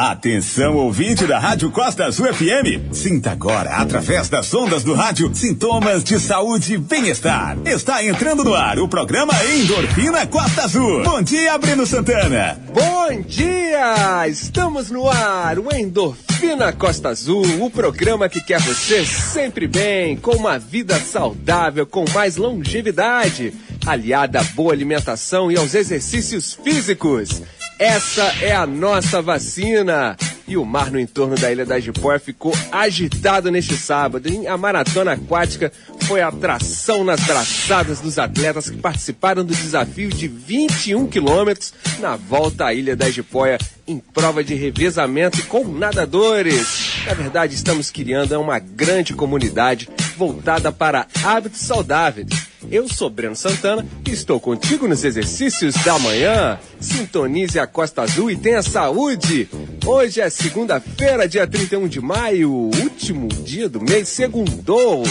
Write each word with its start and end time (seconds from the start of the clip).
Atenção, 0.00 0.76
ouvinte 0.76 1.26
da 1.26 1.40
Rádio 1.40 1.72
Costa 1.72 2.04
Azul 2.04 2.32
FM. 2.32 2.94
Sinta 2.94 3.32
agora, 3.32 3.70
através 3.78 4.28
das 4.28 4.54
ondas 4.54 4.84
do 4.84 4.94
rádio, 4.94 5.34
sintomas 5.34 6.04
de 6.04 6.20
saúde 6.20 6.74
e 6.74 6.78
bem-estar. 6.78 7.58
Está 7.64 8.04
entrando 8.04 8.44
no 8.44 8.54
ar 8.54 8.78
o 8.78 8.86
programa 8.86 9.32
Endorfina 9.44 10.24
Costa 10.24 10.62
Azul. 10.62 11.02
Bom 11.02 11.20
dia, 11.20 11.58
Breno 11.58 11.84
Santana. 11.84 12.56
Bom 12.72 13.22
dia! 13.22 14.28
Estamos 14.28 14.88
no 14.88 15.10
ar, 15.10 15.58
o 15.58 15.74
Endorfina 15.74 16.72
Costa 16.72 17.08
Azul, 17.08 17.44
o 17.60 17.68
programa 17.68 18.28
que 18.28 18.40
quer 18.40 18.60
você 18.60 19.04
sempre 19.04 19.66
bem, 19.66 20.16
com 20.16 20.36
uma 20.36 20.60
vida 20.60 20.96
saudável, 21.00 21.84
com 21.84 22.04
mais 22.14 22.36
longevidade, 22.36 23.52
aliada 23.84 24.38
à 24.38 24.44
boa 24.44 24.72
alimentação 24.72 25.50
e 25.50 25.56
aos 25.56 25.74
exercícios 25.74 26.56
físicos. 26.62 27.42
Essa 27.78 28.24
é 28.42 28.52
a 28.52 28.66
nossa 28.66 29.22
vacina. 29.22 30.16
E 30.48 30.56
o 30.56 30.64
mar 30.64 30.90
no 30.90 30.98
entorno 30.98 31.36
da 31.36 31.52
Ilha 31.52 31.64
da 31.64 31.78
Jipoia 31.78 32.18
ficou 32.18 32.52
agitado 32.72 33.52
neste 33.52 33.76
sábado. 33.76 34.28
A 34.48 34.56
maratona 34.56 35.12
aquática 35.12 35.70
foi 36.00 36.20
a 36.20 36.28
atração 36.28 37.04
nas 37.04 37.20
braçadas 37.20 38.00
dos 38.00 38.18
atletas 38.18 38.68
que 38.68 38.78
participaram 38.78 39.44
do 39.44 39.54
desafio 39.54 40.08
de 40.08 40.26
21 40.26 41.06
quilômetros 41.06 41.72
na 42.00 42.16
volta 42.16 42.64
à 42.64 42.74
Ilha 42.74 42.96
da 42.96 43.08
Jipoia 43.10 43.58
em 43.86 43.98
prova 43.98 44.42
de 44.42 44.54
revezamento 44.54 45.46
com 45.46 45.62
nadadores. 45.64 47.04
Na 47.06 47.14
verdade, 47.14 47.54
estamos 47.54 47.90
criando 47.90 48.40
uma 48.40 48.58
grande 48.58 49.14
comunidade 49.14 49.88
voltada 50.16 50.72
para 50.72 51.06
hábitos 51.22 51.60
saudáveis 51.60 52.47
eu 52.70 52.88
sou 52.88 53.08
Breno 53.08 53.36
Santana 53.36 53.86
e 54.06 54.10
estou 54.10 54.40
contigo 54.40 54.88
nos 54.88 55.04
exercícios 55.04 55.74
da 55.84 55.98
manhã. 55.98 56.58
Sintonize 56.80 57.58
a 57.58 57.66
Costa 57.66 58.02
Azul 58.02 58.30
e 58.30 58.36
tenha 58.36 58.62
saúde. 58.62 59.48
Hoje 59.86 60.20
é 60.20 60.28
segunda-feira, 60.28 61.28
dia 61.28 61.46
31 61.46 61.88
de 61.88 62.00
maio, 62.00 62.50
último 62.50 63.28
dia 63.28 63.68
do 63.68 63.80
mês, 63.80 64.08
segundou. 64.08 65.04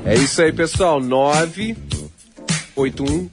É 0.04 0.14
isso 0.14 0.42
aí, 0.42 0.52
pessoal. 0.52 1.00
981 1.00 3.30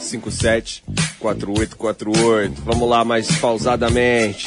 57 0.00 0.84
4848. 1.18 2.62
Vamos 2.62 2.88
lá 2.88 3.04
mais 3.04 3.26
pausadamente. 3.38 4.44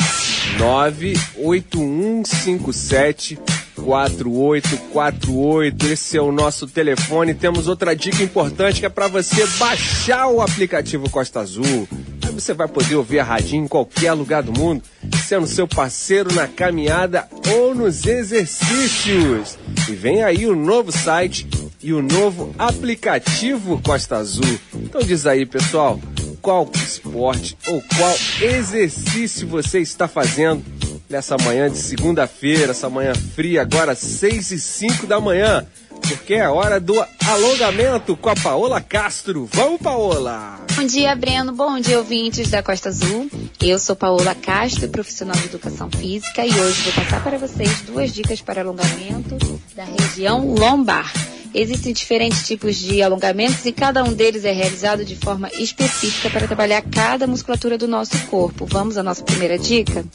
981 0.59 2.25
57 2.25 3.39
4848. 3.75 5.87
Esse 5.87 6.17
é 6.17 6.21
o 6.21 6.33
nosso 6.33 6.67
telefone. 6.67 7.33
Temos 7.33 7.67
outra 7.67 7.95
dica 7.95 8.21
importante 8.21 8.81
que 8.81 8.85
é 8.85 8.89
para 8.89 9.07
você 9.07 9.47
baixar 9.57 10.27
o 10.27 10.41
aplicativo 10.41 11.09
Costa 11.09 11.39
Azul. 11.39 11.87
Aí 12.25 12.33
você 12.33 12.53
vai 12.53 12.67
poder 12.67 12.95
ouvir 12.95 13.19
a 13.19 13.23
radinho 13.23 13.63
em 13.63 13.69
qualquer 13.69 14.11
lugar 14.11 14.43
do 14.43 14.51
mundo, 14.51 14.83
sendo 15.25 15.47
seu 15.47 15.65
parceiro 15.65 16.33
na 16.33 16.45
caminhada 16.47 17.25
ou 17.47 17.73
nos 17.73 18.05
exercícios. 18.05 19.57
E 19.87 19.93
vem 19.93 20.23
aí 20.23 20.45
o 20.45 20.55
novo 20.55 20.91
site 20.91 21.47
e 21.81 21.93
o 21.93 22.01
novo 22.01 22.53
aplicativo 22.59 23.81
Costa 23.81 24.17
Azul. 24.17 24.59
Então 24.75 25.01
diz 25.01 25.25
aí, 25.25 25.45
pessoal, 25.45 25.97
qual 26.41 26.69
esporte 26.73 27.57
ou 27.67 27.81
qual 27.97 28.15
exercício 28.41 29.47
você 29.47 29.79
está 29.79 30.07
fazendo 30.07 30.63
nessa 31.09 31.37
manhã 31.37 31.69
de 31.69 31.77
segunda-feira, 31.77 32.71
essa 32.71 32.89
manhã 32.89 33.13
fria, 33.15 33.61
agora 33.61 33.95
6 33.95 34.51
e 34.51 34.59
5 34.59 35.07
da 35.07 35.19
manhã 35.19 35.65
porque 36.07 36.33
é 36.33 36.49
hora 36.49 36.79
do 36.79 36.93
alongamento 37.27 38.15
com 38.15 38.29
a 38.29 38.35
Paola 38.35 38.81
Castro. 38.81 39.47
Vamos, 39.51 39.79
Paola! 39.81 40.59
Bom 40.75 40.85
dia, 40.85 41.15
Breno. 41.15 41.51
Bom 41.51 41.79
dia, 41.79 41.97
ouvintes 41.97 42.49
da 42.49 42.63
Costa 42.63 42.89
Azul. 42.89 43.29
Eu 43.61 43.77
sou 43.77 43.95
Paola 43.95 44.33
Castro, 44.33 44.87
profissional 44.89 45.35
de 45.35 45.45
educação 45.45 45.89
física, 45.91 46.45
e 46.45 46.49
hoje 46.49 46.81
vou 46.81 46.93
passar 46.93 47.23
para 47.23 47.37
vocês 47.37 47.81
duas 47.81 48.11
dicas 48.11 48.41
para 48.41 48.61
alongamento 48.61 49.37
da 49.75 49.83
região 49.83 50.53
lombar. 50.55 51.11
Existem 51.53 51.93
diferentes 51.93 52.45
tipos 52.45 52.75
de 52.75 53.01
alongamentos 53.01 53.65
e 53.65 53.71
cada 53.71 54.03
um 54.03 54.13
deles 54.13 54.45
é 54.45 54.51
realizado 54.51 55.03
de 55.03 55.15
forma 55.15 55.49
específica 55.57 56.29
para 56.29 56.47
trabalhar 56.47 56.81
cada 56.83 57.25
musculatura 57.25 57.77
do 57.77 57.87
nosso 57.87 58.17
corpo. 58.27 58.65
Vamos 58.65 58.97
à 58.97 59.03
nossa 59.03 59.23
primeira 59.23 59.57
dica? 59.57 60.05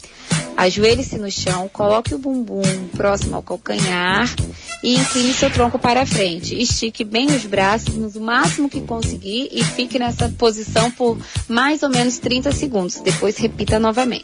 Ajoelhe-se 0.57 1.17
no 1.17 1.29
chão, 1.29 1.69
coloque 1.71 2.15
o 2.15 2.17
bumbum 2.17 2.61
próximo 2.95 3.35
ao 3.35 3.43
calcanhar 3.43 4.33
e 4.81 4.95
incline 4.95 5.33
seu 5.33 5.49
tronco 5.49 5.77
para 5.77 6.05
frente. 6.05 6.55
Estique 6.57 7.03
bem 7.03 7.27
os 7.27 7.43
braços 7.43 7.93
no 7.95 8.21
máximo 8.21 8.69
que 8.69 8.79
conseguir 8.79 9.49
e 9.51 9.63
fique 9.63 9.99
nessa 9.99 10.29
posição 10.29 10.89
por 10.89 11.17
mais 11.49 11.83
ou 11.83 11.89
menos 11.89 12.19
30 12.19 12.53
segundos. 12.53 13.01
Depois 13.01 13.37
repita 13.37 13.79
novamente. 13.79 14.23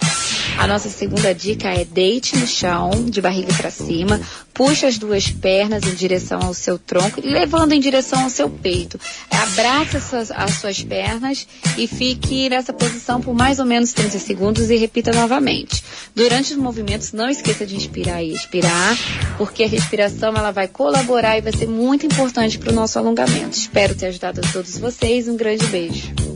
A 0.58 0.68
nossa 0.68 0.90
segunda 0.90 1.34
dica 1.34 1.70
é 1.70 1.84
deite 1.84 2.38
no 2.38 2.46
chão, 2.46 2.92
de 3.06 3.22
barriga 3.22 3.54
para 3.54 3.72
cima, 3.72 4.20
puxe 4.54 4.86
as 4.86 4.98
duas 4.98 5.30
pernas 5.30 5.84
em 5.84 5.96
direção 5.96 6.40
ao 6.42 6.54
seu 6.54 6.78
tronco, 6.78 7.22
levando 7.24 7.72
em 7.74 7.80
direção 7.80 8.24
ao 8.24 8.30
seu 8.30 8.50
peito. 8.50 9.00
Abrace 9.30 9.98
as 9.98 10.04
suas, 10.04 10.32
as 10.32 10.52
suas 10.56 10.84
pernas 10.84 11.48
e 11.78 11.88
fique 11.88 12.50
nessa 12.50 12.72
posição 12.72 13.22
por 13.22 13.34
mais 13.34 13.60
ou 13.60 13.66
menos 13.66 13.92
30 13.94 14.20
segundos 14.20 14.70
e 14.70 14.76
repita 14.76 15.12
novamente. 15.12 15.84
Durante 16.16 16.54
os 16.54 16.60
movimentos, 16.60 17.12
não 17.12 17.30
esqueça 17.30 17.66
de 17.66 17.76
inspirar 17.76 18.24
e 18.24 18.34
expirar, 18.34 18.98
porque 19.38 19.64
a 19.64 19.68
respiração 19.68 20.36
ela 20.36 20.52
vai 20.52 20.68
colaborar 20.68 21.38
e 21.38 21.42
vai 21.42 21.54
ser 21.54 21.68
muito 21.68 22.06
importante 22.06 22.60
para 22.60 22.72
o 22.72 22.76
nosso 22.76 23.00
alongamento. 23.00 23.58
Espero 23.58 23.96
ter 23.96 24.08
ajudado 24.08 24.42
a 24.42 24.52
todos 24.52 24.78
vocês. 24.78 25.28
Um 25.28 25.38
grande 25.38 25.66
beijo. 25.68 26.31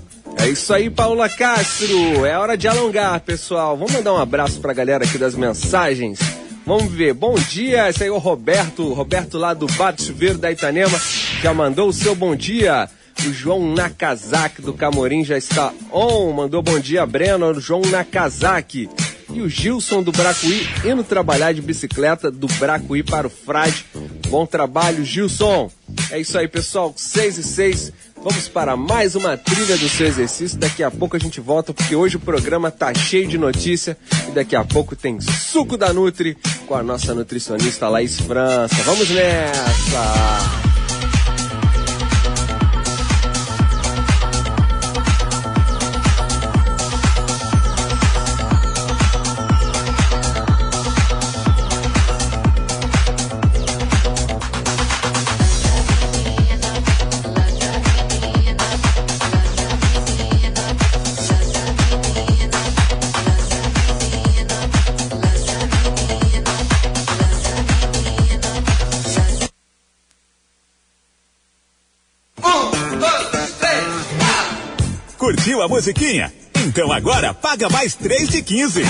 É 0.45 0.50
isso 0.50 0.72
aí, 0.72 0.91
Paula 0.91 1.28
Castro. 1.28 2.23
É 2.23 2.38
hora 2.38 2.56
de 2.56 2.67
alongar, 2.67 3.19
pessoal. 3.22 3.75
Vamos 3.75 3.91
mandar 3.91 4.13
um 4.13 4.17
abraço 4.17 4.59
para 4.59 4.69
a 4.69 4.75
galera 4.75 5.03
aqui 5.03 5.17
das 5.17 5.33
mensagens. 5.33 6.19
Vamos 6.63 6.94
ver. 6.94 7.16
Bom 7.16 7.33
dia, 7.33 7.89
esse 7.89 8.03
aí 8.03 8.09
é 8.09 8.11
o 8.11 8.19
Roberto, 8.19 8.94
Roberto 8.94 9.39
lá 9.39 9.55
do 9.55 9.66
Bato 9.66 10.03
Chuveiro 10.03 10.38
da 10.38 10.51
Itanema, 10.51 11.01
já 11.41 11.51
mandou 11.51 11.89
o 11.89 11.94
seu 11.94 12.13
bom 12.13 12.35
dia. 12.35 12.88
O 13.25 13.34
João 13.34 13.73
Nakazaki 13.73 14.61
do 14.61 14.72
Camorim 14.72 15.23
já 15.23 15.35
está 15.35 15.73
on, 15.91 16.31
mandou 16.31 16.61
bom 16.61 16.78
dia, 16.78 17.03
Breno, 17.07 17.47
o 17.47 17.59
João 17.59 17.81
Nakazaki. 17.81 18.88
E 19.34 19.41
o 19.41 19.49
Gilson 19.49 20.03
do 20.03 20.11
Bracuí 20.11 20.67
indo 20.85 21.03
trabalhar 21.03 21.53
de 21.53 21.61
bicicleta 21.61 22.29
do 22.29 22.46
Bracuí 22.59 23.02
para 23.02 23.25
o 23.25 23.31
Frade. 23.31 23.84
Bom 24.29 24.46
trabalho, 24.46 25.03
Gilson. 25.03 25.72
É 26.11 26.20
isso 26.20 26.37
aí, 26.37 26.47
pessoal. 26.47 26.93
6 26.96 27.37
e 27.40 27.43
6. 27.43 27.93
Vamos 28.25 28.47
para 28.47 28.75
mais 28.75 29.13
uma 29.13 29.37
trilha 29.37 29.77
do 29.77 29.87
seu 29.87 30.07
exercício. 30.07 30.57
Daqui 30.57 30.81
a 30.81 30.89
pouco 30.89 31.16
a 31.16 31.19
gente 31.19 31.39
volta, 31.39 31.72
porque 31.72 31.95
hoje 31.95 32.17
o 32.17 32.19
programa 32.19 32.72
tá 32.72 32.91
cheio 32.91 33.27
de 33.27 33.37
notícia. 33.37 33.95
E 34.27 34.31
daqui 34.31 34.55
a 34.55 34.63
pouco 34.63 34.95
tem 34.95 35.22
suco 35.22 35.77
da 35.77 35.93
Nutri 35.93 36.35
com 36.66 36.73
a 36.73 36.81
nossa 36.81 37.13
nutricionista 37.13 37.87
Laís 37.87 38.19
França. 38.19 38.81
Vamos 38.83 39.11
nessa! 39.11 40.84
Curtiu 75.66 75.67
a 75.67 75.67
musiquinha? 75.67 76.34
Então 76.67 76.91
agora 76.91 77.34
paga 77.34 77.70
mais 77.70 77.96
3 77.96 78.29
de 78.29 78.41
15. 78.41 78.84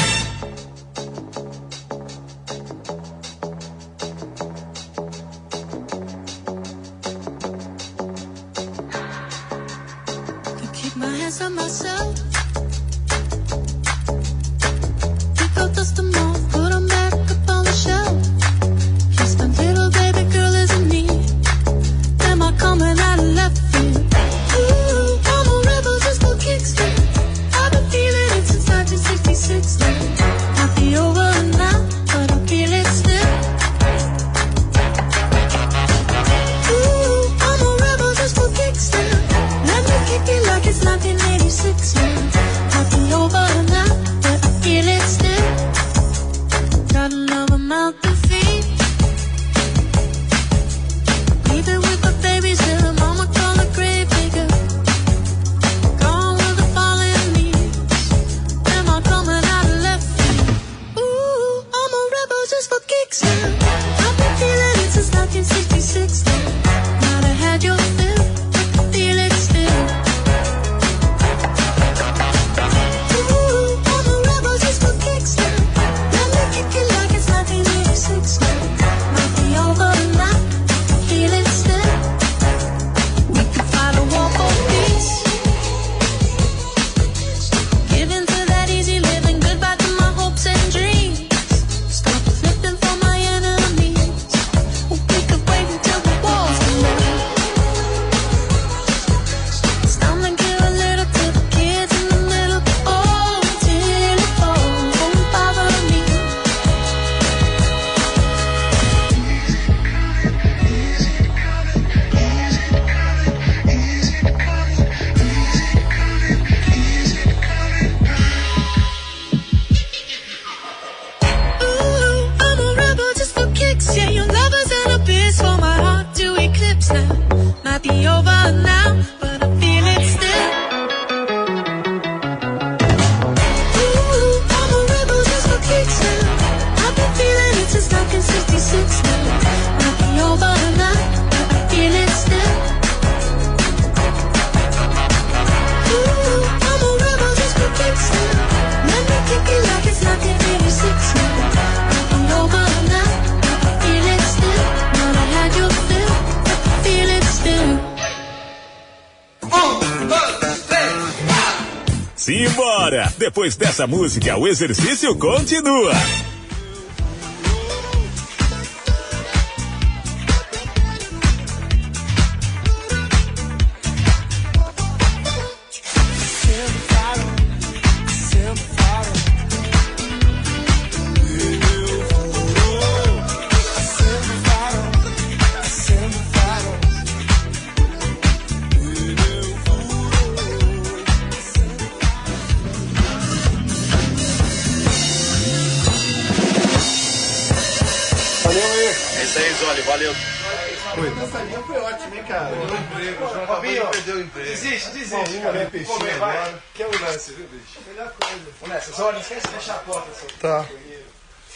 Depois 163.35 163.57
dessa 163.57 163.85
música, 163.85 164.37
o 164.37 164.47
exercício 164.47 165.13
continua. 165.17 165.91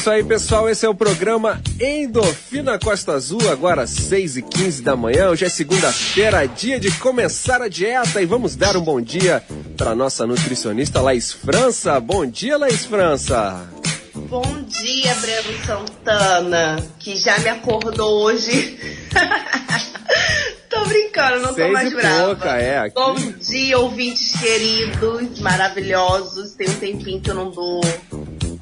isso 0.00 0.08
aí, 0.08 0.24
pessoal. 0.24 0.66
Esse 0.66 0.86
é 0.86 0.88
o 0.88 0.94
programa 0.94 1.60
Endorfina 1.78 2.78
Costa 2.78 3.12
Azul, 3.12 3.50
agora 3.50 3.86
6 3.86 4.38
e 4.38 4.42
15 4.42 4.80
da 4.80 4.96
manhã. 4.96 5.28
Hoje 5.28 5.44
é 5.44 5.48
segunda-feira, 5.50 6.48
dia 6.48 6.80
de 6.80 6.90
começar 6.92 7.60
a 7.60 7.68
dieta. 7.68 8.22
E 8.22 8.24
vamos 8.24 8.56
dar 8.56 8.78
um 8.78 8.80
bom 8.80 8.98
dia 8.98 9.44
para 9.76 9.94
nossa 9.94 10.26
nutricionista 10.26 11.02
Laís 11.02 11.30
França. 11.30 12.00
Bom 12.00 12.24
dia, 12.24 12.56
Laís 12.56 12.86
França. 12.86 13.68
Bom 14.14 14.62
dia, 14.66 15.14
Breno 15.16 15.66
Santana, 15.66 16.82
que 16.98 17.16
já 17.16 17.38
me 17.40 17.50
acordou 17.50 18.22
hoje. 18.22 18.78
tô 20.70 20.82
brincando, 20.86 21.42
não 21.42 21.54
Seis 21.54 21.66
tô 21.66 21.72
mais 21.74 21.92
brava. 21.92 22.24
pouca, 22.24 22.56
é, 22.56 22.78
aqui. 22.78 22.94
Bom 22.94 23.14
dia, 23.38 23.78
ouvintes 23.78 24.32
queridos, 24.40 25.40
maravilhosos. 25.40 26.52
Tem 26.52 26.70
um 26.70 26.74
tempinho 26.76 27.20
que 27.20 27.30
eu 27.30 27.34
não 27.34 27.50
dou 27.50 27.82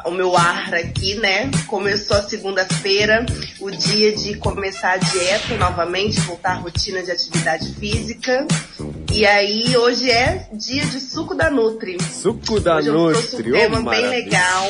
o 0.09 0.13
meu 0.13 0.37
ar 0.37 0.75
aqui, 0.75 1.15
né? 1.17 1.51
Começou 1.67 2.17
a 2.17 2.23
segunda-feira, 2.23 3.25
o 3.61 3.71
dia 3.71 4.13
de 4.13 4.37
começar 4.37 4.93
a 4.93 4.97
dieta 4.97 5.57
novamente, 5.59 6.21
voltar 6.21 6.53
à 6.53 6.55
rotina 6.55 7.03
de 7.03 7.11
atividade 7.11 7.75
física. 7.75 8.47
E 9.13 9.27
aí, 9.27 9.77
hoje 9.77 10.11
é 10.11 10.49
dia 10.53 10.85
de 10.85 11.01
suco 11.01 11.35
da 11.35 11.51
Nutri. 11.51 11.99
Suco 12.03 12.61
da 12.61 12.77
Hoje 12.77 12.91
um 12.91 13.11
Nutri. 13.11 13.53
ô, 13.53 13.55
tema 13.55 13.77
bem 13.77 13.85
maravilha. 13.85 14.11
legal 14.11 14.67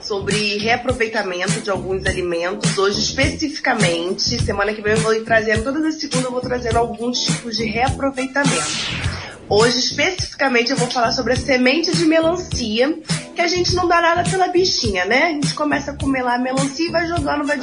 sobre 0.00 0.58
reaproveitamento 0.58 1.60
de 1.60 1.70
alguns 1.70 2.04
alimentos. 2.06 2.76
Hoje, 2.76 3.00
especificamente, 3.00 4.42
semana 4.42 4.72
que 4.72 4.82
vem 4.82 4.94
eu 4.94 5.00
vou 5.00 5.14
ir 5.14 5.22
trazendo, 5.24 5.62
todas 5.62 5.84
as 5.84 5.94
segundas 5.94 6.24
eu 6.24 6.32
vou 6.32 6.40
trazendo 6.40 6.76
alguns 6.76 7.20
tipos 7.20 7.56
de 7.56 7.64
reaproveitamento. 7.64 9.22
Hoje, 9.54 9.78
especificamente, 9.78 10.70
eu 10.70 10.76
vou 10.78 10.90
falar 10.90 11.12
sobre 11.12 11.34
a 11.34 11.36
semente 11.36 11.94
de 11.94 12.06
melancia, 12.06 12.98
que 13.34 13.40
a 13.42 13.46
gente 13.46 13.74
não 13.74 13.86
dá 13.86 14.00
nada 14.00 14.28
pela 14.28 14.48
bichinha, 14.48 15.04
né? 15.04 15.24
A 15.24 15.28
gente 15.32 15.52
começa 15.54 15.90
a 15.90 15.94
comer 15.94 16.22
lá 16.22 16.36
a 16.36 16.38
melancia 16.38 16.86
e 16.88 16.90
vai 16.90 17.06
jogando, 17.06 17.44
vai 17.44 17.56
É, 17.58 17.60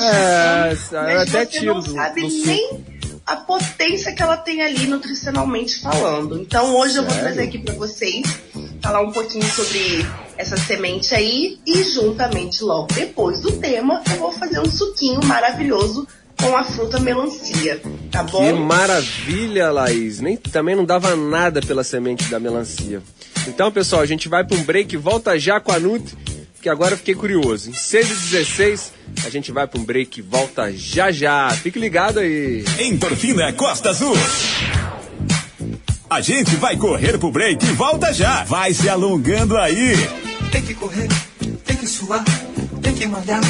descansando. 0.69 1.09
eu 1.09 1.17
mas 1.17 1.29
até 1.29 1.45
você 1.45 1.59
tiro 1.59 1.73
não 1.73 1.81
do- 1.81 1.91
sabe 1.93 2.21
do 2.21 2.45
nem 2.45 2.85
a 3.25 3.35
potência 3.37 4.13
que 4.13 4.21
ela 4.21 4.37
tem 4.37 4.61
ali 4.61 4.85
nutricionalmente 4.87 5.79
falando. 5.81 6.39
Então 6.39 6.75
hoje 6.75 6.97
eu 6.97 7.03
vou 7.03 7.11
Sério? 7.11 7.25
trazer 7.27 7.43
aqui 7.47 7.57
para 7.59 7.73
vocês 7.75 8.25
falar 8.81 9.01
um 9.01 9.11
pouquinho 9.11 9.45
sobre 9.45 10.05
essa 10.37 10.57
semente 10.57 11.13
aí 11.13 11.59
e 11.65 11.83
juntamente 11.83 12.63
logo 12.63 12.87
depois 12.93 13.39
do 13.41 13.51
tema 13.53 14.01
eu 14.11 14.19
vou 14.19 14.31
fazer 14.31 14.59
um 14.59 14.65
suquinho 14.69 15.23
maravilhoso 15.25 16.07
com 16.41 16.55
a 16.55 16.63
fruta 16.63 16.99
melancia, 16.99 17.81
tá 18.09 18.23
bom? 18.23 18.39
Que 18.39 18.53
maravilha, 18.53 19.71
Laís. 19.71 20.21
Nem, 20.21 20.37
também 20.37 20.75
não 20.75 20.85
dava 20.85 21.15
nada 21.15 21.61
pela 21.61 21.83
semente 21.83 22.25
da 22.25 22.39
melancia. 22.39 23.01
Então, 23.47 23.71
pessoal, 23.71 24.01
a 24.01 24.05
gente 24.05 24.29
vai 24.29 24.43
para 24.43 24.57
um 24.57 24.63
break, 24.63 24.95
volta 24.97 25.37
já 25.37 25.59
com 25.59 25.71
a 25.71 25.79
Nutri, 25.79 26.17
que 26.61 26.69
agora 26.69 26.93
eu 26.93 26.97
fiquei 26.97 27.15
curioso. 27.15 27.69
Em 27.69 27.73
6 27.73 28.05
e 28.05 28.13
16 28.13 28.93
a 29.25 29.29
gente 29.29 29.51
vai 29.51 29.67
para 29.67 29.79
um 29.79 29.83
break, 29.83 30.21
volta 30.21 30.71
já 30.71 31.11
já. 31.11 31.49
Fique 31.51 31.77
ligado 31.77 32.19
aí. 32.19 32.63
Endorfina 32.79 33.51
Costa 33.53 33.89
Azul. 33.89 34.15
A 36.09 36.21
gente 36.21 36.55
vai 36.55 36.75
correr 36.75 37.17
pro 37.17 37.31
break 37.31 37.63
e 37.65 37.71
volta 37.73 38.13
já. 38.13 38.43
Vai 38.45 38.73
se 38.73 38.89
alongando 38.89 39.57
aí. 39.57 39.93
Tem 40.51 40.61
que 40.61 40.73
correr, 40.73 41.07
tem 41.65 41.77
que 41.77 41.85
suar, 41.85 42.23
tem 42.81 42.93
que 42.93 43.05
malhar. 43.05 43.41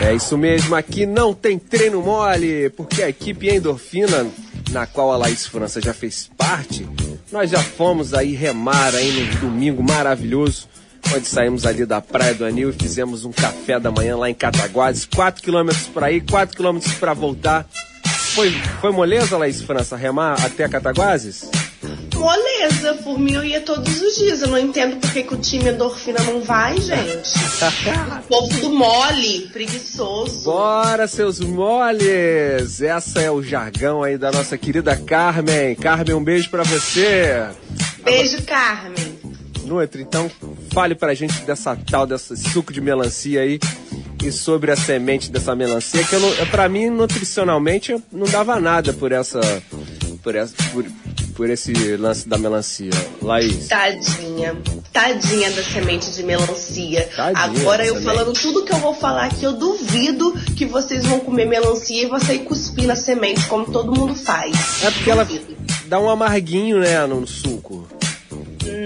É 0.00 0.14
isso 0.14 0.38
mesmo, 0.38 0.76
aqui 0.76 1.04
não 1.04 1.34
tem 1.34 1.58
treino 1.58 2.00
mole, 2.00 2.70
porque 2.70 3.02
a 3.02 3.08
equipe 3.08 3.50
Endorfina, 3.50 4.24
na 4.70 4.86
qual 4.86 5.12
a 5.12 5.16
Laís 5.16 5.48
França 5.48 5.80
já 5.80 5.92
fez 5.92 6.30
parte, 6.38 6.88
nós 7.32 7.50
já 7.50 7.58
fomos 7.58 8.14
aí 8.14 8.34
remar 8.34 8.94
aí 8.94 9.10
no 9.24 9.40
domingo 9.40 9.82
maravilhoso, 9.82 10.68
onde 11.12 11.26
saímos 11.26 11.66
ali 11.66 11.84
da 11.84 12.00
Praia 12.00 12.32
do 12.32 12.44
Anil 12.44 12.70
e 12.70 12.72
fizemos 12.72 13.24
um 13.24 13.32
café 13.32 13.80
da 13.80 13.90
manhã 13.90 14.16
lá 14.16 14.30
em 14.30 14.34
Cataguases, 14.34 15.04
4 15.06 15.42
quilômetros 15.42 15.88
para 15.88 16.12
ir, 16.12 16.24
4 16.24 16.56
quilômetros 16.56 16.94
para 16.94 17.12
voltar. 17.12 17.66
Foi, 18.04 18.52
foi 18.80 18.92
moleza, 18.92 19.36
Laís 19.36 19.60
França, 19.60 19.96
remar 19.96 20.34
até 20.40 20.68
Cataguases? 20.68 21.50
Moleza, 22.22 22.94
por 23.02 23.18
mim 23.18 23.32
eu 23.32 23.44
ia 23.44 23.60
todos 23.60 24.00
os 24.00 24.14
dias. 24.14 24.42
Eu 24.42 24.48
não 24.48 24.58
entendo 24.58 24.96
por 25.00 25.12
que, 25.12 25.24
que 25.24 25.34
o 25.34 25.36
time 25.36 25.70
endorfina 25.70 26.22
não 26.22 26.40
vai, 26.40 26.80
gente. 26.80 27.32
o 28.20 28.28
povo 28.28 28.60
do 28.60 28.70
mole, 28.70 29.48
preguiçoso. 29.52 30.44
Bora, 30.44 31.08
seus 31.08 31.40
moles! 31.40 32.80
Essa 32.80 33.20
é 33.20 33.30
o 33.30 33.42
jargão 33.42 34.04
aí 34.04 34.16
da 34.16 34.30
nossa 34.30 34.56
querida 34.56 34.96
Carmen. 34.96 35.74
Carmen, 35.74 36.14
um 36.14 36.22
beijo 36.22 36.48
pra 36.48 36.62
você. 36.62 37.44
Beijo, 38.04 38.40
Carmen. 38.44 39.18
Nutri, 39.64 40.02
então 40.02 40.30
fale 40.72 40.94
pra 40.94 41.14
gente 41.14 41.40
dessa 41.42 41.76
tal, 41.90 42.06
desse 42.06 42.36
suco 42.36 42.72
de 42.72 42.80
melancia 42.80 43.40
aí 43.40 43.58
e 44.22 44.30
sobre 44.30 44.70
a 44.70 44.76
semente 44.76 45.30
dessa 45.30 45.56
melancia, 45.56 46.04
que 46.04 46.14
eu 46.14 46.20
não, 46.20 46.30
pra 46.46 46.68
mim, 46.68 46.88
nutricionalmente, 46.88 47.96
não 48.12 48.26
dava 48.26 48.60
nada 48.60 48.92
por 48.92 49.10
essa. 49.10 49.40
por, 50.22 50.36
essa, 50.36 50.54
por, 50.72 50.84
por 51.34 51.48
esse 51.50 51.72
lance 51.96 52.28
da 52.28 52.38
melancia. 52.38 52.90
Laís. 53.20 53.68
Tadinha. 53.68 54.56
Tadinha 54.92 55.50
da 55.50 55.62
semente 55.62 56.10
de 56.10 56.22
melancia. 56.22 57.08
Tadinha 57.14 57.60
Agora 57.60 57.84
eu 57.84 57.94
semente. 57.94 58.04
falando 58.04 58.32
tudo 58.32 58.64
que 58.64 58.72
eu 58.72 58.78
vou 58.78 58.94
falar 58.94 59.26
aqui, 59.26 59.44
eu 59.44 59.52
duvido 59.52 60.32
que 60.56 60.66
vocês 60.66 61.04
vão 61.06 61.20
comer 61.20 61.46
melancia 61.46 62.06
e 62.06 62.20
sair 62.20 62.40
cuspir 62.40 62.86
na 62.86 62.96
semente, 62.96 63.46
como 63.46 63.64
todo 63.66 63.92
mundo 63.92 64.14
faz. 64.14 64.82
É 64.82 64.90
porque 64.90 65.10
ela 65.10 65.26
dá 65.86 65.98
um 65.98 66.08
amarguinho, 66.08 66.78
né, 66.78 67.04
no 67.06 67.26
suco. 67.26 67.88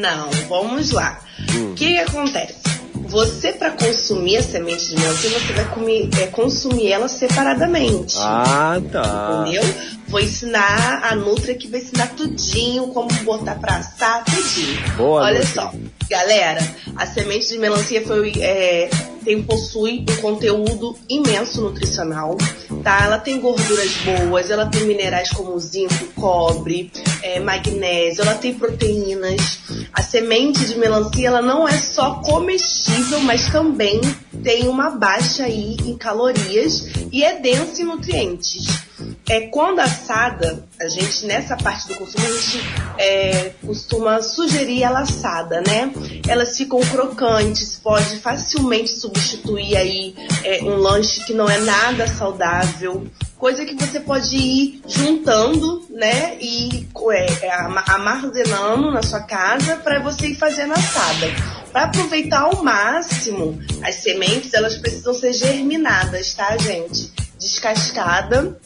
Não, 0.01 0.31
vamos 0.49 0.91
lá. 0.91 1.21
Hum. 1.55 1.73
O 1.73 1.75
que, 1.75 1.95
que 1.95 1.99
acontece? 1.99 2.67
Você, 3.09 3.53
para 3.53 3.71
consumir 3.71 4.39
a 4.39 4.43
semente 4.43 4.89
de 4.89 4.97
melancia, 4.97 5.31
você 5.31 5.53
vai 5.53 5.65
comer, 5.67 6.09
é, 6.21 6.27
consumir 6.27 6.91
ela 6.91 7.09
separadamente. 7.09 8.17
Ah, 8.19 8.81
tá. 8.91 9.43
Entendeu? 9.43 9.63
Vou 10.09 10.21
ensinar 10.21 11.05
a 11.05 11.17
Nutra 11.17 11.55
que 11.55 11.69
vai 11.69 11.81
ensinar 11.81 12.09
tudinho, 12.15 12.89
como 12.89 13.09
botar 13.25 13.57
pra 13.57 13.77
assar, 13.77 14.25
tudinho. 14.25 14.97
Boa, 14.97 15.23
Olha 15.23 15.45
só, 15.45 15.73
galera, 16.09 16.61
a 16.97 17.07
semente 17.07 17.49
de 17.49 17.59
melancia 17.59 18.05
foi, 18.07 18.33
é, 18.41 18.89
tem, 19.25 19.43
possui 19.43 20.07
um 20.09 20.17
conteúdo 20.23 20.97
imenso 21.09 21.61
nutricional, 21.61 22.37
tá? 22.85 23.05
Ela 23.05 23.19
tem 23.19 23.41
gorduras 23.41 23.91
boas, 24.05 24.51
ela 24.51 24.67
tem 24.67 24.85
minerais 24.85 25.31
como 25.31 25.59
zinco, 25.59 26.07
cobre, 26.15 26.93
é, 27.23 27.41
magnésio, 27.41 28.23
ela 28.23 28.37
tem 28.37 28.55
proteínas. 28.55 29.59
A 29.93 30.03
semente 30.03 30.65
de 30.67 30.79
melancia, 30.79 31.27
ela 31.27 31.43
não 31.43 31.69
é 31.69 31.77
só 31.77 32.21
comestível, 32.23 33.19
mas 33.21 33.51
também 33.51 34.01
tem 34.45 34.69
uma 34.69 34.91
baixa 34.91 35.45
aí 35.45 35.77
em 35.85 35.97
calorias 35.97 36.87
e 37.11 37.25
é 37.25 37.41
densa 37.41 37.83
em 37.83 37.85
nutrientes. 37.85 38.86
É, 39.29 39.49
quando 39.49 39.81
assada, 39.81 40.65
a 40.81 40.87
gente, 40.87 41.27
nessa 41.27 41.57
parte 41.57 41.89
do 41.89 41.97
consumo, 41.97 42.25
a 42.25 42.31
gente 42.31 42.61
é, 42.97 43.53
costuma 43.65 44.23
sugerir 44.23 44.85
ela 44.85 45.01
assada, 45.01 45.61
né? 45.67 45.93
Elas 46.29 46.57
ficam 46.57 46.79
crocantes, 46.79 47.77
pode 47.77 48.19
facilmente 48.19 48.91
substituir 48.91 49.77
aí 49.77 50.15
é, 50.45 50.63
um 50.63 50.77
lanche 50.77 51.25
que 51.25 51.35
não 51.35 51.51
é 51.51 51.59
nada 51.59 52.07
saudável. 52.07 53.05
Coisa 53.37 53.67
que 53.67 53.75
você 53.75 53.99
pode 53.99 54.37
ir 54.37 54.81
juntando, 54.87 55.85
né? 55.91 56.39
E 56.41 56.87
é, 57.11 57.47
é, 57.47 57.51
armazenando 57.51 58.93
na 58.93 59.03
sua 59.03 59.23
casa 59.23 59.77
para 59.77 59.99
você 59.99 60.29
ir 60.29 60.37
fazendo 60.37 60.73
assada. 60.73 61.27
Para 61.73 61.85
aproveitar 61.85 62.43
ao 62.43 62.63
máximo 62.63 63.59
as 63.83 63.97
sementes, 63.97 64.55
elas 64.55 64.77
precisam 64.77 65.13
ser 65.13 65.33
germinadas, 65.33 66.33
tá, 66.33 66.57
gente? 66.57 67.13
Descascada 67.39 68.57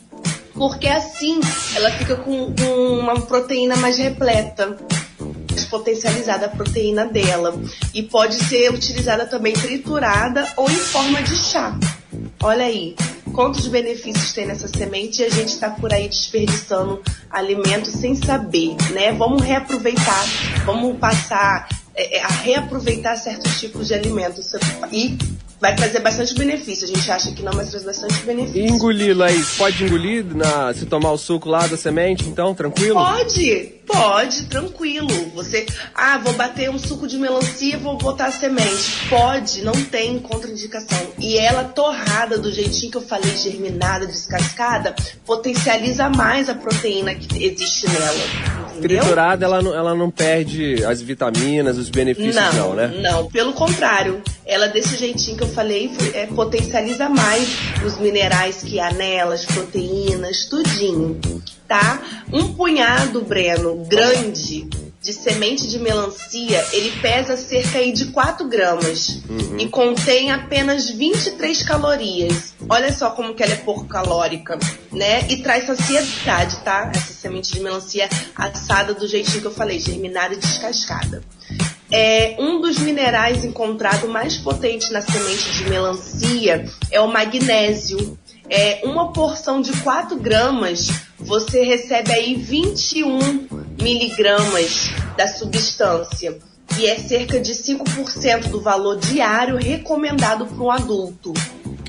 porque 0.61 0.88
assim 0.88 1.40
ela 1.75 1.90
fica 1.92 2.16
com, 2.16 2.55
com 2.55 2.99
uma 2.99 3.18
proteína 3.18 3.77
mais 3.77 3.96
repleta 3.96 4.77
potencializada 5.70 6.46
a 6.46 6.49
proteína 6.51 7.07
dela 7.07 7.59
e 7.94 8.03
pode 8.03 8.35
ser 8.35 8.70
utilizada 8.70 9.25
também 9.25 9.55
triturada 9.55 10.46
ou 10.57 10.70
em 10.70 10.75
forma 10.75 11.23
de 11.23 11.35
chá. 11.35 11.79
Olha 12.42 12.66
aí, 12.66 12.94
quantos 13.33 13.68
benefícios 13.68 14.35
tem 14.35 14.46
nessa 14.46 14.68
semente 14.68 15.23
e 15.23 15.25
a 15.25 15.31
gente 15.31 15.49
está 15.49 15.70
por 15.70 15.94
aí 15.94 16.09
desperdiçando 16.09 17.01
alimentos 17.31 17.94
sem 17.94 18.14
saber, 18.14 18.77
né? 18.92 19.12
Vamos 19.12 19.40
reaproveitar, 19.42 20.25
vamos 20.66 20.99
passar 20.99 21.68
é, 21.94 22.18
é 22.18 22.23
a 22.23 22.29
reaproveitar 22.29 23.16
certos 23.16 23.59
tipos 23.59 23.88
de 23.88 23.94
alimentos 23.94 24.53
e 24.92 25.16
vai 25.61 25.75
trazer 25.77 26.01
bastante 26.01 26.35
benefício. 26.35 26.85
A 26.85 26.88
gente 26.88 27.11
acha 27.11 27.33
que 27.33 27.42
não, 27.42 27.53
mas 27.53 27.70
traz 27.70 27.85
bastante 27.85 28.23
benefício. 28.23 28.64
E 28.64 28.68
engolir, 28.68 29.16
Laís, 29.16 29.57
pode 29.57 29.85
engolir 29.85 30.25
na, 30.35 30.73
se 30.73 30.87
tomar 30.87 31.12
o 31.12 31.18
suco 31.18 31.49
lá 31.49 31.66
da 31.66 31.77
semente, 31.77 32.27
então, 32.27 32.55
tranquilo? 32.55 32.94
Pode, 32.94 33.75
pode, 33.87 34.46
tranquilo. 34.46 35.09
Você, 35.35 35.66
ah, 35.94 36.18
vou 36.18 36.33
bater 36.33 36.70
um 36.70 36.79
suco 36.79 37.07
de 37.07 37.18
melancia, 37.18 37.77
vou 37.79 37.99
botar 37.99 38.27
a 38.27 38.33
semente. 38.33 39.09
Pode, 39.09 39.62
não 39.62 39.73
tem 39.73 40.18
contraindicação. 40.18 40.99
E 41.18 41.37
ela 41.37 41.64
torrada 41.64 42.38
do 42.38 42.51
jeitinho 42.51 42.90
que 42.90 42.96
eu 42.96 43.03
falei, 43.03 43.37
germinada, 43.37 44.07
descascada, 44.07 44.94
potencializa 45.27 46.09
mais 46.09 46.49
a 46.49 46.55
proteína 46.55 47.14
que 47.14 47.44
existe 47.44 47.87
nela. 47.88 48.69
Triturada, 48.81 49.45
ela 49.45 49.62
não, 49.62 49.75
ela 49.75 49.95
não 49.95 50.11
perde 50.11 50.85
as 50.85 51.01
vitaminas, 51.01 51.77
os 51.77 51.88
benefícios, 51.88 52.35
não, 52.35 52.53
não, 52.53 52.75
né? 52.75 53.01
Não, 53.01 53.27
pelo 53.27 53.53
contrário. 53.53 54.23
Ela, 54.47 54.66
desse 54.69 54.97
jeitinho 54.97 55.37
que 55.37 55.45
eu 55.45 55.49
falei, 55.49 55.90
é, 56.14 56.27
potencializa 56.27 57.09
mais 57.09 57.57
os 57.85 57.99
minerais 57.99 58.62
que 58.62 58.81
há 58.81 58.93
nela, 58.93 59.35
as 59.35 59.45
proteínas, 59.45 60.47
tudinho, 60.47 61.21
tá? 61.69 62.03
Um 62.33 62.53
punhado, 62.55 63.23
Breno, 63.23 63.85
grande 63.87 64.69
de 65.02 65.14
semente 65.14 65.66
de 65.66 65.78
melancia, 65.78 66.62
ele 66.72 66.92
pesa 67.00 67.36
cerca 67.36 67.78
aí 67.78 67.90
de 67.90 68.06
4 68.06 68.46
gramas 68.46 69.22
uhum. 69.28 69.58
e 69.58 69.66
contém 69.68 70.30
apenas 70.30 70.90
23 70.90 71.62
calorias. 71.62 72.52
Olha 72.68 72.92
só 72.92 73.10
como 73.10 73.34
que 73.34 73.42
ela 73.42 73.54
é 73.54 73.56
pouco 73.56 73.86
calórica, 73.86 74.58
né? 74.92 75.26
E 75.30 75.38
traz 75.38 75.66
saciedade, 75.66 76.58
tá? 76.58 76.92
Essa 76.94 77.14
semente 77.14 77.52
de 77.52 77.60
melancia 77.60 78.10
assada 78.36 78.92
do 78.92 79.08
jeitinho 79.08 79.40
que 79.40 79.46
eu 79.46 79.54
falei, 79.54 79.80
germinada 79.80 80.34
e 80.34 80.38
descascada. 80.38 81.22
É, 81.90 82.36
um 82.38 82.60
dos 82.60 82.78
minerais 82.78 83.44
encontrado 83.44 84.06
mais 84.06 84.36
potente 84.36 84.92
na 84.92 85.00
semente 85.00 85.50
de 85.52 85.68
melancia 85.68 86.64
é 86.90 87.00
o 87.00 87.08
magnésio. 87.08 88.18
É, 88.50 88.80
uma 88.84 89.12
porção 89.12 89.60
de 89.60 89.72
4 89.80 90.18
gramas, 90.18 90.88
você 91.18 91.62
recebe 91.62 92.12
aí 92.12 92.34
21 92.34 93.46
miligramas 93.80 94.90
da 95.16 95.28
substância, 95.28 96.36
que 96.66 96.88
é 96.88 96.98
cerca 96.98 97.38
de 97.38 97.52
5% 97.52 98.48
do 98.48 98.60
valor 98.60 98.98
diário 98.98 99.56
recomendado 99.56 100.46
para 100.46 100.64
um 100.64 100.70
adulto. 100.70 101.32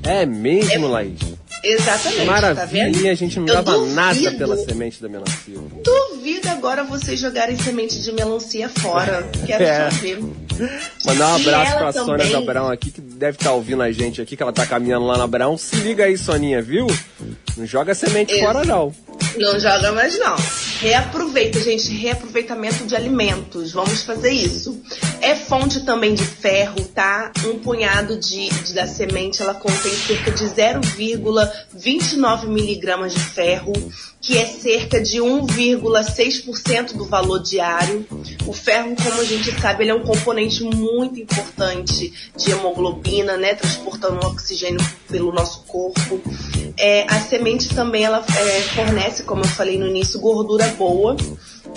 É 0.04 0.26
mesmo, 0.26 0.86
é, 0.86 0.90
Laís? 0.90 1.20
Exatamente. 1.64 2.20
Tá 2.20 2.26
Maravilha, 2.26 3.04
tá 3.04 3.10
a 3.10 3.16
gente 3.16 3.40
não 3.40 3.48
eu 3.48 3.54
dava 3.56 3.74
duvido, 3.74 3.96
nada 3.96 4.32
pela 4.32 4.58
semente 4.58 5.02
da 5.02 5.10
melancia. 5.10 5.56
Duvido 5.84 6.11
agora 6.62 6.84
vocês 6.84 7.20
jogarem 7.20 7.58
semente 7.58 8.00
de 8.02 8.12
melancia 8.12 8.70
fora. 8.70 9.28
Quero 9.46 9.64
é. 9.64 9.90
saber. 9.90 10.20
Mandar 11.06 11.32
um 11.32 11.36
abraço 11.36 11.78
pra 11.78 11.94
também... 11.94 12.06
Sônia 12.06 12.40
da 12.40 12.42
Brown 12.42 12.70
aqui, 12.70 12.92
que 12.92 13.02
deve 13.02 13.38
estar 13.38 13.50
tá 13.50 13.56
ouvindo 13.56 13.82
a 13.82 13.92
gente 13.92 14.22
aqui, 14.22 14.38
que 14.38 14.44
ela 14.44 14.54
tá 14.54 14.64
caminhando 14.66 15.08
lá 15.08 15.18
na 15.18 15.26
Brown. 15.26 15.58
Se 15.58 15.76
liga 15.78 16.06
aí, 16.06 16.16
Soninha, 16.18 16.62
viu? 16.62 16.86
Não 17.58 17.66
joga 17.66 17.96
semente 17.96 18.34
Isso. 18.34 18.46
fora, 18.46 18.64
não. 18.64 18.94
Não 19.38 19.60
joga 19.60 19.92
mais 19.92 20.18
não. 20.20 20.36
Reaproveita, 20.80 21.60
gente. 21.62 21.92
Reaproveitamento 21.92 22.86
de 22.86 22.96
alimentos. 22.96 23.72
Vamos 23.72 24.04
fazer 24.04 24.32
isso. 24.32 24.80
É 25.22 25.36
fonte 25.36 25.84
também 25.86 26.14
de 26.14 26.24
ferro, 26.24 26.84
tá? 26.94 27.32
Um 27.46 27.58
punhado 27.60 28.20
de, 28.20 28.50
de 28.50 28.74
da 28.74 28.88
semente, 28.88 29.42
ela 29.42 29.54
contém 29.54 29.92
cerca 29.92 30.32
de 30.32 30.44
0,29 30.46 32.48
miligramas 32.48 33.14
de 33.14 33.20
ferro 33.20 33.74
que 34.22 34.38
é 34.38 34.46
cerca 34.46 35.02
de 35.02 35.18
1,6% 35.18 36.94
do 36.94 37.06
valor 37.06 37.42
diário. 37.42 38.06
O 38.46 38.54
ferro, 38.54 38.96
como 38.96 39.20
a 39.20 39.26
gente 39.26 39.52
sabe, 39.60 39.84
ele 39.84 39.92
é 39.92 39.96
um 39.96 40.04
componente 40.04 40.64
muito 40.64 41.20
importante 41.20 42.14
de 42.38 42.52
hemoglobina, 42.52 43.36
né, 43.36 43.56
transportando 43.56 44.26
oxigênio 44.28 44.80
pelo 45.10 45.34
nosso 45.34 45.64
corpo. 45.64 46.22
É, 46.78 47.06
a 47.12 47.20
semente 47.20 47.74
também 47.74 48.04
ela 48.04 48.24
é, 48.24 48.62
fornece, 48.76 49.24
como 49.24 49.42
eu 49.42 49.48
falei 49.48 49.78
no 49.80 49.88
início, 49.88 50.20
gordura 50.20 50.68
boa. 50.78 51.18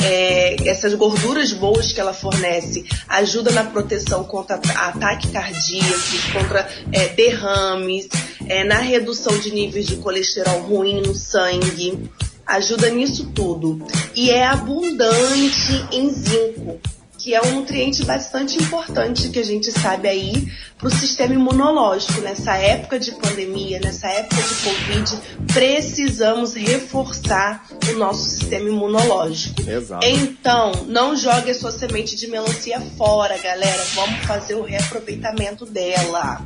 É, 0.03 0.69
essas 0.69 0.93
gorduras 0.95 1.53
boas 1.53 1.93
que 1.93 2.01
ela 2.01 2.13
fornece 2.13 2.85
ajudam 3.09 3.55
na 3.55 3.65
proteção 3.65 4.25
contra 4.25 4.57
ataques 4.57 5.31
cardíacos, 5.31 6.25
contra 6.33 6.69
é, 6.93 7.09
derrames, 7.11 8.09
é, 8.47 8.65
na 8.65 8.79
redução 8.81 9.39
de 9.39 9.51
níveis 9.53 9.87
de 9.87 9.97
colesterol 9.97 10.61
ruim 10.63 11.01
no 11.01 11.15
sangue 11.15 12.11
ajuda 12.47 12.91
nisso 12.91 13.31
tudo. 13.35 13.87
E 14.15 14.31
é 14.31 14.47
abundante 14.47 15.87
em 15.93 16.11
zinco, 16.11 16.81
que 17.19 17.35
é 17.35 17.41
um 17.43 17.61
nutriente 17.61 18.05
bastante 18.05 18.63
importante 18.63 19.31
que 19.31 19.39
a 19.39 19.45
gente 19.45 19.73
sabe 19.73 20.09
aí 20.09 20.47
para 20.77 20.89
o 20.89 20.91
sistema 20.91 21.35
imunológico. 21.35 22.21
Nessa 22.21 22.57
época 22.57 22.99
de 22.99 23.13
pandemia, 23.13 23.81
nessa 23.81 24.09
época 24.09 24.43
de 24.43 24.55
Covid, 24.57 25.47
precisamos 25.53 26.55
reforçar 26.55 27.67
o 27.91 27.99
nosso 27.99 28.29
sistema 28.29 28.69
imunológico. 28.69 29.63
Exato. 29.69 30.07
Então, 30.07 30.73
não 30.87 31.17
jogue 31.17 31.51
a 31.51 31.55
sua 31.55 31.73
semente 31.73 32.15
de 32.15 32.27
melancia 32.27 32.81
fora, 32.99 33.39
galera. 33.39 33.83
Vamos 33.95 34.25
fazer 34.27 34.55
o 34.55 34.63
reaproveitamento 34.63 35.65
dela. 35.65 36.45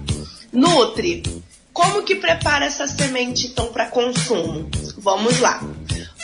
Nutre. 0.52 1.22
Como 1.78 2.02
que 2.02 2.16
prepara 2.16 2.64
essa 2.64 2.88
semente 2.88 3.46
então 3.46 3.68
para 3.68 3.86
consumo? 3.86 4.68
Vamos 4.96 5.38
lá. 5.38 5.62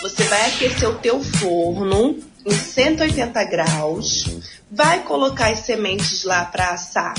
Você 0.02 0.24
vai 0.24 0.48
aquecer 0.48 0.88
o 0.88 0.96
teu 0.96 1.22
forno 1.22 2.18
em 2.44 2.50
180 2.50 3.44
graus, 3.44 4.24
vai 4.68 5.04
colocar 5.04 5.52
as 5.52 5.60
sementes 5.60 6.24
lá 6.24 6.44
para 6.44 6.70
assar 6.70 7.14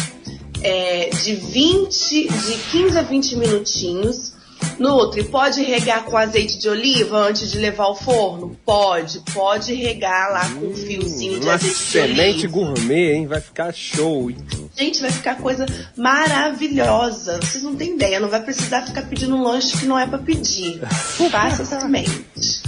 é, 0.62 1.12
de 1.12 1.34
20, 1.34 2.28
de 2.28 2.58
15 2.72 2.98
a 2.98 3.04
20 3.04 3.38
minutinhos. 3.38 4.34
Nutri, 4.80 5.24
pode 5.24 5.64
regar 5.64 6.04
com 6.04 6.18
azeite 6.18 6.58
de 6.58 6.68
oliva 6.68 7.18
antes 7.18 7.52
de 7.52 7.58
levar 7.58 7.86
ao 7.86 7.96
forno? 7.96 8.58
Pode, 8.66 9.20
pode 9.34 9.74
regar 9.74 10.32
lá 10.32 10.50
com 10.50 10.66
um 10.66 10.70
hum, 10.70 10.76
fiozinho 10.76 11.40
de 11.40 11.50
azeite 11.50 11.92
de 11.92 12.00
oliva. 12.00 12.16
Semente 12.16 12.48
gourmet, 12.48 13.14
hein? 13.14 13.28
Vai 13.28 13.42
ficar 13.42 13.74
show. 13.74 14.32
Gente, 14.76 15.02
vai 15.02 15.12
ficar 15.12 15.36
coisa 15.38 15.66
maravilhosa. 15.96 17.40
Vocês 17.42 17.64
não 17.64 17.76
têm 17.76 17.96
ideia, 17.96 18.20
não 18.20 18.30
vai 18.30 18.42
precisar 18.42 18.82
ficar 18.82 19.04
pedindo 19.04 19.36
um 19.36 19.44
lanche 19.44 19.78
que 19.78 19.86
não 19.86 19.98
é 19.98 20.06
para 20.06 20.20
pedir. 20.20 20.80
Faça 21.32 21.62
essa 21.62 21.80
semente. 21.80 22.65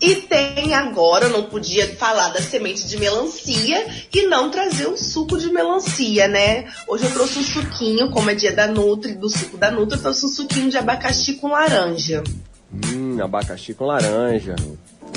E 0.00 0.14
tem 0.14 0.74
agora, 0.74 1.28
não 1.28 1.42
podia 1.44 1.96
falar 1.96 2.28
da 2.28 2.40
semente 2.40 2.86
de 2.86 2.96
melancia 2.96 3.86
e 4.12 4.26
não 4.26 4.48
trazer 4.50 4.86
o 4.86 4.96
suco 4.96 5.36
de 5.36 5.50
melancia, 5.52 6.28
né? 6.28 6.66
Hoje 6.86 7.04
eu 7.04 7.10
trouxe 7.12 7.38
um 7.38 7.42
suquinho, 7.42 8.10
como 8.10 8.30
é 8.30 8.34
dia 8.34 8.52
da 8.52 8.68
Nutri, 8.68 9.14
do 9.14 9.28
suco 9.28 9.56
da 9.56 9.70
Nutri, 9.70 9.96
eu 9.96 10.02
trouxe 10.02 10.24
um 10.26 10.28
suquinho 10.28 10.70
de 10.70 10.78
abacaxi 10.78 11.34
com 11.34 11.48
laranja. 11.48 12.22
Hum, 12.72 13.20
abacaxi 13.20 13.74
com 13.74 13.86
laranja. 13.86 14.54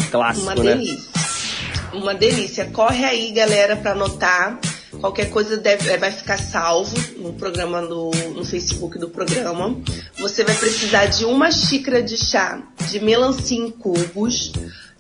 Clássico, 0.10 0.48
Uma 0.48 0.56
né? 0.56 0.76
delícia. 0.76 1.12
Uma 1.94 2.13
delícia. 2.15 2.65
Corre 2.72 3.06
aí, 3.06 3.32
galera, 3.32 3.76
para 3.76 3.91
anotar. 3.91 4.60
Qualquer 5.00 5.30
coisa 5.30 5.58
deve, 5.58 5.90
é, 5.90 5.98
vai 5.98 6.12
ficar 6.12 6.38
salvo 6.38 6.96
no 7.18 7.34
programa 7.34 7.82
do, 7.82 8.12
no 8.36 8.44
Facebook 8.44 9.00
do 9.00 9.10
programa. 9.10 9.80
Você 10.20 10.44
vai 10.44 10.56
precisar 10.56 11.06
de 11.06 11.26
uma 11.26 11.52
xícara 11.52 12.02
de 12.02 12.18
chá 12.18 12.62
de 12.90 13.00
melancia 13.00 13.58
em 13.58 13.72
cubos, 13.72 14.52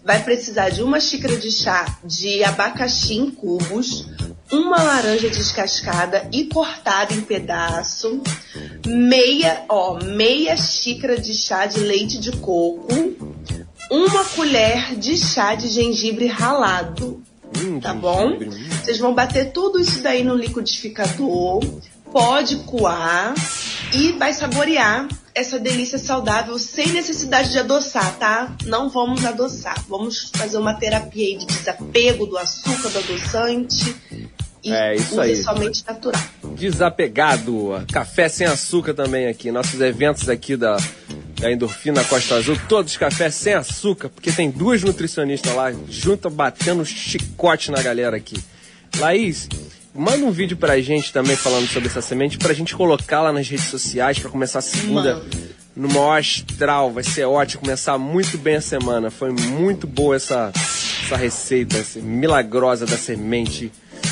vai 0.03 0.23
precisar 0.23 0.69
de 0.69 0.81
uma 0.81 0.99
xícara 0.99 1.35
de 1.35 1.51
chá 1.51 1.97
de 2.03 2.43
abacaxi 2.43 3.15
em 3.15 3.29
cubos, 3.29 4.07
uma 4.51 4.81
laranja 4.81 5.29
descascada 5.29 6.27
e 6.31 6.45
cortada 6.45 7.13
em 7.13 7.21
pedaço, 7.21 8.21
meia, 8.85 9.65
ó, 9.69 10.01
meia 10.03 10.57
xícara 10.57 11.19
de 11.19 11.33
chá 11.33 11.65
de 11.65 11.79
leite 11.79 12.17
de 12.17 12.31
coco, 12.33 13.15
uma 13.89 14.25
colher 14.25 14.95
de 14.95 15.17
chá 15.17 15.53
de 15.53 15.67
gengibre 15.67 16.27
ralado, 16.27 17.21
tá 17.81 17.93
bom? 17.93 18.37
Vocês 18.83 18.99
vão 18.99 19.13
bater 19.13 19.51
tudo 19.51 19.79
isso 19.79 20.01
daí 20.01 20.23
no 20.23 20.35
liquidificador, 20.35 21.61
pode 22.11 22.57
coar 22.57 23.33
e 23.93 24.11
vai 24.13 24.33
saborear 24.33 25.07
essa 25.33 25.57
delícia 25.57 25.97
saudável 25.97 26.57
sem 26.59 26.89
necessidade 26.89 27.51
de 27.51 27.59
adoçar, 27.59 28.17
tá? 28.17 28.53
Não 28.65 28.89
vamos 28.89 29.23
adoçar. 29.23 29.81
Vamos 29.87 30.29
fazer 30.35 30.57
uma 30.57 30.73
terapia 30.73 31.25
aí 31.25 31.37
de 31.37 31.45
desapego 31.45 32.25
do 32.25 32.37
açúcar, 32.37 32.89
do 32.89 32.99
adoçante 32.99 33.95
e 34.63 34.71
é 34.71 34.95
isso 34.95 35.19
aí. 35.19 35.35
somente 35.35 35.83
natural. 35.87 36.21
Desapegado, 36.55 37.83
café 37.91 38.29
sem 38.29 38.45
açúcar 38.45 38.93
também 38.93 39.27
aqui. 39.27 39.51
Nossos 39.51 39.79
eventos 39.81 40.29
aqui 40.29 40.55
da 40.55 40.77
da 41.41 41.51
Endorfina 41.51 42.03
Costa 42.03 42.35
Azul, 42.35 42.55
todos 42.69 42.95
cafés 42.95 43.33
sem 43.33 43.53
açúcar, 43.53 44.09
porque 44.09 44.31
tem 44.31 44.51
duas 44.51 44.83
nutricionistas 44.83 45.53
lá, 45.55 45.73
juntas 45.89 46.31
batendo 46.31 46.85
chicote 46.85 47.71
na 47.71 47.81
galera 47.81 48.15
aqui. 48.15 48.37
Laís, 48.99 49.49
manda 49.93 50.23
um 50.23 50.31
vídeo 50.31 50.55
pra 50.55 50.79
gente 50.79 51.11
também 51.11 51.35
falando 51.35 51.67
sobre 51.67 51.89
essa 51.89 52.01
semente, 52.01 52.37
pra 52.37 52.53
gente 52.53 52.75
colocar 52.75 53.21
lá 53.21 53.33
nas 53.33 53.49
redes 53.49 53.65
sociais, 53.65 54.19
para 54.19 54.29
começar 54.29 54.59
a 54.59 54.61
segunda 54.61 55.15
Mano. 55.15 55.29
no 55.75 55.87
maior 55.87 56.19
astral, 56.19 56.91
vai 56.91 57.03
ser 57.03 57.25
ótimo, 57.25 57.61
começar 57.61 57.97
muito 57.97 58.37
bem 58.37 58.57
a 58.57 58.61
semana. 58.61 59.09
Foi 59.09 59.31
muito 59.31 59.87
boa 59.87 60.15
essa, 60.15 60.51
essa 60.53 61.17
receita 61.17 61.83
milagrosa 61.95 62.85
da 62.85 62.97
semente 62.97 63.71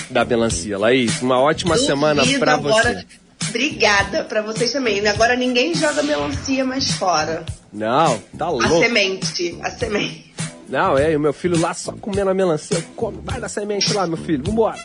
da 0.09 0.25
melancia. 0.25 0.79
Laís, 0.79 1.21
uma 1.21 1.39
ótima 1.39 1.77
semana 1.77 2.23
pra 2.39 2.57
você. 2.57 3.05
Obrigada 3.49 4.23
para 4.23 4.41
vocês 4.41 4.71
também. 4.71 5.05
Agora 5.07 5.35
ninguém 5.35 5.73
joga 5.73 6.01
melancia 6.03 6.63
mais 6.63 6.91
fora. 6.91 7.43
Não, 7.73 8.17
tá 8.37 8.49
louco. 8.49 8.65
A 8.65 8.79
semente, 8.79 9.57
a 9.61 9.69
semente. 9.71 10.33
Não, 10.67 10.97
é, 10.97 11.17
o 11.17 11.19
meu 11.19 11.33
filho 11.33 11.59
lá 11.59 11.73
só 11.73 11.91
comendo 11.93 12.29
a 12.29 12.33
melancia. 12.33 12.83
Come, 12.95 13.19
vai 13.23 13.39
na 13.39 13.49
semente 13.49 13.91
lá, 13.93 14.05
meu 14.05 14.17
filho. 14.17 14.43
Vambora. 14.43 14.77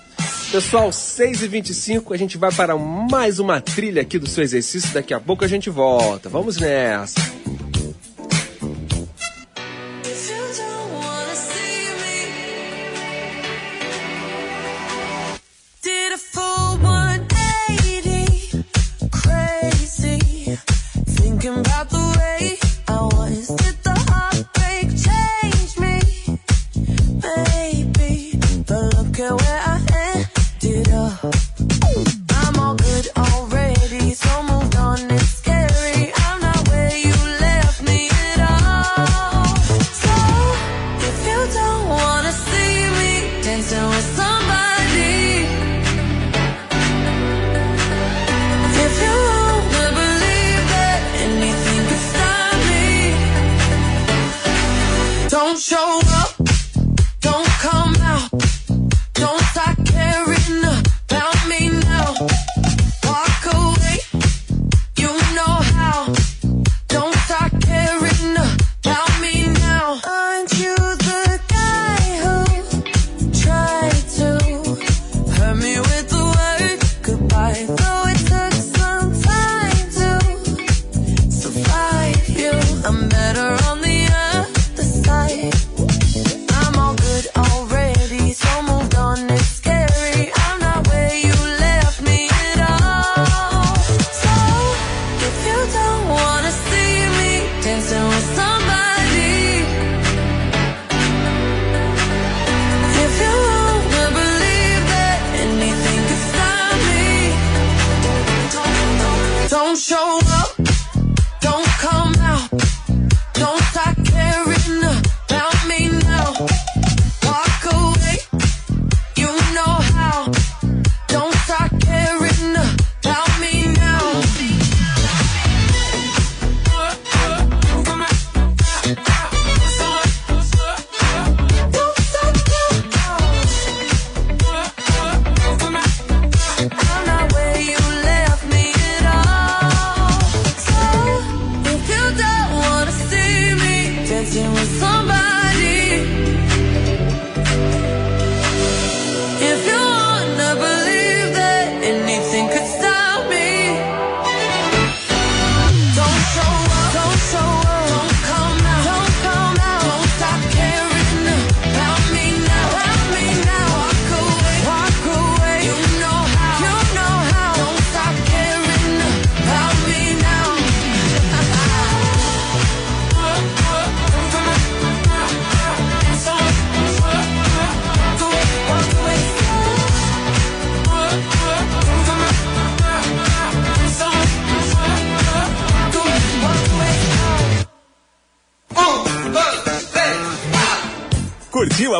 Pessoal, 0.51 0.89
6h25, 0.91 2.15
a 2.15 2.17
gente 2.17 2.39
vai 2.39 2.53
para 2.53 2.77
mais 2.77 3.39
uma 3.39 3.61
trilha 3.61 4.03
aqui 4.03 4.19
do 4.19 4.29
seu 4.29 4.43
exercício. 4.43 4.95
Daqui 4.95 5.13
a 5.13 5.21
pouco 5.21 5.45
a 5.45 5.49
gente 5.49 5.69
volta. 5.69 6.29
Vamos 6.29 6.57
nessa. 6.59 7.21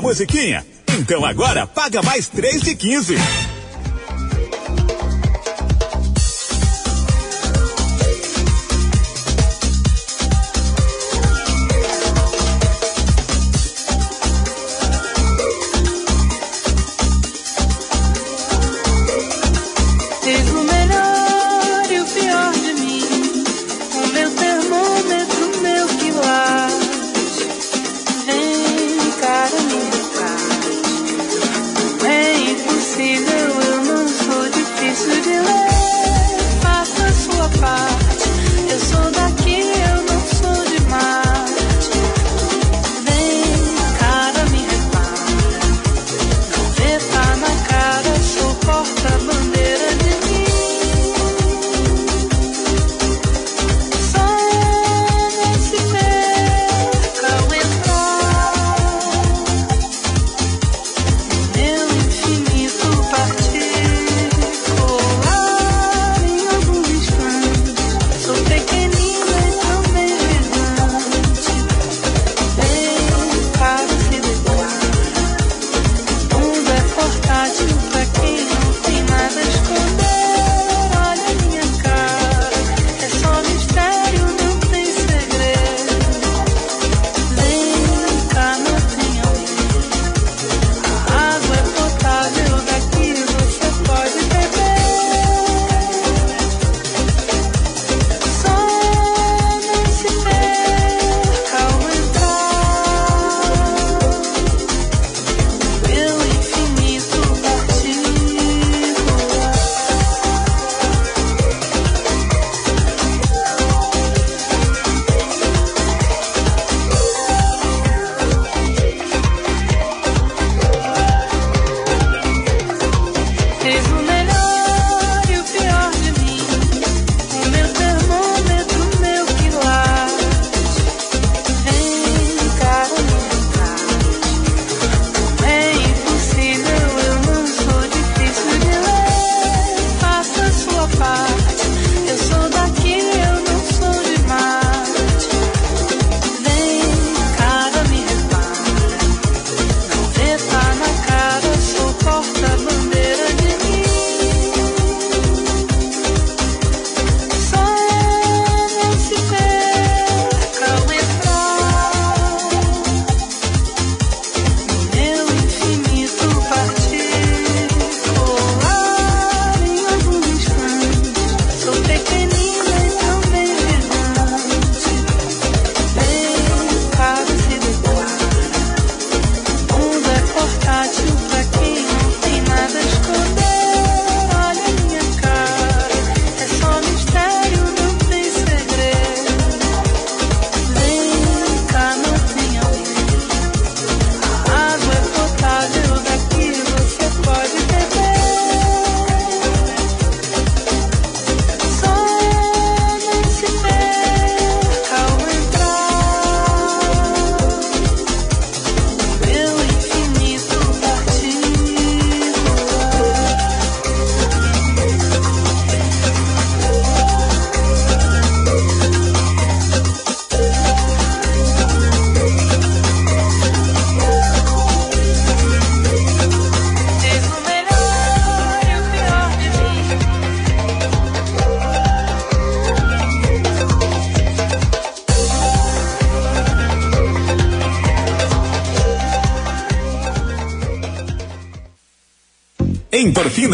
musiquinha? 0.05 0.67
Então 0.99 1.25
agora 1.25 1.67
paga 1.67 2.03
mais 2.03 2.29
três 2.29 2.61
de 2.61 2.77
15. 2.77 3.17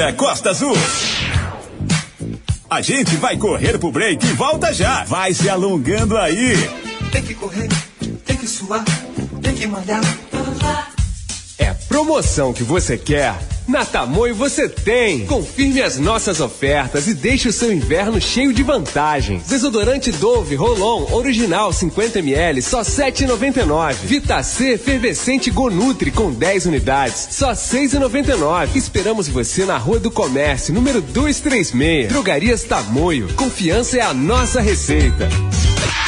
Endorfina 0.01 0.13
Costa 0.15 0.51
Azul. 0.51 0.75
A 2.71 2.81
gente 2.81 3.17
vai 3.17 3.37
correr 3.37 3.79
pro 3.79 3.93
break 3.93 4.25
e 4.25 4.33
volta 4.33 4.73
já. 4.73 5.05
Vai 5.05 5.35
se 5.35 5.49
alongando 5.49 6.17
aí. 6.17 6.55
Tem 7.13 7.23
que 7.23 7.35
correr, 7.35 7.69
tem 8.25 8.37
que 8.37 8.47
suar, 8.47 8.83
tem 9.43 9.55
que 9.55 9.67
malhar. 9.67 10.01
É 11.59 11.75
promoção 11.89 12.53
que 12.53 12.63
você 12.63 12.97
quer? 12.97 13.35
Na 13.71 13.85
Tamoio 13.85 14.35
você 14.35 14.69
tem! 14.69 15.25
Confirme 15.27 15.81
as 15.81 15.97
nossas 15.97 16.41
ofertas 16.41 17.07
e 17.07 17.15
deixe 17.15 17.49
o 17.49 17.53
seu 17.53 17.73
inverno 17.73 18.21
cheio 18.21 18.53
de 18.53 18.65
vantagens. 18.65 19.45
Desodorante 19.47 20.11
Dove 20.11 20.57
Rolon 20.57 21.07
Original 21.13 21.71
50ml, 21.71 22.61
só 22.63 22.81
7,99. 22.81 23.95
Vita 24.03 24.43
C 24.43 24.73
Efervescente 24.73 25.53
Gonutri 25.53 26.11
com 26.11 26.33
10 26.33 26.67
unidades, 26.67 27.29
só 27.31 27.53
6,99. 27.53 28.75
Esperamos 28.75 29.29
você 29.29 29.65
na 29.65 29.79
Rua 29.79 30.01
do 30.01 30.11
Comércio, 30.11 30.75
número 30.75 31.01
236. 31.01 32.09
Drogarias 32.09 32.65
Tamoio. 32.65 33.33
Confiança 33.35 33.99
é 33.99 34.01
a 34.01 34.13
nossa 34.13 34.61
receita. 34.61 35.29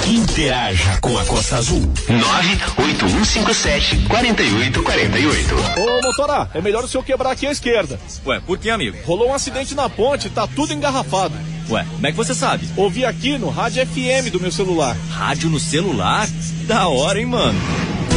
Interaja 0.06 0.98
com 1.00 1.16
a 1.16 1.24
Costa 1.24 1.56
Azul. 1.56 1.80
98157 2.08 3.96
4848. 4.08 5.54
Ô, 5.78 6.02
motora, 6.02 6.50
é 6.52 6.60
melhor 6.60 6.84
o 6.84 6.88
senhor 6.88 7.04
quebrar 7.04 7.30
aqui 7.30 7.46
a 7.46 7.52
esquerda. 7.52 7.98
Ué, 8.26 8.40
por 8.40 8.58
que, 8.58 8.68
amigo? 8.68 8.96
Rolou 9.04 9.30
um 9.30 9.34
acidente 9.34 9.74
na 9.74 9.88
ponte, 9.88 10.28
tá 10.28 10.46
tudo 10.46 10.72
engarrafado. 10.72 11.34
Ué, 11.70 11.86
como 11.94 12.06
é 12.06 12.10
que 12.10 12.16
você 12.16 12.34
sabe? 12.34 12.68
Ouvi 12.76 13.04
aqui 13.04 13.38
no 13.38 13.48
rádio 13.48 13.86
FM 13.86 14.30
do 14.30 14.40
meu 14.40 14.50
celular. 14.50 14.96
Rádio 15.10 15.48
no 15.48 15.60
celular? 15.60 16.28
Da 16.66 16.88
hora, 16.88 17.20
hein, 17.20 17.26
mano? 17.26 17.58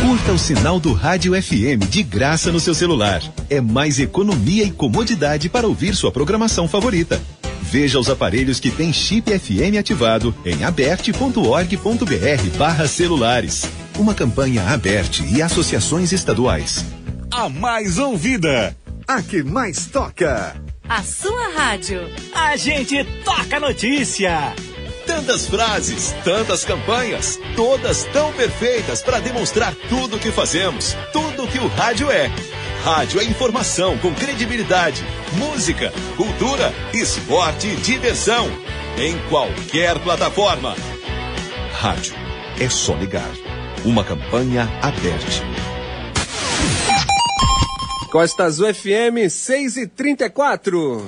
Curta 0.01 0.33
o 0.33 0.37
sinal 0.39 0.79
do 0.79 0.93
Rádio 0.93 1.33
FM 1.41 1.87
de 1.89 2.03
graça 2.03 2.51
no 2.51 2.59
seu 2.59 2.73
celular. 2.73 3.21
É 3.49 3.61
mais 3.61 3.99
economia 3.99 4.63
e 4.63 4.71
comodidade 4.71 5.49
para 5.49 5.67
ouvir 5.67 5.95
sua 5.95 6.11
programação 6.11 6.67
favorita. 6.67 7.21
Veja 7.77 7.99
os 7.99 8.09
aparelhos 8.09 8.57
que 8.57 8.71
têm 8.71 8.93
chip 8.93 9.38
FM 9.38 9.77
ativado 9.77 10.33
em 10.45 10.63
aberte.org.br 10.63 12.57
barra 12.57 12.88
celulares. 12.88 13.69
Uma 13.99 14.15
campanha 14.15 14.69
aberte 14.69 15.25
e 15.25 15.41
associações 15.41 16.13
estaduais. 16.13 16.85
A 17.29 17.49
mais 17.49 17.97
ouvida. 17.97 18.73
A 19.05 19.21
que 19.21 19.43
mais 19.43 19.88
toca. 19.88 20.55
A 20.88 21.03
sua 21.03 21.49
rádio. 21.49 21.99
A 22.33 22.55
gente 22.55 23.03
toca 23.25 23.59
notícia. 23.59 24.53
Tantas 25.05 25.45
frases, 25.45 26.15
tantas 26.23 26.63
campanhas, 26.63 27.38
todas 27.57 28.05
tão 28.05 28.31
perfeitas 28.31 29.01
para 29.01 29.19
demonstrar 29.19 29.75
tudo 29.89 30.15
o 30.15 30.19
que 30.19 30.31
fazemos, 30.31 30.95
tudo 31.11 31.43
o 31.43 31.47
que 31.47 31.59
o 31.59 31.67
rádio 31.67 32.09
é. 32.09 32.31
Rádio 32.85 33.19
é 33.19 33.23
informação 33.23 33.97
com 33.97 34.13
credibilidade, 34.13 35.03
música, 35.39 35.91
cultura, 36.15 36.71
esporte 36.93 37.65
e 37.65 37.75
diversão. 37.77 38.47
Em 38.95 39.17
qualquer 39.27 39.97
plataforma. 39.97 40.75
Rádio 41.73 42.13
é 42.59 42.69
só 42.69 42.93
ligar. 42.93 43.31
Uma 43.83 44.03
campanha 44.03 44.69
aberta. 44.83 45.25
Costa 48.11 48.43
Azul 48.43 48.71
FM 48.71 49.31
6 49.31 49.77
e 49.77 49.87
34. 49.87 51.07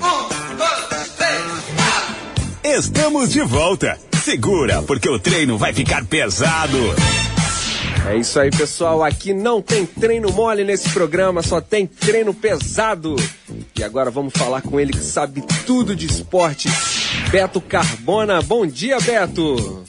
Estamos 2.64 3.30
de 3.30 3.42
volta. 3.42 4.00
Segura, 4.24 4.82
porque 4.82 5.08
o 5.08 5.20
treino 5.20 5.60
vai 5.60 5.74
ficar 5.74 6.04
pesado. 6.06 6.80
É 8.10 8.16
isso 8.16 8.40
aí, 8.40 8.50
pessoal. 8.50 9.04
Aqui 9.04 9.34
não 9.34 9.62
tem 9.62 9.86
treino 9.86 10.32
mole 10.32 10.64
nesse 10.64 10.90
programa, 10.92 11.44
só 11.44 11.60
tem 11.60 11.86
treino 11.86 12.34
pesado. 12.34 13.18
E 13.78 13.84
agora 13.84 14.10
vamos 14.10 14.32
falar 14.34 14.62
com 14.62 14.80
ele 14.80 14.94
que 14.94 15.04
sabe 15.04 15.44
tudo 15.66 15.94
de 15.94 16.06
esporte, 16.06 16.70
Beto 17.30 17.60
Carbona. 17.60 18.42
Bom 18.42 18.66
dia, 18.66 18.98
Beto. 19.02 19.84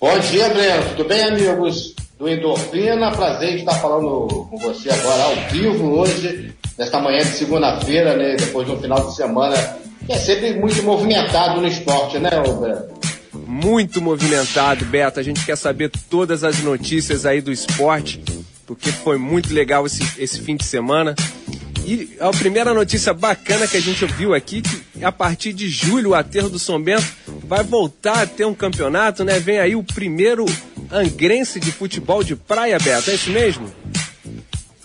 Bom 0.00 0.18
dia, 0.18 0.48
Breno. 0.48 0.96
Tudo 0.96 1.08
bem, 1.08 1.22
amigos 1.22 1.94
do 2.18 2.28
Endorfina? 2.28 3.12
Prazer 3.12 3.54
estar 3.54 3.74
falando 3.74 4.48
com 4.50 4.58
você 4.58 4.90
agora 4.90 5.22
ao 5.22 5.36
vivo 5.50 6.00
hoje, 6.00 6.52
nesta 6.76 7.00
manhã 7.00 7.18
de 7.18 7.36
segunda-feira, 7.36 8.16
né? 8.16 8.34
Depois 8.36 8.66
de 8.66 8.72
um 8.74 8.80
final 8.80 9.06
de 9.06 9.14
semana 9.14 9.56
que 10.04 10.12
é 10.12 10.18
sempre 10.18 10.54
muito 10.58 10.82
movimentado 10.82 11.60
no 11.60 11.68
esporte, 11.68 12.18
né, 12.18 12.30
Breno? 12.30 12.97
Muito 13.60 14.00
movimentado, 14.00 14.84
Beto. 14.84 15.18
A 15.18 15.22
gente 15.22 15.44
quer 15.44 15.56
saber 15.56 15.90
todas 16.08 16.44
as 16.44 16.60
notícias 16.60 17.26
aí 17.26 17.40
do 17.40 17.50
esporte, 17.50 18.22
porque 18.64 18.92
foi 18.92 19.18
muito 19.18 19.52
legal 19.52 19.84
esse, 19.84 20.00
esse 20.16 20.40
fim 20.40 20.54
de 20.54 20.64
semana. 20.64 21.16
E 21.84 22.16
a 22.20 22.30
primeira 22.30 22.72
notícia 22.72 23.12
bacana 23.12 23.66
que 23.66 23.76
a 23.76 23.80
gente 23.80 24.04
ouviu 24.04 24.32
aqui, 24.32 24.62
que 24.62 25.04
a 25.04 25.10
partir 25.10 25.52
de 25.52 25.68
julho 25.68 26.10
o 26.10 26.14
Aterro 26.14 26.48
do 26.48 26.58
São 26.58 26.80
Bento 26.80 27.08
vai 27.42 27.64
voltar 27.64 28.22
a 28.22 28.26
ter 28.26 28.44
um 28.44 28.54
campeonato, 28.54 29.24
né? 29.24 29.40
Vem 29.40 29.58
aí 29.58 29.74
o 29.74 29.82
primeiro 29.82 30.46
angrense 30.92 31.58
de 31.58 31.72
futebol 31.72 32.22
de 32.22 32.36
praia, 32.36 32.78
Beto, 32.78 33.10
é 33.10 33.14
isso 33.14 33.30
mesmo? 33.30 33.68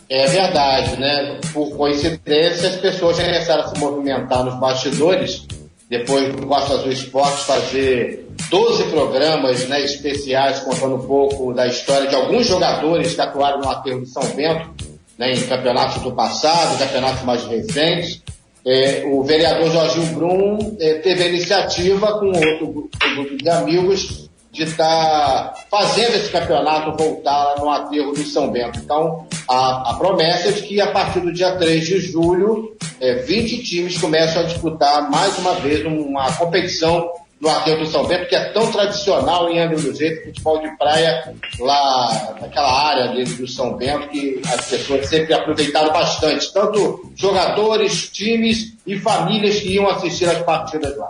É 0.10 0.26
verdade, 0.26 1.00
né? 1.00 1.40
Por 1.54 1.78
coincidência, 1.78 2.70
as 2.70 2.78
pessoas 2.78 3.18
já 3.18 3.26
começaram 3.26 3.64
a 3.66 3.68
se 3.68 3.80
movimentar 3.80 4.44
nos 4.44 4.60
bastidores, 4.60 5.46
depois 5.88 6.34
do 6.34 6.48
Costa 6.48 6.74
Azul 6.74 6.92
Esportes 6.92 7.44
fazer 7.46 8.23
12 8.54 8.84
programas 8.92 9.68
né, 9.68 9.82
especiais 9.82 10.60
contando 10.60 10.94
um 10.94 11.08
pouco 11.08 11.52
da 11.52 11.66
história 11.66 12.08
de 12.08 12.14
alguns 12.14 12.46
jogadores 12.46 13.16
que 13.16 13.20
atuaram 13.20 13.60
no 13.60 13.68
Aterro 13.68 14.02
de 14.02 14.10
São 14.10 14.24
Bento, 14.36 14.70
né, 15.18 15.32
em 15.32 15.42
campeonatos 15.48 16.04
do 16.04 16.12
passado, 16.12 16.78
campeonatos 16.78 17.24
mais 17.24 17.44
recentes. 17.46 18.22
É, 18.64 19.06
o 19.08 19.24
vereador 19.24 19.72
Jorginho 19.72 20.06
Brum 20.14 20.78
é, 20.80 20.94
teve 21.00 21.24
a 21.24 21.28
iniciativa 21.30 22.20
com 22.20 22.28
outro 22.28 22.92
grupo 23.16 23.36
de 23.36 23.50
amigos 23.50 24.30
de 24.52 24.62
estar 24.62 24.86
tá 24.86 25.54
fazendo 25.72 26.14
esse 26.14 26.30
campeonato 26.30 26.96
voltar 26.96 27.56
no 27.58 27.72
aterro 27.72 28.14
do 28.14 28.24
São 28.24 28.52
Bento. 28.52 28.78
Então, 28.78 29.26
a, 29.50 29.90
a, 29.90 29.94
promessa 29.96 30.50
é 30.50 30.52
de 30.52 30.62
que 30.62 30.80
a 30.80 30.92
partir 30.92 31.22
do 31.22 31.34
dia 31.34 31.56
3 31.56 31.84
de 31.84 32.00
julho, 32.00 32.78
é, 33.02 33.16
20 33.16 33.64
times 33.64 33.98
começam 33.98 34.44
a 34.44 34.46
disputar 34.46 35.10
mais 35.10 35.40
uma 35.40 35.56
vez 35.56 35.84
uma 35.84 36.32
competição 36.34 37.10
no 37.44 37.50
aterro 37.50 37.80
do 37.80 37.86
São 37.88 38.06
Bento, 38.06 38.30
que 38.30 38.36
é 38.36 38.46
tão 38.54 38.72
tradicional 38.72 39.50
em 39.50 39.60
Angra 39.60 39.76
do 39.76 39.92
Reis, 39.92 40.24
futebol 40.24 40.62
de 40.62 40.78
praia 40.78 41.36
lá 41.60 42.38
naquela 42.40 42.88
área 42.88 43.10
dele 43.10 43.34
do 43.34 43.46
São 43.46 43.76
Bento, 43.76 44.08
que 44.08 44.42
as 44.48 44.66
pessoas 44.70 45.08
sempre 45.10 45.34
aproveitaram 45.34 45.92
bastante, 45.92 46.54
tanto 46.54 47.12
jogadores, 47.18 48.08
times 48.08 48.74
e 48.88 48.98
famílias 48.98 49.60
que 49.60 49.74
iam 49.74 49.90
assistir 49.90 50.26
as 50.30 50.42
partidas 50.44 50.96
lá. 50.96 51.10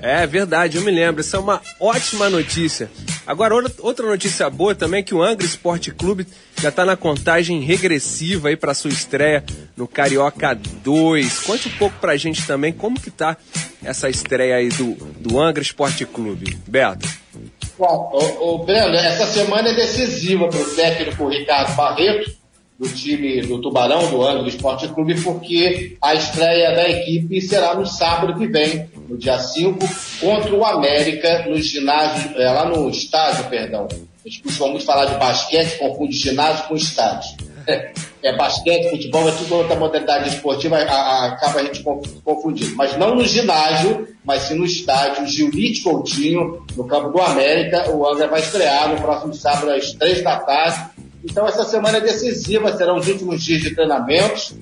É 0.00 0.26
verdade, 0.26 0.78
eu 0.78 0.82
me 0.82 0.90
lembro. 0.90 1.20
Isso 1.20 1.36
é 1.36 1.38
uma 1.38 1.62
ótima 1.78 2.28
notícia. 2.28 2.90
Agora, 3.24 3.54
outra 3.78 4.04
notícia 4.04 4.50
boa 4.50 4.74
também 4.74 4.98
é 4.98 5.02
que 5.04 5.14
o 5.14 5.22
Angra 5.22 5.46
Esporte 5.46 5.92
Clube 5.92 6.26
já 6.60 6.70
está 6.70 6.84
na 6.84 6.96
contagem 6.96 7.60
regressiva 7.60 8.48
aí 8.48 8.56
para 8.56 8.74
sua 8.74 8.90
estreia 8.90 9.44
no 9.76 9.86
Carioca 9.86 10.58
2. 10.82 11.38
Conte 11.40 11.68
um 11.68 11.78
pouco 11.78 12.00
para 12.00 12.12
a 12.12 12.16
gente 12.16 12.44
também 12.44 12.72
como 12.72 13.00
que 13.00 13.12
tá 13.12 13.36
essa 13.84 14.08
estreia 14.08 14.56
aí 14.56 14.68
do, 14.68 14.94
do 15.18 15.40
Angra 15.40 15.62
Esporte 15.62 16.04
Clube. 16.06 16.56
Beto. 16.66 17.08
Bom, 17.78 18.10
o, 18.12 18.54
o 18.54 18.58
Breno, 18.64 18.94
essa 18.94 19.26
semana 19.26 19.70
é 19.70 19.74
decisiva 19.74 20.48
para 20.48 20.60
o 20.60 20.74
técnico 20.74 21.28
Ricardo 21.28 21.74
Barreto, 21.74 22.30
do 22.78 22.88
time 22.88 23.42
do 23.42 23.60
Tubarão, 23.60 24.10
do 24.10 24.22
Angra 24.22 24.48
Esporte 24.48 24.88
Clube, 24.88 25.20
porque 25.22 25.96
a 26.02 26.14
estreia 26.14 26.74
da 26.74 26.88
equipe 26.88 27.40
será 27.40 27.74
no 27.74 27.86
sábado 27.86 28.38
que 28.38 28.46
vem, 28.46 28.88
no 29.08 29.16
dia 29.16 29.38
5, 29.38 29.78
contra 30.20 30.54
o 30.54 30.64
América, 30.64 31.46
no 31.48 31.60
ginásio, 31.60 32.36
é, 32.36 32.50
lá 32.50 32.64
no 32.64 32.88
estádio, 32.90 33.48
perdão. 33.48 33.88
A 34.24 34.28
gente 34.28 34.42
costuma 34.42 34.70
muito 34.70 34.84
falar 34.84 35.06
de 35.06 35.16
basquete, 35.16 35.78
confunde 35.78 36.16
ginásio 36.16 36.68
com 36.68 36.76
estádio. 36.76 37.51
É 38.22 38.36
basquete, 38.36 38.90
futebol, 38.90 39.28
é 39.28 39.32
tudo 39.32 39.56
outra 39.56 39.74
modalidade 39.74 40.28
esportiva, 40.28 40.76
a, 40.76 40.82
a, 40.82 41.26
acaba 41.26 41.58
a 41.58 41.64
gente 41.64 41.82
confundindo. 41.82 42.76
Mas 42.76 42.96
não 42.96 43.16
no 43.16 43.24
ginásio, 43.24 44.06
mas 44.24 44.42
sim 44.42 44.54
no 44.54 44.64
estádio 44.64 45.26
Gilite 45.26 45.82
Coutinho, 45.82 46.64
no 46.76 46.86
campo 46.86 47.08
do 47.08 47.20
América. 47.20 47.90
O 47.90 48.06
Angra 48.06 48.28
vai 48.28 48.40
estrear 48.40 48.90
no 48.90 49.00
próximo 49.00 49.34
sábado 49.34 49.72
às 49.72 49.92
três 49.92 50.22
da 50.22 50.38
tarde. 50.38 50.90
Então 51.24 51.48
essa 51.48 51.64
semana 51.64 51.98
é 51.98 52.00
decisiva, 52.00 52.76
serão 52.76 52.96
os 52.96 53.08
últimos 53.08 53.42
dias 53.42 53.60
de 53.60 53.74
treinamentos 53.74 54.54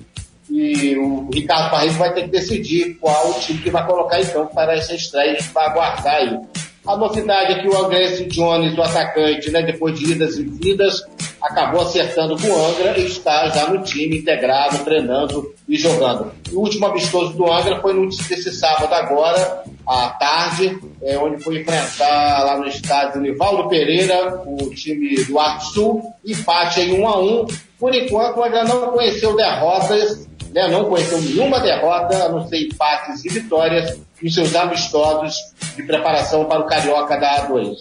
e 0.51 0.97
o 0.97 1.29
Ricardo 1.33 1.71
Barreto 1.71 1.93
vai 1.93 2.13
ter 2.13 2.23
que 2.23 2.29
decidir 2.29 2.95
qual 2.95 3.31
o 3.31 3.39
time 3.39 3.59
que 3.59 3.71
vai 3.71 3.85
colocar 3.85 4.23
campo 4.25 4.53
para 4.53 4.73
essa 4.75 4.93
estreia, 4.93 5.31
a 5.31 5.39
gente 5.39 5.53
vai 5.53 5.65
aguardar 5.65 6.15
aí. 6.15 6.39
A 6.85 6.97
novidade 6.97 7.53
é 7.53 7.61
que 7.61 7.67
o 7.67 7.77
Andrés 7.77 8.27
Jones, 8.27 8.75
o 8.75 8.81
atacante, 8.81 9.51
né, 9.51 9.61
depois 9.61 9.97
de 9.97 10.13
idas 10.13 10.35
e 10.37 10.43
vidas, 10.43 11.03
acabou 11.39 11.81
acertando 11.81 12.35
com 12.41 12.47
o 12.47 12.65
Angra 12.65 12.97
e 12.97 13.05
está 13.05 13.49
já 13.49 13.69
no 13.69 13.83
time 13.83 14.17
integrado, 14.17 14.79
treinando 14.79 15.53
e 15.69 15.77
jogando. 15.77 16.31
O 16.51 16.61
último 16.61 16.87
amistoso 16.87 17.33
do 17.33 17.51
Angra 17.51 17.79
foi 17.79 17.93
no 17.93 18.09
desse 18.09 18.51
sábado 18.51 18.91
agora, 18.93 19.63
à 19.85 20.09
tarde, 20.09 20.79
é, 21.03 21.17
onde 21.19 21.43
foi 21.43 21.61
enfrentar 21.61 22.43
lá 22.45 22.57
no 22.57 22.65
estádio 22.67 23.21
Nivaldo 23.21 23.69
Pereira, 23.69 24.41
o 24.43 24.69
time 24.71 25.23
do 25.25 25.39
Arco 25.39 25.65
Sul, 25.65 26.13
empate 26.25 26.81
em 26.81 26.99
1 26.99 27.07
a 27.07 27.19
1 27.19 27.47
Por 27.79 27.93
enquanto, 27.93 28.37
o 28.37 28.43
Angra 28.43 28.63
não 28.63 28.91
conheceu 28.91 29.35
derrotas 29.35 30.31
né, 30.53 30.67
não 30.67 30.85
conheceu 30.85 31.19
nenhuma 31.21 31.59
derrota, 31.59 32.25
a 32.25 32.29
não 32.29 32.47
ser 32.47 32.67
empates 32.67 33.23
e 33.23 33.29
vitórias 33.29 33.97
nos 34.21 34.33
seus 34.33 34.55
amistosos 34.55 35.35
de 35.75 35.83
preparação 35.83 36.45
para 36.45 36.59
o 36.59 36.67
Carioca 36.67 37.19
da 37.19 37.47
A2. 37.47 37.75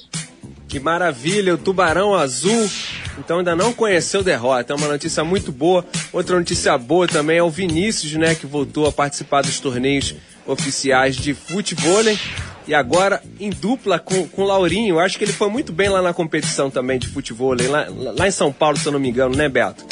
Que 0.69 0.79
maravilha, 0.79 1.55
o 1.55 1.59
Tubarão 1.59 2.15
Azul. 2.15 2.71
Então 3.19 3.39
ainda 3.39 3.57
não 3.57 3.73
conheceu 3.73 4.23
derrota. 4.23 4.73
É 4.73 4.77
uma 4.77 4.87
notícia 4.87 5.25
muito 5.25 5.51
boa. 5.51 5.85
Outra 6.13 6.39
notícia 6.39 6.79
boa 6.79 7.09
também 7.09 7.39
é 7.39 7.43
o 7.43 7.51
Vinícius, 7.51 8.13
né, 8.15 8.35
que 8.37 8.47
voltou 8.47 8.87
a 8.87 8.93
participar 8.93 9.43
dos 9.43 9.59
torneios 9.59 10.15
oficiais 10.47 11.17
de 11.17 11.35
futebol. 11.35 12.03
E 12.69 12.75
agora 12.75 13.21
em 13.41 13.51
dupla 13.51 13.99
com, 13.99 14.29
com 14.29 14.43
o 14.43 14.47
Laurinho. 14.47 15.01
Acho 15.01 15.19
que 15.19 15.25
ele 15.25 15.33
foi 15.33 15.49
muito 15.49 15.73
bem 15.73 15.89
lá 15.89 16.01
na 16.01 16.15
competição 16.15 16.71
também 16.71 17.01
de 17.01 17.09
futebol, 17.09 17.57
lá, 17.69 17.89
lá 18.17 18.29
em 18.29 18.31
São 18.31 18.53
Paulo, 18.53 18.77
se 18.77 18.87
eu 18.87 18.93
não 18.93 19.01
me 19.01 19.09
engano, 19.09 19.35
né, 19.35 19.49
Beto? 19.49 19.85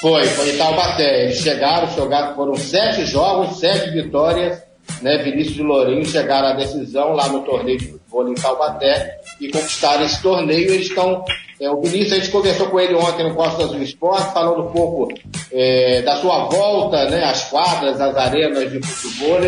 Foi, 0.00 0.26
foi 0.26 0.50
em 0.50 0.58
Taubaté. 0.58 1.26
Eles 1.26 1.38
chegaram, 1.38 1.88
jogaram, 1.94 2.34
foram 2.34 2.56
sete 2.56 3.06
jogos, 3.06 3.60
sete 3.60 3.90
vitórias. 3.90 4.65
Né, 5.02 5.22
Vinícius 5.22 5.58
e 5.58 5.62
Lourinho 5.62 6.04
chegaram 6.04 6.48
à 6.48 6.52
decisão 6.54 7.12
lá 7.12 7.28
no 7.28 7.42
torneio 7.42 7.78
de 7.78 7.86
futebol 7.88 8.28
em 8.28 8.34
Taubaté 8.34 9.18
e 9.40 9.50
conquistaram 9.50 10.04
esse 10.04 10.22
torneio. 10.22 10.72
Eles 10.72 10.86
estão. 10.86 11.22
É, 11.60 11.70
o 11.70 11.80
Vinícius, 11.82 12.12
a 12.12 12.16
gente 12.16 12.30
conversou 12.30 12.66
com 12.68 12.80
ele 12.80 12.94
ontem 12.94 13.22
no 13.22 13.34
Costa 13.34 13.64
Azul 13.64 13.82
Esporte, 13.82 14.32
falando 14.32 14.68
um 14.68 14.72
pouco 14.72 15.12
é, 15.52 16.02
da 16.02 16.16
sua 16.16 16.44
volta 16.44 17.08
né, 17.08 17.24
às 17.24 17.48
quadras, 17.48 18.00
às 18.00 18.16
arenas 18.16 18.70
de 18.70 18.80
futebol 18.86 19.40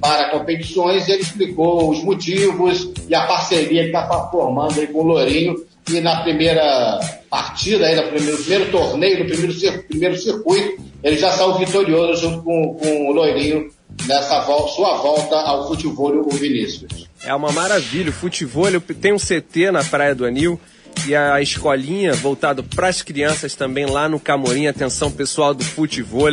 para 0.00 0.30
competições, 0.30 1.06
e 1.06 1.12
ele 1.12 1.22
explicou 1.22 1.88
os 1.88 2.02
motivos 2.02 2.90
e 3.08 3.14
a 3.14 3.24
parceria 3.24 3.82
que 3.82 3.96
está 3.96 4.28
formando 4.30 4.80
aí 4.80 4.88
com 4.88 4.98
o 4.98 5.06
Lourinho. 5.06 5.54
E 5.90 6.00
na 6.00 6.22
primeira 6.22 7.00
partida, 7.28 7.86
aí 7.86 7.96
no 7.96 8.04
primeiro, 8.04 8.38
primeiro 8.38 8.70
torneio, 8.70 9.18
no 9.20 9.24
primeiro, 9.26 9.82
primeiro 9.84 10.16
circuito, 10.16 10.82
ele 11.02 11.16
já 11.16 11.30
saiu 11.32 11.54
vitorioso 11.54 12.22
junto 12.22 12.42
com, 12.42 12.74
com 12.74 13.08
o 13.08 13.12
Lourinho 13.12 13.68
nessa 14.06 14.44
sua 14.44 14.96
volta 14.96 15.36
ao 15.36 15.68
futebol, 15.68 16.26
o 16.26 16.30
Vinícius. 16.30 17.08
É 17.24 17.34
uma 17.34 17.52
maravilha. 17.52 18.10
O 18.10 18.12
futebol 18.12 18.66
tem 19.00 19.12
um 19.12 19.18
CT 19.18 19.70
na 19.70 19.84
Praia 19.84 20.14
do 20.14 20.24
Anil 20.24 20.60
e 21.06 21.14
a 21.14 21.40
escolinha 21.40 22.14
voltado 22.14 22.62
para 22.62 22.88
as 22.88 23.02
crianças 23.02 23.54
também 23.54 23.86
lá 23.86 24.08
no 24.08 24.20
Camorim. 24.20 24.66
Atenção 24.66 25.10
pessoal 25.10 25.54
do 25.54 25.64
futebol. 25.64 26.30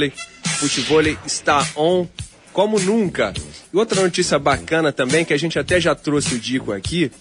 Futebol 0.59 1.01
está 1.25 1.65
on 1.75 2.07
como 2.51 2.79
nunca. 2.79 3.33
E 3.71 3.77
outra 3.77 4.01
notícia 4.01 4.37
bacana 4.39 4.91
também, 4.91 5.23
que 5.23 5.33
a 5.33 5.37
gente 5.37 5.57
até 5.57 5.79
já 5.79 5.93
trouxe 5.93 6.35
o 6.35 6.39
Dico 6.39 6.71
aqui, 6.71 7.11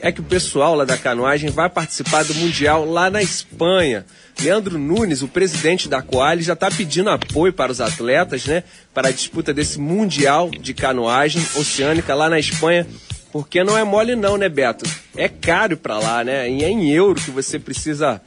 é 0.00 0.10
que 0.10 0.20
o 0.20 0.24
pessoal 0.24 0.74
lá 0.74 0.84
da 0.84 0.96
canoagem 0.96 1.50
vai 1.50 1.68
participar 1.68 2.24
do 2.24 2.34
Mundial 2.34 2.84
lá 2.84 3.10
na 3.10 3.22
Espanha. 3.22 4.04
Leandro 4.40 4.78
Nunes, 4.78 5.22
o 5.22 5.28
presidente 5.28 5.88
da 5.88 6.00
Coali, 6.00 6.42
já 6.42 6.54
está 6.54 6.70
pedindo 6.70 7.10
apoio 7.10 7.52
para 7.52 7.70
os 7.70 7.80
atletas, 7.80 8.46
né? 8.46 8.64
Para 8.94 9.08
a 9.08 9.12
disputa 9.12 9.52
desse 9.52 9.78
Mundial 9.78 10.50
de 10.50 10.72
canoagem 10.72 11.42
oceânica 11.56 12.14
lá 12.14 12.28
na 12.28 12.38
Espanha. 12.38 12.86
Porque 13.32 13.62
não 13.62 13.78
é 13.78 13.84
mole 13.84 14.16
não, 14.16 14.36
né, 14.36 14.48
Beto? 14.48 14.88
É 15.16 15.28
caro 15.28 15.76
para 15.76 15.98
lá, 15.98 16.24
né? 16.24 16.50
E 16.50 16.64
é 16.64 16.68
em 16.68 16.90
euro 16.90 17.20
que 17.20 17.30
você 17.30 17.58
precisa 17.58 18.20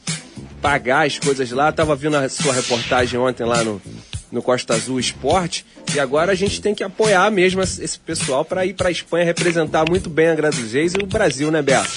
pagar 0.62 1.06
as 1.06 1.20
coisas 1.20 1.52
lá. 1.52 1.70
Eu 1.70 1.74
tava 1.74 1.96
vendo 1.96 2.18
a 2.18 2.30
sua 2.30 2.54
reportagem 2.54 3.20
ontem 3.20 3.44
lá 3.44 3.64
no, 3.64 3.82
no 4.34 4.42
Costa 4.42 4.74
Azul 4.74 5.00
Esporte. 5.00 5.64
E 5.96 6.00
agora 6.00 6.32
a 6.32 6.36
gente 6.36 6.60
tem 6.60 6.74
que 6.74 6.84
apoiar 6.84 7.30
mesmo 7.30 7.62
esse 7.62 8.00
pessoal 8.00 8.44
para 8.44 8.66
ir 8.66 8.74
para 8.74 8.90
a 8.90 8.92
Espanha 8.92 9.24
representar 9.24 9.86
muito 9.88 10.10
bem 10.10 10.30
a 10.30 10.34
Reis 10.34 10.94
e 10.94 11.04
o 11.04 11.06
Brasil, 11.06 11.52
né, 11.52 11.62
Beto? 11.62 11.88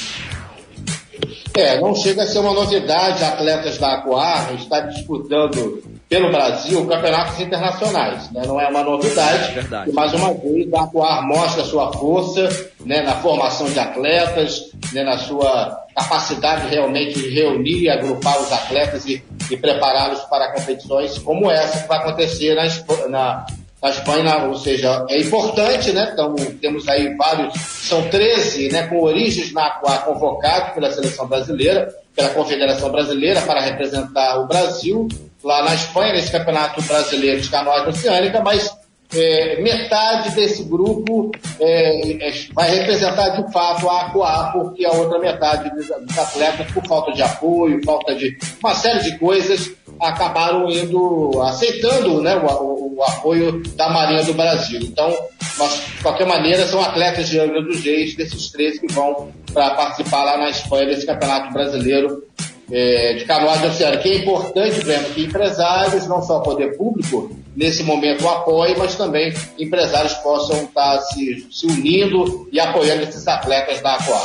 É, 1.57 1.81
não 1.81 1.95
chega 1.95 2.23
a 2.23 2.27
ser 2.27 2.41
uma 2.41 2.53
novidade 2.53 3.25
atletas 3.25 3.79
da 3.79 3.95
Aquar 3.95 4.55
estar 4.55 4.81
disputando 4.81 5.83
pelo 6.07 6.31
Brasil 6.31 6.87
campeonatos 6.87 7.41
internacionais. 7.41 8.31
Né? 8.31 8.43
Não 8.47 8.61
é 8.61 8.69
uma 8.69 8.83
novidade. 8.83 9.55
Verdade. 9.55 9.91
E 9.91 9.93
mais 9.95 10.13
uma 10.13 10.35
vez 10.35 10.73
a 10.75 10.83
Aquar 10.83 11.27
mostra 11.27 11.65
sua 11.65 11.91
força 11.95 12.49
né, 12.85 13.01
na 13.03 13.15
formação 13.17 13.71
de 13.71 13.79
atletas, 13.79 14.71
né, 14.93 15.03
na 15.03 15.17
sua 15.17 15.87
capacidade 15.97 16.69
realmente 16.69 17.19
de 17.19 17.31
reunir 17.31 17.85
e 17.85 17.89
agrupar 17.89 18.39
os 18.39 18.53
atletas 18.53 19.07
e, 19.07 19.25
e 19.51 19.57
prepará-los 19.57 20.21
para 20.23 20.53
competições 20.53 21.19
como 21.19 21.51
essa 21.51 21.83
que 21.83 21.89
vai 21.89 21.99
acontecer 21.99 22.55
na, 22.55 23.09
na, 23.09 23.47
na 23.83 23.91
Espanha, 23.91 24.45
ou 24.45 24.57
seja, 24.57 25.05
é 25.09 25.21
importante, 25.21 25.93
né? 25.93 26.11
Então, 26.13 26.35
temos 26.61 26.89
aí 26.89 27.15
vários, 27.17 27.55
são 27.61 28.09
13, 28.09 28.71
né, 28.71 28.87
com 28.87 29.03
origens 29.03 29.53
na 29.53 29.67
Aqua 29.67 29.99
convocados 29.99 30.75
pela 30.75 30.91
seleção 30.91 31.27
brasileira, 31.27 31.89
pela 32.15 32.31
Confederação 32.31 32.91
Brasileira 32.91 33.43
para 33.43 33.61
representar 33.61 34.41
o 34.41 34.47
Brasil 34.47 35.07
lá 35.45 35.63
na 35.65 35.75
Espanha, 35.75 36.15
nesse 36.15 36.33
Campeonato 36.33 36.83
Brasileiro 36.83 37.41
de 37.41 37.49
Canoagem 37.49 37.89
Oceânica, 37.89 38.41
mas 38.41 38.76
é, 39.15 39.61
metade 39.63 40.35
desse 40.35 40.65
grupo 40.65 41.31
é, 41.61 42.29
é, 42.29 42.33
vai 42.53 42.71
representar 42.71 43.31
de 43.31 43.53
fato 43.53 43.89
a 43.89 44.07
Aqua, 44.07 44.51
porque 44.53 44.85
a 44.85 44.93
outra 44.93 45.19
metade 45.19 45.71
dos, 45.71 45.87
dos 45.87 46.19
atletas, 46.19 46.71
por 46.73 46.87
falta 46.87 47.13
de 47.13 47.23
apoio, 47.23 47.81
falta 47.85 48.15
de 48.15 48.37
uma 48.63 48.75
série 48.75 49.03
de 49.03 49.19
coisas, 49.19 49.73
acabaram 50.01 50.69
indo, 50.69 51.41
aceitando 51.43 52.21
né, 52.21 52.37
o, 52.37 52.47
o, 52.47 52.97
o, 52.97 53.03
apoio 53.03 53.63
da 53.75 53.89
Marinha 53.89 54.25
do 54.25 54.35
Brasil. 54.35 54.81
Então, 54.83 55.15
mas, 55.59 55.75
de 55.97 56.03
qualquer 56.03 56.27
maneira, 56.27 56.67
são 56.67 56.81
atletas 56.83 57.29
de 57.29 57.39
Angra 57.39 57.63
dos 57.63 57.83
Reis, 57.83 58.15
desses 58.15 58.51
três 58.51 58.79
que 58.79 58.93
vão 58.93 59.31
para 59.53 59.71
participar 59.71 60.25
lá 60.25 60.37
na 60.37 60.51
Espanha 60.51 60.87
desse 60.87 61.07
Campeonato 61.07 61.53
Brasileiro 61.53 62.23
é, 62.71 63.15
de 63.15 63.25
canoagem 63.25 63.69
oceânica. 63.69 64.03
Que 64.03 64.09
é 64.11 64.17
importante, 64.19 64.81
vendo 64.81 65.15
que 65.15 65.25
empresários, 65.25 66.07
não 66.07 66.21
só 66.21 66.41
poder 66.41 66.77
público, 66.77 67.35
nesse 67.57 67.83
momento 67.83 68.29
apoiem, 68.29 68.77
mas 68.77 68.95
também 68.95 69.33
empresários 69.59 70.13
possam 70.15 70.65
estar 70.65 71.01
se, 71.01 71.47
se 71.51 71.67
unindo 71.67 72.47
e 72.53 72.61
apoiando 72.61 73.03
esses 73.03 73.27
atletas 73.27 73.81
da 73.81 73.95
Aqua. 73.95 74.21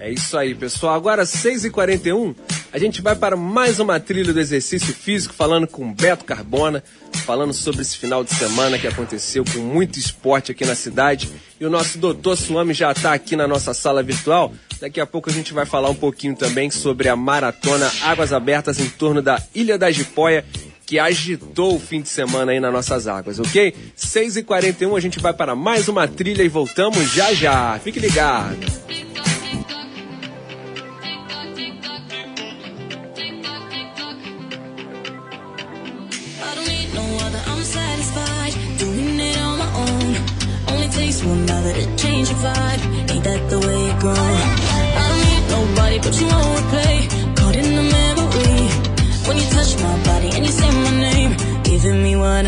É 0.00 0.10
isso 0.10 0.36
aí, 0.38 0.54
pessoal. 0.54 0.94
Agora, 0.94 1.24
6h41, 1.24 2.34
a 2.72 2.78
gente 2.78 3.02
vai 3.02 3.16
para 3.16 3.36
mais 3.36 3.80
uma 3.80 3.98
trilha 3.98 4.32
do 4.32 4.38
exercício 4.38 4.94
físico, 4.94 5.34
falando 5.34 5.66
com 5.66 5.92
Beto 5.92 6.24
Carbona, 6.24 6.84
falando 7.24 7.52
sobre 7.52 7.82
esse 7.82 7.96
final 7.96 8.22
de 8.22 8.32
semana 8.32 8.78
que 8.78 8.86
aconteceu 8.86 9.44
com 9.44 9.58
muito 9.58 9.98
esporte 9.98 10.52
aqui 10.52 10.64
na 10.64 10.76
cidade. 10.76 11.28
E 11.60 11.66
o 11.66 11.70
nosso 11.70 11.98
doutor 11.98 12.36
Suami 12.36 12.74
já 12.74 12.92
está 12.92 13.12
aqui 13.12 13.34
na 13.34 13.48
nossa 13.48 13.74
sala 13.74 14.00
virtual. 14.00 14.52
Daqui 14.80 15.00
a 15.00 15.06
pouco 15.06 15.30
a 15.30 15.32
gente 15.32 15.52
vai 15.52 15.66
falar 15.66 15.90
um 15.90 15.94
pouquinho 15.94 16.36
também 16.36 16.70
sobre 16.70 17.08
a 17.08 17.16
maratona 17.16 17.90
Águas 18.02 18.32
Abertas 18.32 18.78
em 18.78 18.88
torno 18.88 19.20
da 19.20 19.42
Ilha 19.52 19.76
da 19.76 19.90
Jipóia, 19.90 20.44
que 20.88 20.98
agitou 20.98 21.76
o 21.76 21.78
fim 21.78 22.00
de 22.00 22.08
semana 22.08 22.50
aí 22.50 22.58
nas 22.58 22.72
nossas 22.72 23.06
águas, 23.06 23.38
ok? 23.38 23.74
6h41 23.94 24.96
a 24.96 25.00
gente 25.00 25.20
vai 25.20 25.34
para 25.34 25.54
mais 25.54 25.86
uma 25.86 26.08
trilha 26.08 26.42
e 26.42 26.48
voltamos 26.48 27.12
já 27.12 27.34
já. 27.34 27.78
Fique 27.78 28.00
ligado. 28.00 28.56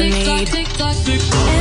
I 0.01 0.09
need. 0.09 0.49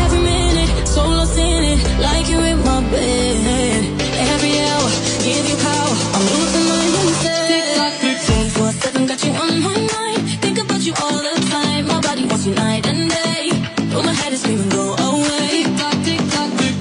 Every 0.03 0.21
minute, 0.21 0.87
so 0.87 1.01
lost 1.03 1.37
in 1.37 1.63
it, 1.71 1.79
like 1.99 2.29
you're 2.29 2.45
in 2.45 2.59
my 2.63 2.79
bed. 2.89 3.83
Every 4.31 4.53
hour, 4.63 4.89
give 5.25 5.45
you 5.49 5.57
power. 5.57 5.93
I'm 6.15 6.25
losing 6.33 6.65
my 6.71 6.83
instead. 7.01 7.99
24/7 8.27 9.07
got 9.07 9.19
you 9.25 9.33
on 9.43 9.53
my 9.67 9.75
mind. 9.93 10.21
Think 10.43 10.57
about 10.63 10.81
you 10.87 10.93
all 11.03 11.19
the 11.27 11.35
time. 11.51 11.83
My 11.87 11.99
body 11.99 12.23
wants 12.29 12.45
you 12.45 12.53
night 12.55 12.85
and 12.87 13.09
day. 13.09 13.51
Oh, 13.95 14.03
my 14.07 14.13
head 14.13 14.31
is 14.31 14.39
screaming, 14.41 14.69
go 14.69 14.85
away. 15.09 15.65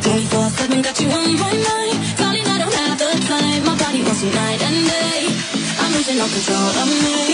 24/7 0.04 0.82
got 0.86 0.96
you 1.00 1.09
on 1.11 1.28
my 1.42 1.52
mind. 1.68 1.96
Darling, 2.18 2.46
I 2.54 2.56
don't 2.62 2.76
have 2.82 2.98
the 3.02 3.11
time. 3.32 3.61
My 3.68 3.74
body 3.82 4.00
wants 4.06 4.22
you 4.22 4.30
night 4.30 4.61
and 4.68 4.80
day. 4.94 5.20
I'm 5.82 5.90
losing 5.94 6.20
all 6.22 6.30
control 6.36 6.70
of 6.82 6.88
me. 7.04 7.27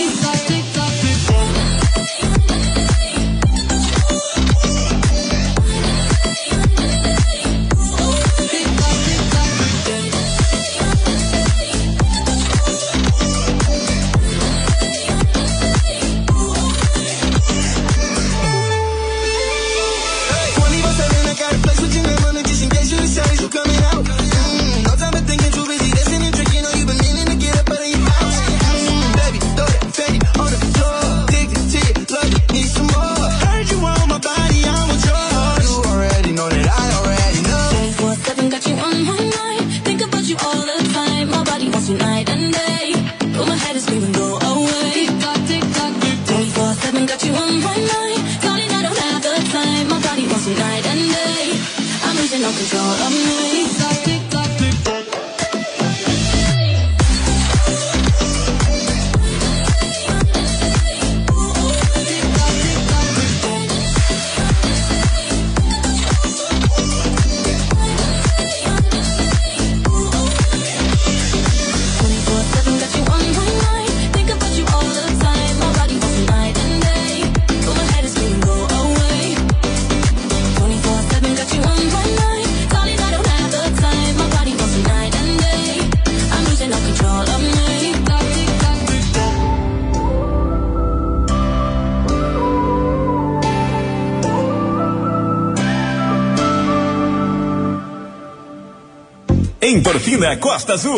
Endorfina 99.85 100.35
Costa 100.37 100.73
Azul. 100.73 100.97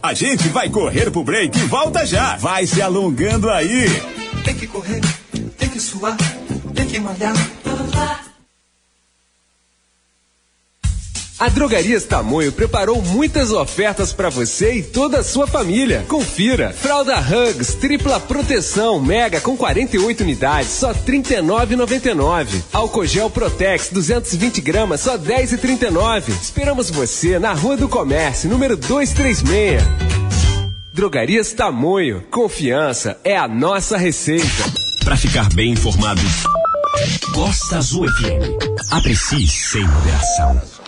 A 0.00 0.14
gente 0.14 0.48
vai 0.50 0.70
correr 0.70 1.10
pro 1.10 1.24
break 1.24 1.58
e 1.58 1.62
volta 1.62 2.06
já. 2.06 2.36
Vai 2.36 2.68
se 2.68 2.80
alongando 2.80 3.50
aí. 3.50 4.13
Drogarias 11.54 12.02
Tamoio 12.04 12.50
preparou 12.50 13.00
muitas 13.00 13.52
ofertas 13.52 14.12
para 14.12 14.28
você 14.28 14.74
e 14.74 14.82
toda 14.82 15.20
a 15.20 15.24
sua 15.24 15.46
família. 15.46 16.04
Confira. 16.08 16.72
Fralda 16.72 17.16
Hugs, 17.16 17.74
tripla 17.74 18.18
proteção, 18.18 19.00
mega 19.00 19.40
com 19.40 19.56
48 19.56 20.22
unidades, 20.22 20.70
só 20.70 20.90
R$ 20.90 20.98
39,99. 21.06 22.60
Álcool 22.72 23.06
gel 23.06 23.30
Protex, 23.30 23.90
220 23.92 24.60
gramas, 24.60 25.02
só 25.02 25.12
R$ 25.12 25.18
10,39. 25.18 26.30
Esperamos 26.42 26.90
você 26.90 27.38
na 27.38 27.52
Rua 27.52 27.76
do 27.76 27.88
Comércio, 27.88 28.50
número 28.50 28.76
236. 28.76 29.80
Drogarias 30.92 31.52
Tamoio. 31.52 32.24
Confiança 32.32 33.16
é 33.22 33.36
a 33.36 33.46
nossa 33.46 33.96
receita. 33.96 34.44
Para 35.04 35.16
ficar 35.16 35.48
bem 35.54 35.72
informado, 35.72 36.20
Costa 37.32 37.78
Azul 37.78 38.06
FM. 38.08 38.90
Aprecie 38.90 39.46
sem 39.46 39.86
moderação. 39.86 40.83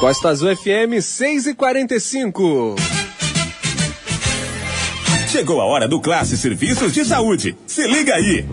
Costa 0.00 0.30
Azul 0.30 0.56
FM 0.56 0.98
6 0.98 1.48
e 1.48 1.54
45. 1.54 2.74
Chegou 5.28 5.60
a 5.60 5.66
hora 5.66 5.86
do 5.86 6.00
Classe 6.00 6.38
Serviços 6.38 6.94
de 6.94 7.04
Saúde. 7.04 7.54
Se 7.66 7.86
liga 7.86 8.14
aí. 8.14 8.46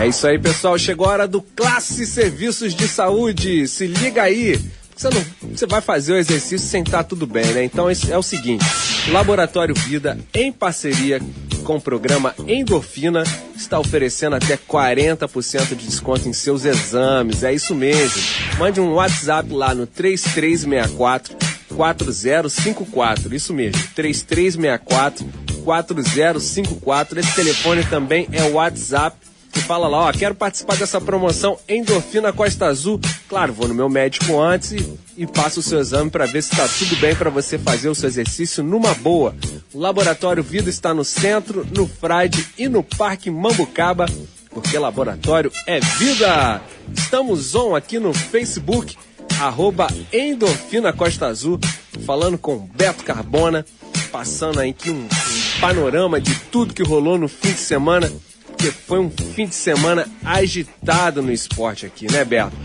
É 0.00 0.08
isso 0.08 0.26
aí, 0.26 0.40
pessoal. 0.40 0.76
Chegou 0.76 1.06
a 1.06 1.10
hora 1.10 1.28
do 1.28 1.40
Classe 1.40 2.04
Serviços 2.04 2.74
de 2.74 2.88
Saúde. 2.88 3.68
Se 3.68 3.86
liga 3.86 4.24
aí. 4.24 4.60
Você, 4.96 5.08
não, 5.08 5.24
você 5.54 5.66
vai 5.66 5.80
fazer 5.80 6.14
o 6.14 6.18
exercício 6.18 6.66
sem 6.66 6.82
estar 6.82 7.04
tudo 7.04 7.28
bem, 7.28 7.46
né? 7.52 7.62
Então 7.62 7.88
é 7.88 8.18
o 8.18 8.22
seguinte: 8.24 8.64
Laboratório 9.12 9.74
Vida, 9.76 10.18
em 10.34 10.50
parceria 10.50 11.20
com 11.66 11.76
o 11.76 11.80
programa 11.80 12.32
Endorfina, 12.46 13.24
está 13.56 13.80
oferecendo 13.80 14.36
até 14.36 14.56
40% 14.56 15.70
de 15.70 15.86
desconto 15.86 16.28
em 16.28 16.32
seus 16.32 16.64
exames. 16.64 17.42
É 17.42 17.52
isso 17.52 17.74
mesmo. 17.74 18.22
Mande 18.56 18.80
um 18.80 18.94
WhatsApp 18.94 19.52
lá 19.52 19.74
no 19.74 19.84
3364 19.84 21.36
4054. 21.74 23.34
Isso 23.34 23.52
mesmo, 23.52 23.82
3364 23.96 25.26
4054. 25.64 27.18
Esse 27.18 27.34
telefone 27.34 27.82
também 27.84 28.28
é 28.30 28.44
o 28.44 28.52
WhatsApp. 28.52 29.16
E 29.56 29.60
fala 29.60 29.88
lá, 29.88 29.98
ó, 30.08 30.12
quero 30.12 30.34
participar 30.34 30.76
dessa 30.76 31.00
promoção 31.00 31.58
Endorfina 31.66 32.30
Costa 32.30 32.66
Azul. 32.66 33.00
Claro, 33.26 33.54
vou 33.54 33.66
no 33.66 33.74
meu 33.74 33.88
médico 33.88 34.38
antes 34.38 34.72
e, 34.72 34.98
e 35.16 35.26
passo 35.26 35.60
o 35.60 35.62
seu 35.62 35.80
exame 35.80 36.10
para 36.10 36.26
ver 36.26 36.42
se 36.42 36.52
está 36.52 36.68
tudo 36.68 36.94
bem 36.96 37.16
para 37.16 37.30
você 37.30 37.56
fazer 37.56 37.88
o 37.88 37.94
seu 37.94 38.06
exercício 38.08 38.62
numa 38.62 38.92
boa. 38.94 39.34
O 39.72 39.78
Laboratório 39.78 40.42
Vida 40.42 40.68
está 40.68 40.92
no 40.92 41.04
centro, 41.04 41.66
no 41.74 41.88
Frade 41.88 42.46
e 42.58 42.68
no 42.68 42.82
Parque 42.82 43.30
Mambucaba, 43.30 44.06
porque 44.50 44.78
laboratório 44.78 45.50
é 45.66 45.80
vida. 45.80 46.60
Estamos 46.94 47.54
on 47.54 47.74
aqui 47.74 47.98
no 47.98 48.12
Facebook, 48.12 48.94
arroba 49.40 49.86
Endorfina 50.12 50.92
Costa 50.92 51.26
Azul, 51.26 51.58
falando 52.04 52.36
com 52.36 52.58
Beto 52.58 53.04
Carbona, 53.04 53.64
passando 54.12 54.60
aqui 54.60 54.90
um, 54.90 55.04
um 55.04 55.60
panorama 55.60 56.20
de 56.20 56.34
tudo 56.52 56.74
que 56.74 56.82
rolou 56.82 57.16
no 57.16 57.26
fim 57.26 57.52
de 57.52 57.58
semana 57.58 58.12
porque 58.56 58.70
foi 58.70 58.98
um 58.98 59.10
fim 59.10 59.46
de 59.46 59.54
semana 59.54 60.08
agitado 60.24 61.22
no 61.22 61.30
esporte 61.30 61.84
aqui, 61.84 62.10
né, 62.10 62.24
Beto? 62.24 62.56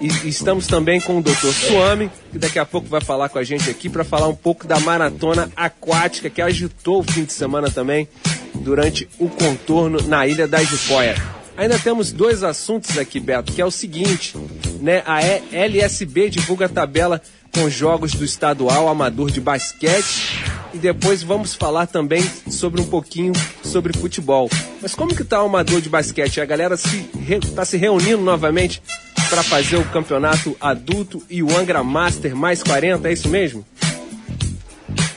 E 0.00 0.28
estamos 0.28 0.66
também 0.66 1.00
com 1.00 1.18
o 1.18 1.22
Dr. 1.22 1.52
Suami, 1.52 2.10
que 2.30 2.38
daqui 2.38 2.58
a 2.58 2.64
pouco 2.64 2.88
vai 2.88 3.00
falar 3.00 3.28
com 3.28 3.38
a 3.38 3.44
gente 3.44 3.68
aqui 3.68 3.88
para 3.88 4.04
falar 4.04 4.28
um 4.28 4.34
pouco 4.34 4.66
da 4.66 4.80
maratona 4.80 5.50
aquática 5.54 6.30
que 6.30 6.40
agitou 6.40 7.00
o 7.00 7.02
fim 7.02 7.24
de 7.24 7.32
semana 7.32 7.70
também 7.70 8.08
durante 8.54 9.08
o 9.18 9.28
contorno 9.28 10.00
na 10.08 10.26
Ilha 10.26 10.48
da 10.48 10.62
Jipoia. 10.62 11.16
Ainda 11.56 11.78
temos 11.78 12.12
dois 12.12 12.42
assuntos 12.42 12.96
aqui, 12.96 13.20
Beto, 13.20 13.52
que 13.52 13.60
é 13.60 13.64
o 13.64 13.70
seguinte, 13.70 14.34
né? 14.80 15.02
A 15.06 15.20
LSB 15.54 16.30
divulga 16.30 16.66
a 16.66 16.68
tabela 16.68 17.20
com 17.54 17.68
jogos 17.68 18.12
do 18.14 18.24
estadual 18.24 18.88
amador 18.88 19.30
de 19.30 19.40
basquete 19.40 20.42
e 20.72 20.78
depois 20.78 21.22
vamos 21.22 21.54
falar 21.54 21.86
também 21.86 22.22
sobre 22.50 22.80
um 22.80 22.86
pouquinho 22.86 23.32
sobre 23.62 23.96
futebol. 23.96 24.48
Mas 24.80 24.94
como 24.94 25.14
que 25.14 25.22
tá 25.22 25.42
o 25.42 25.46
amador 25.46 25.80
de 25.80 25.88
basquete? 25.88 26.40
A 26.40 26.46
galera 26.46 26.76
se 26.76 27.10
re, 27.20 27.40
tá 27.40 27.64
se 27.64 27.76
reunindo 27.76 28.22
novamente 28.22 28.82
para 29.28 29.42
fazer 29.42 29.76
o 29.76 29.84
campeonato 29.84 30.56
adulto 30.60 31.22
e 31.28 31.42
o 31.42 31.56
Angra 31.56 31.82
Master 31.82 32.34
mais 32.34 32.62
40, 32.62 33.08
é 33.08 33.12
isso 33.12 33.28
mesmo? 33.28 33.64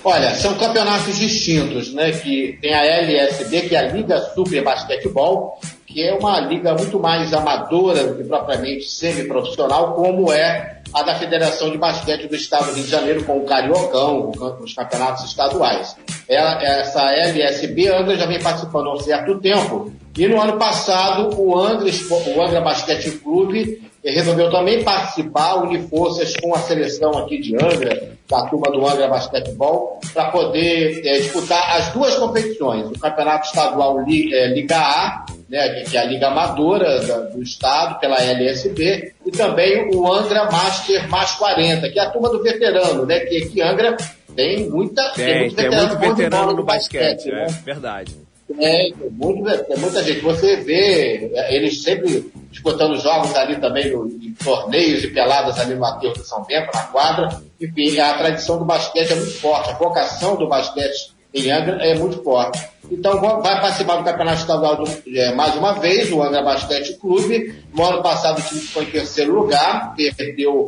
Olha, 0.04 0.36
são 0.36 0.54
campeonatos 0.56 1.18
distintos, 1.18 1.92
né? 1.94 2.12
Que 2.12 2.60
tem 2.62 2.74
a 2.74 2.86
LSB, 2.86 3.62
que 3.62 3.76
é 3.76 3.80
a 3.80 3.92
Liga 3.92 4.20
Super 4.36 4.64
Basquetebol, 4.64 5.60
que 5.88 6.04
é 6.04 6.14
uma 6.14 6.40
liga 6.42 6.76
muito 6.76 7.00
mais 7.00 7.34
amadora 7.34 8.04
do 8.06 8.16
que 8.16 8.24
propriamente 8.24 8.86
semi-profissional, 8.86 9.96
como 9.96 10.32
é 10.32 10.75
a 10.96 11.04
da 11.04 11.16
Federação 11.16 11.70
de 11.70 11.78
Basquete 11.78 12.28
do 12.28 12.36
Estado 12.36 12.68
do 12.68 12.74
Rio 12.74 12.86
de 12.86 12.90
Janeiro, 12.90 13.24
com 13.26 13.38
o 13.38 13.46
Cariocão, 13.46 14.32
os 14.62 14.74
campeonatos 14.74 15.26
estaduais. 15.26 15.98
Ela- 16.28 16.64
essa 16.64 17.12
LSB, 17.12 17.90
Angra 17.90 18.16
já 18.16 18.26
vem 18.26 18.42
participando 18.42 18.88
há 18.88 18.94
um 18.94 19.00
certo 19.00 19.38
tempo, 19.42 19.92
e 20.18 20.26
no 20.28 20.42
ano 20.42 20.58
passado 20.58 21.38
o 21.38 21.60
Angra, 21.60 21.92
o 22.10 22.42
Angra 22.42 22.62
Basquete 22.62 23.12
Clube 23.20 23.82
resolveu 24.12 24.50
também 24.52 24.84
participar, 24.84 25.56
unir 25.56 25.82
forças 25.90 26.34
com 26.38 26.54
a 26.54 26.60
seleção 26.60 27.18
aqui 27.18 27.40
de 27.40 27.56
Angra, 27.56 28.12
da 28.30 28.46
turma 28.48 28.72
do 28.72 28.86
Angra 28.88 29.08
Basquetebol, 29.08 30.00
para 30.14 30.30
poder 30.32 31.02
eh, 31.06 31.18
disputar 31.20 31.76
as 31.78 31.90
duas 31.90 32.16
competições, 32.16 32.88
o 32.90 33.00
Campeonato 33.00 33.48
Estadual 33.48 34.00
eh, 34.02 34.48
Liga 34.48 34.78
A, 34.78 35.26
né, 35.50 35.84
que- 35.84 35.96
é 35.96 36.00
a 36.00 36.06
Liga 36.06 36.28
Amadora 36.28 37.00
do 37.32 37.42
Estado, 37.42 38.00
pela 38.00 38.18
LSB, 38.22 39.14
e 39.26 39.32
também 39.32 39.90
o 39.96 40.12
Angra 40.12 40.46
Master 40.52 41.08
Mais 41.10 41.32
40, 41.32 41.90
que 41.90 42.00
é 42.00 42.04
a 42.04 42.10
turma 42.10 42.30
do 42.30 42.42
veterano, 42.42 43.06
né, 43.06 43.20
que 43.22 43.44
aqui 43.44 43.62
Angra 43.62 43.96
tem 44.36 44.70
muita 44.70 45.02
Tem, 45.14 45.40
muito 45.42 45.56
tem 45.56 45.66
veterano 45.66 45.88
muito 45.90 46.00
bom 46.00 46.14
de 46.16 46.22
veterano 46.24 46.46
bola 46.46 46.58
no 46.58 46.64
basquete, 46.66 47.32
né? 47.32 47.46
é 47.48 47.64
verdade. 47.64 48.16
É, 48.60 48.92
tem, 48.92 49.10
muito, 49.12 49.64
tem 49.66 49.78
muita 49.78 50.04
gente. 50.04 50.22
Você 50.22 50.58
vê 50.58 51.32
é, 51.34 51.56
eles 51.56 51.82
sempre 51.82 52.32
disputando 52.52 52.96
jogos 52.98 53.36
ali 53.36 53.60
também 53.60 53.88
em 53.88 54.34
torneios 54.34 55.04
e 55.04 55.08
peladas 55.08 55.60
ali 55.60 55.76
no 55.76 55.84
Aterro 55.84 56.14
de 56.14 56.28
São 56.28 56.44
Bento, 56.44 56.70
na 56.74 56.84
quadra. 56.84 57.42
Enfim, 57.60 58.00
a 58.00 58.14
tradição 58.14 58.60
do 58.60 58.66
basquete 58.66 59.12
é 59.12 59.16
muito 59.16 59.40
forte. 59.40 59.72
A 59.72 59.74
vocação 59.74 60.36
do 60.36 60.48
basquete 60.48 61.16
em 61.34 61.52
Angra 61.52 61.84
é 61.86 61.96
muito 61.96 62.24
forte. 62.24 62.64
Então 62.90 63.20
vai 63.20 63.60
participar 63.60 63.98
do 63.98 64.04
Campeonato 64.04 64.42
Estadual 64.42 64.84
é, 65.08 65.34
mais 65.34 65.56
uma 65.56 65.74
vez, 65.74 66.12
o 66.12 66.22
Angra 66.22 66.44
Basquete 66.44 66.94
Clube. 67.00 67.56
No 67.74 67.84
ano 67.84 68.04
passado 68.04 68.40
o 68.40 68.42
time 68.44 68.62
ficou 68.62 68.84
em 68.84 68.92
terceiro 68.92 69.34
lugar, 69.34 69.96
perdeu 70.16 70.68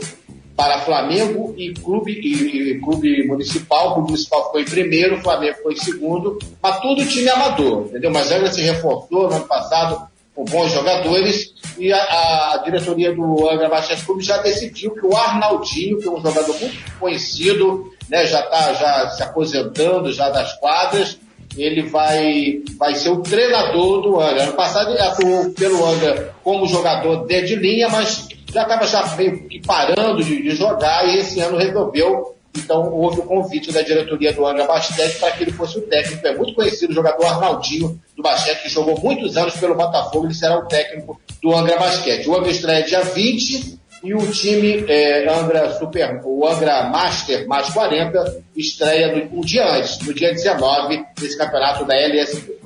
para 0.58 0.82
Flamengo 0.82 1.54
e 1.56 1.72
Clube, 1.72 2.12
e, 2.12 2.72
e 2.72 2.80
Clube 2.80 3.28
Municipal. 3.28 3.92
O 3.92 3.94
Clube 3.94 4.08
Municipal 4.10 4.46
ficou 4.46 4.60
em 4.60 4.66
primeiro, 4.66 5.18
o 5.18 5.22
Flamengo 5.22 5.58
foi 5.62 5.74
em 5.74 5.78
segundo, 5.78 6.40
mas 6.62 6.80
tudo 6.80 7.06
time 7.06 7.30
amador, 7.30 7.86
entendeu? 7.86 8.10
Mas 8.10 8.32
Angra 8.32 8.52
se 8.52 8.62
reforçou 8.62 9.30
no 9.30 9.36
ano 9.36 9.46
passado 9.46 10.08
com 10.34 10.44
bons 10.46 10.74
jogadores 10.74 11.54
e 11.78 11.94
a, 11.94 11.98
a 12.00 12.62
diretoria 12.66 13.14
do 13.14 13.48
Angra 13.48 13.70
Basquete 13.70 14.04
Clube 14.04 14.24
já 14.24 14.38
decidiu 14.38 14.96
que 14.96 15.06
o 15.06 15.16
Arnaldinho, 15.16 16.00
que 16.00 16.08
é 16.08 16.12
um 16.12 16.22
jogador 16.22 16.60
muito 16.60 17.00
conhecido, 17.00 17.94
né, 18.10 18.26
já 18.26 18.40
está 18.40 18.74
já 18.74 19.10
se 19.12 19.24
aposentando 19.24 20.12
já 20.12 20.30
das 20.30 20.54
quadras, 20.54 21.20
ele 21.56 21.84
vai, 21.84 22.62
vai 22.78 22.96
ser 22.96 23.10
o 23.10 23.22
treinador 23.22 24.02
do 24.02 24.20
Angra. 24.20 24.44
Ano 24.44 24.54
passado 24.54 24.92
ele 24.92 25.02
atuou 25.02 25.52
pelo 25.52 25.86
Angra 25.86 26.34
como 26.44 26.68
jogador 26.68 27.28
de 27.28 27.56
linha, 27.56 27.90
mas 27.90 28.28
já 28.52 28.64
estava 28.64 28.88
já 28.88 29.16
meio 29.16 29.48
que 29.48 29.62
parando 29.62 30.24
de, 30.24 30.42
de, 30.42 30.56
jogar 30.56 31.08
e 31.08 31.18
esse 31.18 31.40
ano 31.40 31.58
resolveu. 31.58 32.36
Então 32.56 32.92
houve 32.92 33.20
o 33.20 33.24
convite 33.24 33.72
da 33.72 33.82
diretoria 33.82 34.34
do 34.34 34.46
Angra 34.46 34.66
Basquete 34.66 35.20
para 35.20 35.32
que 35.32 35.44
ele 35.44 35.52
fosse 35.52 35.78
o 35.78 35.82
técnico. 35.82 36.26
É 36.26 36.36
muito 36.36 36.56
conhecido 36.56 36.92
o 36.92 36.96
jogador 36.96 37.26
Arnaldinho 37.26 38.00
do 38.16 38.24
Basquete, 38.24 38.64
que 38.64 38.70
jogou 38.70 39.00
muitos 39.00 39.38
anos 39.38 39.56
pelo 39.58 39.76
Botafogo, 39.76 40.26
ele 40.26 40.34
será 40.34 40.58
o 40.58 40.66
técnico 40.66 41.20
do 41.42 41.56
Angra 41.56 41.78
Basquete. 41.78 42.28
O 42.28 42.36
Angra 42.36 42.50
estreia 42.50 42.84
dia 42.84 43.02
20 43.02 43.78
e 44.04 44.14
o 44.14 44.32
time 44.32 44.86
é, 44.88 45.28
Angra 45.30 45.72
Super, 45.78 46.22
o 46.24 46.48
Angra 46.48 46.90
Master 46.90 47.48
mais 47.48 47.70
40 47.70 48.44
estreia 48.56 49.16
no, 49.16 49.40
um 49.40 49.42
dia 49.42 49.68
antes, 49.70 50.00
no 50.00 50.14
dia 50.14 50.32
19, 50.32 51.06
desse 51.20 51.38
campeonato 51.38 51.86
da 51.86 51.96
LSB. 51.96 52.58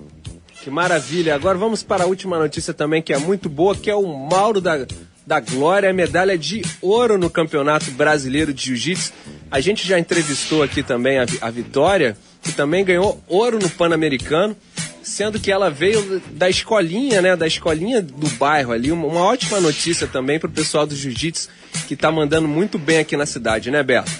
Que 0.61 0.69
maravilha! 0.69 1.33
Agora 1.33 1.57
vamos 1.57 1.81
para 1.81 2.03
a 2.03 2.07
última 2.07 2.37
notícia 2.37 2.73
também, 2.73 3.01
que 3.01 3.11
é 3.11 3.17
muito 3.17 3.49
boa, 3.49 3.75
que 3.75 3.89
é 3.89 3.95
o 3.95 4.05
Mauro 4.05 4.61
da, 4.61 4.85
da 5.25 5.39
Glória, 5.39 5.93
medalha 5.93 6.37
de 6.37 6.61
ouro 6.81 7.17
no 7.17 7.29
Campeonato 7.29 7.91
Brasileiro 7.91 8.53
de 8.53 8.65
Jiu-Jitsu. 8.65 9.13
A 9.49 9.59
gente 9.59 9.87
já 9.87 9.99
entrevistou 9.99 10.63
aqui 10.63 10.81
também 10.81 11.19
a, 11.19 11.25
a 11.41 11.49
Vitória, 11.49 12.17
que 12.41 12.51
também 12.51 12.83
ganhou 12.83 13.21
ouro 13.27 13.59
no 13.59 13.69
Pan-Americano 13.69 14.55
sendo 15.03 15.39
que 15.39 15.51
ela 15.51 15.69
veio 15.69 16.21
da 16.31 16.49
escolinha, 16.49 17.21
né? 17.21 17.35
Da 17.35 17.47
escolinha 17.47 18.01
do 18.01 18.29
bairro 18.37 18.71
ali. 18.71 18.91
Uma, 18.91 19.07
uma 19.07 19.21
ótima 19.21 19.59
notícia 19.59 20.07
também 20.07 20.39
para 20.39 20.47
o 20.47 20.51
pessoal 20.51 20.85
do 20.85 20.95
jiu-jitsu 20.95 21.49
que 21.87 21.93
está 21.93 22.11
mandando 22.11 22.47
muito 22.47 22.77
bem 22.77 22.99
aqui 22.99 23.17
na 23.17 23.25
cidade, 23.25 23.71
né, 23.71 23.81
Beto? 23.83 24.11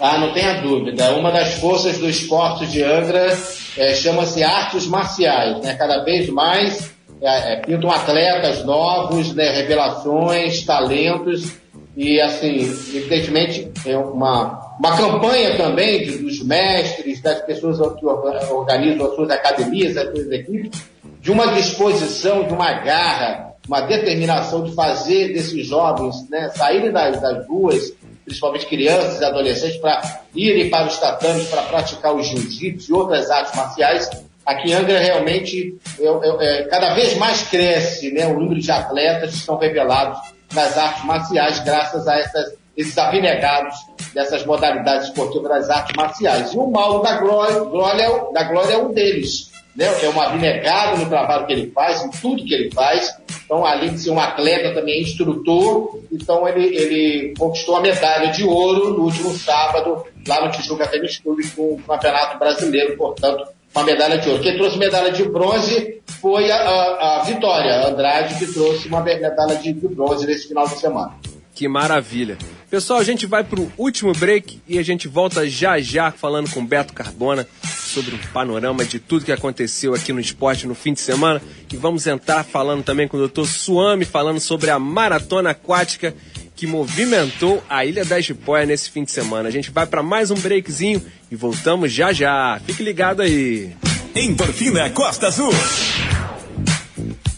Ah, 0.00 0.18
não 0.18 0.32
tenha 0.32 0.60
dúvida. 0.60 1.10
Uma 1.12 1.30
das 1.30 1.54
forças 1.54 1.98
do 1.98 2.08
esporte 2.08 2.66
de 2.66 2.82
Angra 2.82 3.38
é, 3.76 3.94
chama-se 3.94 4.42
artes 4.42 4.86
marciais, 4.86 5.62
né? 5.62 5.74
Cada 5.74 6.02
vez 6.04 6.28
mais 6.28 6.90
é, 7.22 7.52
é, 7.52 7.56
pintam 7.56 7.90
atletas 7.90 8.64
novos, 8.64 9.34
né? 9.34 9.50
revelações, 9.50 10.64
talentos 10.64 11.52
e 11.96 12.20
assim, 12.20 12.60
evidentemente 12.94 13.70
é 13.86 13.96
uma 13.96 14.70
uma 14.80 14.96
campanha 14.96 15.58
também 15.58 16.02
de, 16.02 16.16
dos 16.16 16.42
mestres, 16.42 17.20
das 17.20 17.42
pessoas 17.42 17.76
que 17.98 18.06
organizam 18.06 19.06
as 19.06 19.14
suas 19.14 19.30
academias, 19.30 19.94
as 19.94 20.10
suas 20.10 20.30
equipes, 20.32 20.82
de 21.20 21.30
uma 21.30 21.48
disposição, 21.48 22.44
de 22.44 22.54
uma 22.54 22.72
garra, 22.72 23.52
uma 23.68 23.82
determinação 23.82 24.64
de 24.64 24.74
fazer 24.74 25.34
desses 25.34 25.66
jovens 25.66 26.26
né, 26.30 26.48
saírem 26.54 26.90
das, 26.90 27.20
das 27.20 27.46
ruas, 27.46 27.92
principalmente 28.24 28.66
crianças 28.66 29.20
e 29.20 29.24
adolescentes, 29.24 29.76
para 29.76 30.22
irem 30.34 30.70
para 30.70 30.86
os 30.86 30.96
tatames 30.96 31.46
para 31.48 31.62
praticar 31.64 32.14
o 32.14 32.22
jiu-jitsu 32.22 32.90
e 32.90 32.94
outras 32.94 33.30
artes 33.30 33.54
marciais. 33.54 34.08
Aqui 34.50 34.72
em 34.72 34.74
Angra 34.74 34.98
realmente 34.98 35.78
é, 36.00 36.44
é, 36.44 36.62
cada 36.64 36.92
vez 36.92 37.16
mais 37.16 37.42
cresce 37.42 38.10
né, 38.10 38.26
o 38.26 38.34
número 38.34 38.60
de 38.60 38.68
atletas 38.68 39.30
que 39.30 39.36
estão 39.36 39.56
revelados 39.56 40.18
nas 40.52 40.76
artes 40.76 41.04
marciais 41.04 41.60
graças 41.60 42.08
a 42.08 42.18
essas 42.18 42.58
esses 42.76 42.96
abnegados 42.98 43.76
dessas 44.12 44.44
modalidades 44.44 45.08
esportivas 45.08 45.50
das 45.50 45.70
artes 45.70 45.94
marciais. 45.96 46.52
E 46.52 46.56
o 46.56 46.68
Mauro 46.68 47.00
da 47.00 47.18
Glória, 47.18 47.60
Glória, 47.60 48.02
é 48.02 48.32
da 48.32 48.42
Glória 48.44 48.74
é 48.74 48.78
um 48.78 48.92
deles. 48.92 49.50
Né? 49.76 49.86
É 50.02 50.08
um 50.08 50.20
abnegado 50.20 50.98
no 50.98 51.08
trabalho 51.08 51.46
que 51.46 51.52
ele 51.52 51.70
faz, 51.70 52.02
em 52.02 52.10
tudo 52.10 52.44
que 52.44 52.54
ele 52.54 52.72
faz. 52.72 53.16
Então, 53.44 53.64
além 53.64 53.90
de 53.90 54.00
ser 54.00 54.10
um 54.10 54.18
atleta, 54.18 54.74
também 54.74 54.94
é 54.94 55.02
instrutor. 55.02 56.00
Então, 56.10 56.48
ele, 56.48 56.74
ele 56.74 57.34
conquistou 57.38 57.76
a 57.76 57.80
medalha 57.80 58.32
de 58.32 58.44
ouro 58.44 58.94
no 58.94 59.04
último 59.04 59.30
sábado, 59.30 60.04
lá 60.26 60.44
no 60.44 60.50
Tijuca 60.50 60.88
Tênis 60.88 61.18
Clube, 61.18 61.46
com 61.50 61.74
o 61.74 61.82
Campeonato 61.82 62.38
Brasileiro, 62.38 62.96
portanto, 62.96 63.44
uma 63.74 63.84
medalha 63.84 64.18
de 64.18 64.28
ouro. 64.28 64.42
Quem 64.42 64.56
trouxe 64.56 64.78
medalha 64.78 65.12
de 65.12 65.24
bronze 65.24 66.00
foi 66.20 66.50
a, 66.50 66.56
a, 66.56 67.20
a 67.20 67.24
Vitória 67.24 67.86
Andrade, 67.86 68.38
que 68.38 68.52
trouxe 68.52 68.88
uma 68.88 69.00
medalha 69.00 69.56
de, 69.56 69.72
de 69.72 69.88
bronze 69.88 70.26
nesse 70.26 70.48
final 70.48 70.66
de 70.66 70.78
semana. 70.78 71.14
Que 71.54 71.68
maravilha. 71.68 72.38
Pessoal, 72.70 73.00
a 73.00 73.04
gente 73.04 73.26
vai 73.26 73.44
pro 73.44 73.70
último 73.76 74.12
break 74.12 74.60
e 74.66 74.78
a 74.78 74.82
gente 74.82 75.06
volta 75.06 75.48
já 75.48 75.78
já 75.80 76.10
falando 76.10 76.50
com 76.50 76.64
Beto 76.64 76.92
Carbona 76.94 77.46
sobre 77.62 78.14
um 78.14 78.18
panorama 78.32 78.84
de 78.84 78.98
tudo 78.98 79.24
que 79.24 79.32
aconteceu 79.32 79.92
aqui 79.92 80.12
no 80.12 80.20
esporte 80.20 80.66
no 80.66 80.74
fim 80.74 80.92
de 80.92 81.00
semana. 81.00 81.42
E 81.70 81.76
vamos 81.76 82.06
entrar 82.06 82.44
falando 82.44 82.84
também 82.84 83.08
com 83.08 83.16
o 83.16 83.28
Dr. 83.28 83.44
Suami, 83.44 84.04
falando 84.04 84.40
sobre 84.40 84.70
a 84.70 84.78
maratona 84.78 85.50
aquática 85.50 86.14
que 86.60 86.66
movimentou 86.66 87.64
a 87.70 87.86
Ilha 87.86 88.04
da 88.04 88.20
Jipoia 88.20 88.66
nesse 88.66 88.90
fim 88.90 89.02
de 89.02 89.10
semana. 89.10 89.48
A 89.48 89.50
gente 89.50 89.70
vai 89.70 89.86
para 89.86 90.02
mais 90.02 90.30
um 90.30 90.34
breakzinho 90.34 91.02
e 91.30 91.34
voltamos 91.34 91.90
já 91.90 92.12
já. 92.12 92.60
Fique 92.66 92.82
ligado 92.82 93.22
aí. 93.22 93.74
Endorfina 94.14 94.90
Costa 94.90 95.28
Azul. 95.28 95.54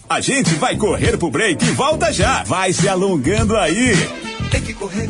A 0.08 0.20
gente 0.20 0.52
vai 0.56 0.76
correr 0.76 1.16
pro 1.16 1.30
break 1.30 1.64
e 1.64 1.70
volta 1.70 2.12
já. 2.12 2.42
Vai 2.42 2.72
se 2.72 2.88
alongando 2.88 3.56
aí. 3.56 3.92
Tem 4.50 4.60
que 4.60 4.74
correr, 4.74 5.06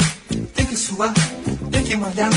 tem 0.54 0.66
que 0.66 0.76
suar, 0.76 1.14
tem 1.70 1.82
que 1.82 1.96
malhar. 1.96 2.30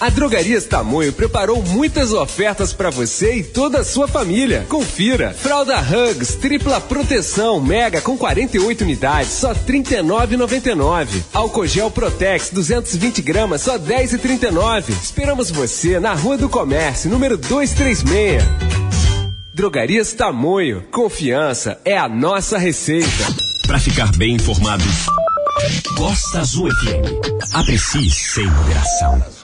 A 0.00 0.08
Drogarias 0.08 0.64
Tamoio 0.64 1.12
preparou 1.12 1.62
muitas 1.62 2.12
ofertas 2.12 2.72
para 2.72 2.90
você 2.90 3.36
e 3.36 3.44
toda 3.44 3.80
a 3.80 3.84
sua 3.84 4.08
família. 4.08 4.66
Confira: 4.68 5.32
fralda 5.32 5.78
Hugs 5.78 6.34
tripla 6.34 6.80
proteção 6.80 7.60
mega 7.60 8.00
com 8.00 8.18
48 8.18 8.82
unidades, 8.82 9.32
só 9.32 9.52
R$ 9.52 9.60
39,99. 9.66 11.22
Álcool 11.32 11.66
gel 11.66 11.90
Protex 11.90 12.50
220 12.50 13.22
gramas, 13.22 13.62
só 13.62 13.72
R$ 13.72 13.78
10,39. 13.78 14.90
Esperamos 14.90 15.50
você 15.50 16.00
na 16.00 16.12
Rua 16.12 16.36
do 16.36 16.48
Comércio, 16.48 17.08
número 17.08 17.36
236. 17.36 18.42
Drogarias 19.54 20.12
Tamoio. 20.12 20.82
Confiança 20.90 21.80
é 21.84 21.96
a 21.96 22.08
nossa 22.08 22.58
receita. 22.58 23.24
Para 23.64 23.78
ficar 23.78 24.10
bem 24.16 24.34
informado, 24.34 24.84
Costa 25.96 26.40
Azul 26.40 26.68
FM. 26.68 27.54
Aprecie 27.54 28.10
sem 28.10 28.44
moderação. 28.44 29.43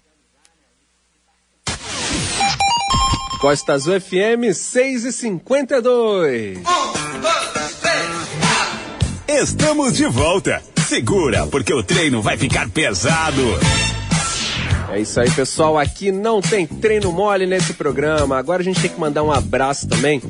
Costa 3.41 3.73
Azul 3.73 3.99
FM 3.99 4.53
6 4.53 5.05
e 5.05 5.11
52. 5.11 6.59
Estamos 9.27 9.93
de 9.93 10.05
volta. 10.05 10.61
Segura, 10.87 11.47
porque 11.47 11.73
o 11.73 11.81
treino 11.81 12.21
vai 12.21 12.37
ficar 12.37 12.69
pesado. 12.69 13.41
É 14.91 14.99
isso 14.99 15.19
aí, 15.19 15.31
pessoal. 15.31 15.79
Aqui 15.79 16.11
não 16.11 16.39
tem 16.39 16.67
treino 16.67 17.11
mole 17.11 17.47
nesse 17.47 17.73
programa. 17.73 18.37
Agora 18.37 18.61
a 18.61 18.63
gente 18.63 18.79
tem 18.79 18.91
que 18.91 18.99
mandar 18.99 19.23
um 19.23 19.31
abraço 19.31 19.87
também 19.87 20.21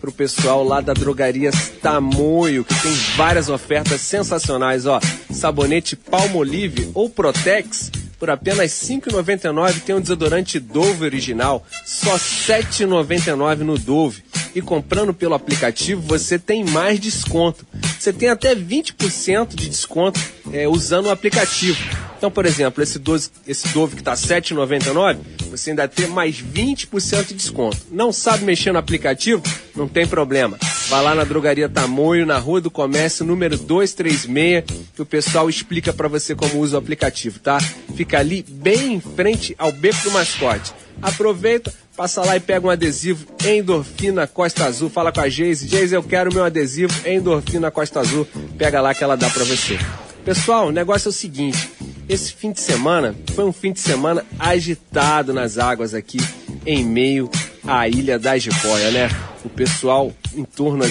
pro 0.00 0.12
pessoal 0.12 0.62
lá 0.62 0.80
da 0.80 0.92
Drogarias 0.92 1.72
Tamoio, 1.82 2.64
que 2.64 2.82
tem 2.82 2.92
várias 3.16 3.48
ofertas 3.48 4.00
sensacionais, 4.00 4.86
ó. 4.86 5.00
Sabonete 5.28 5.96
Palmolive 5.96 6.88
ou 6.94 7.10
Protex 7.10 7.90
por 8.20 8.28
apenas 8.28 8.86
R$ 8.86 8.96
5,99 9.00 9.80
tem 9.80 9.94
um 9.94 10.00
desodorante 10.00 10.60
Dove 10.60 11.06
original, 11.06 11.66
só 11.86 12.12
R$ 12.12 12.18
7,99 12.18 13.60
no 13.60 13.78
Dove. 13.78 14.22
E 14.54 14.60
comprando 14.60 15.14
pelo 15.14 15.34
aplicativo 15.34 16.02
você 16.02 16.38
tem 16.38 16.62
mais 16.62 17.00
desconto. 17.00 17.66
Você 17.98 18.12
tem 18.12 18.28
até 18.28 18.54
20% 18.54 19.54
de 19.54 19.68
desconto 19.68 20.20
é, 20.52 20.68
usando 20.68 21.06
o 21.06 21.10
aplicativo. 21.10 21.78
Então, 22.20 22.30
por 22.30 22.44
exemplo, 22.44 22.82
esse 22.82 22.98
Dove, 22.98 23.28
esse 23.48 23.68
Dove 23.68 23.94
que 23.94 24.02
está 24.02 24.10
R$ 24.10 24.18
7,99, 24.18 25.16
você 25.50 25.70
ainda 25.70 25.88
tem 25.88 26.06
mais 26.06 26.36
20% 26.36 27.28
de 27.28 27.32
desconto. 27.32 27.78
Não 27.90 28.12
sabe 28.12 28.44
mexer 28.44 28.72
no 28.72 28.78
aplicativo? 28.78 29.42
Não 29.74 29.88
tem 29.88 30.06
problema. 30.06 30.58
Vai 30.90 31.02
lá 31.02 31.14
na 31.14 31.24
Drogaria 31.24 31.66
Tamoio, 31.66 32.26
na 32.26 32.36
Rua 32.36 32.60
do 32.60 32.70
Comércio, 32.70 33.24
número 33.24 33.56
236, 33.56 34.64
que 34.94 35.00
o 35.00 35.06
pessoal 35.06 35.48
explica 35.48 35.94
para 35.94 36.08
você 36.08 36.34
como 36.34 36.60
usa 36.60 36.76
o 36.76 36.78
aplicativo, 36.78 37.38
tá? 37.38 37.56
Fica 37.96 38.18
ali 38.18 38.44
bem 38.46 38.96
em 38.96 39.00
frente 39.00 39.54
ao 39.56 39.72
Beco 39.72 40.02
do 40.02 40.10
Mascote. 40.10 40.74
Aproveita, 41.00 41.72
passa 41.96 42.22
lá 42.22 42.36
e 42.36 42.40
pega 42.40 42.66
um 42.66 42.70
adesivo 42.70 43.24
Endorfina 43.42 44.26
Costa 44.26 44.66
Azul. 44.66 44.90
Fala 44.90 45.10
com 45.10 45.22
a 45.22 45.28
Geise. 45.30 45.66
Geise, 45.66 45.94
eu 45.94 46.02
quero 46.02 46.34
meu 46.34 46.44
adesivo 46.44 46.92
Endorfina 47.08 47.70
Costa 47.70 48.00
Azul. 48.00 48.28
Pega 48.58 48.82
lá 48.82 48.94
que 48.94 49.02
ela 49.02 49.16
dá 49.16 49.30
para 49.30 49.44
você. 49.44 49.78
Pessoal, 50.30 50.68
o 50.68 50.70
negócio 50.70 51.08
é 51.08 51.10
o 51.10 51.12
seguinte. 51.12 51.72
Esse 52.08 52.32
fim 52.32 52.52
de 52.52 52.60
semana 52.60 53.16
foi 53.34 53.44
um 53.44 53.52
fim 53.52 53.72
de 53.72 53.80
semana 53.80 54.24
agitado 54.38 55.32
nas 55.32 55.58
águas 55.58 55.92
aqui 55.92 56.18
em 56.64 56.84
meio 56.84 57.28
à 57.66 57.88
ilha 57.88 58.16
da 58.16 58.38
Jipoia, 58.38 58.92
né? 58.92 59.08
O 59.44 59.48
pessoal 59.48 60.12
em 60.32 60.44
torno 60.44 60.84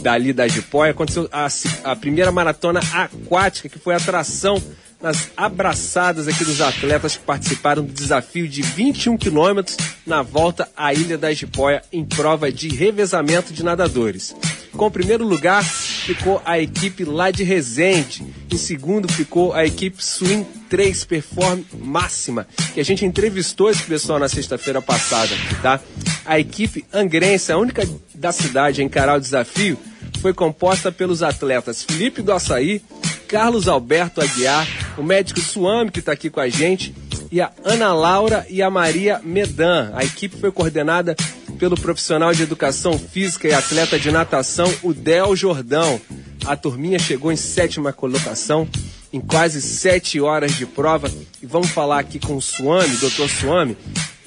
dali 0.00 0.32
da 0.32 0.48
Jipoia 0.48 0.92
aconteceu 0.92 1.28
a, 1.30 1.46
a 1.84 1.94
primeira 1.94 2.32
maratona 2.32 2.80
aquática 2.94 3.68
que 3.68 3.78
foi 3.78 3.94
atração 3.94 4.56
nas 4.98 5.30
abraçadas 5.36 6.26
aqui 6.26 6.42
dos 6.42 6.62
atletas 6.62 7.18
que 7.18 7.22
participaram 7.22 7.84
do 7.84 7.92
desafio 7.92 8.48
de 8.48 8.62
21 8.62 9.18
quilômetros 9.18 9.76
na 10.06 10.22
volta 10.22 10.66
à 10.74 10.94
Ilha 10.94 11.18
da 11.18 11.30
Jipoia 11.34 11.82
em 11.92 12.02
prova 12.02 12.50
de 12.50 12.70
revezamento 12.70 13.52
de 13.52 13.62
nadadores. 13.62 14.34
Com 14.76 14.86
o 14.86 14.90
primeiro 14.90 15.26
lugar 15.26 15.64
ficou 15.64 16.40
a 16.44 16.58
equipe 16.58 17.04
lá 17.04 17.30
de 17.30 17.42
Resende. 17.42 18.24
Em 18.50 18.56
segundo 18.56 19.12
ficou 19.12 19.52
a 19.52 19.66
equipe 19.66 20.02
Swing 20.02 20.46
3 20.68 21.04
Perform 21.04 21.62
Máxima, 21.74 22.46
que 22.72 22.80
a 22.80 22.84
gente 22.84 23.04
entrevistou 23.04 23.70
esse 23.70 23.82
pessoal 23.82 24.18
na 24.18 24.28
sexta-feira 24.28 24.80
passada, 24.80 25.34
tá? 25.60 25.80
A 26.24 26.38
equipe 26.38 26.84
angrense, 26.92 27.52
a 27.52 27.58
única 27.58 27.86
da 28.14 28.32
cidade 28.32 28.80
a 28.80 28.84
encarar 28.84 29.16
o 29.16 29.20
desafio, 29.20 29.76
foi 30.20 30.32
composta 30.32 30.92
pelos 30.92 31.22
atletas 31.22 31.82
Felipe 31.82 32.22
do 32.22 32.32
Açaí, 32.32 32.82
Carlos 33.26 33.68
Alberto 33.68 34.20
Aguiar, 34.20 34.66
o 34.98 35.02
médico 35.02 35.40
Suame, 35.40 35.90
que 35.90 36.00
está 36.00 36.12
aqui 36.12 36.28
com 36.28 36.40
a 36.40 36.48
gente, 36.48 36.94
e 37.30 37.40
a 37.40 37.52
Ana 37.64 37.92
Laura 37.92 38.44
e 38.48 38.60
a 38.60 38.68
Maria 38.68 39.20
Medan. 39.22 39.92
A 39.94 40.04
equipe 40.04 40.36
foi 40.36 40.50
coordenada 40.50 41.14
pelo 41.60 41.76
profissional 41.76 42.32
de 42.32 42.42
educação 42.42 42.98
física 42.98 43.46
e 43.46 43.52
atleta 43.52 43.98
de 43.98 44.10
natação, 44.10 44.72
o 44.82 44.94
Del 44.94 45.36
Jordão. 45.36 46.00
A 46.46 46.56
turminha 46.56 46.98
chegou 46.98 47.30
em 47.30 47.36
sétima 47.36 47.92
colocação, 47.92 48.66
em 49.12 49.20
quase 49.20 49.60
sete 49.60 50.18
horas 50.18 50.56
de 50.56 50.64
prova. 50.64 51.12
E 51.42 51.44
vamos 51.44 51.68
falar 51.68 51.98
aqui 51.98 52.18
com 52.18 52.34
o 52.34 52.40
Suame, 52.40 52.96
doutor 52.96 53.28
Suame, 53.28 53.76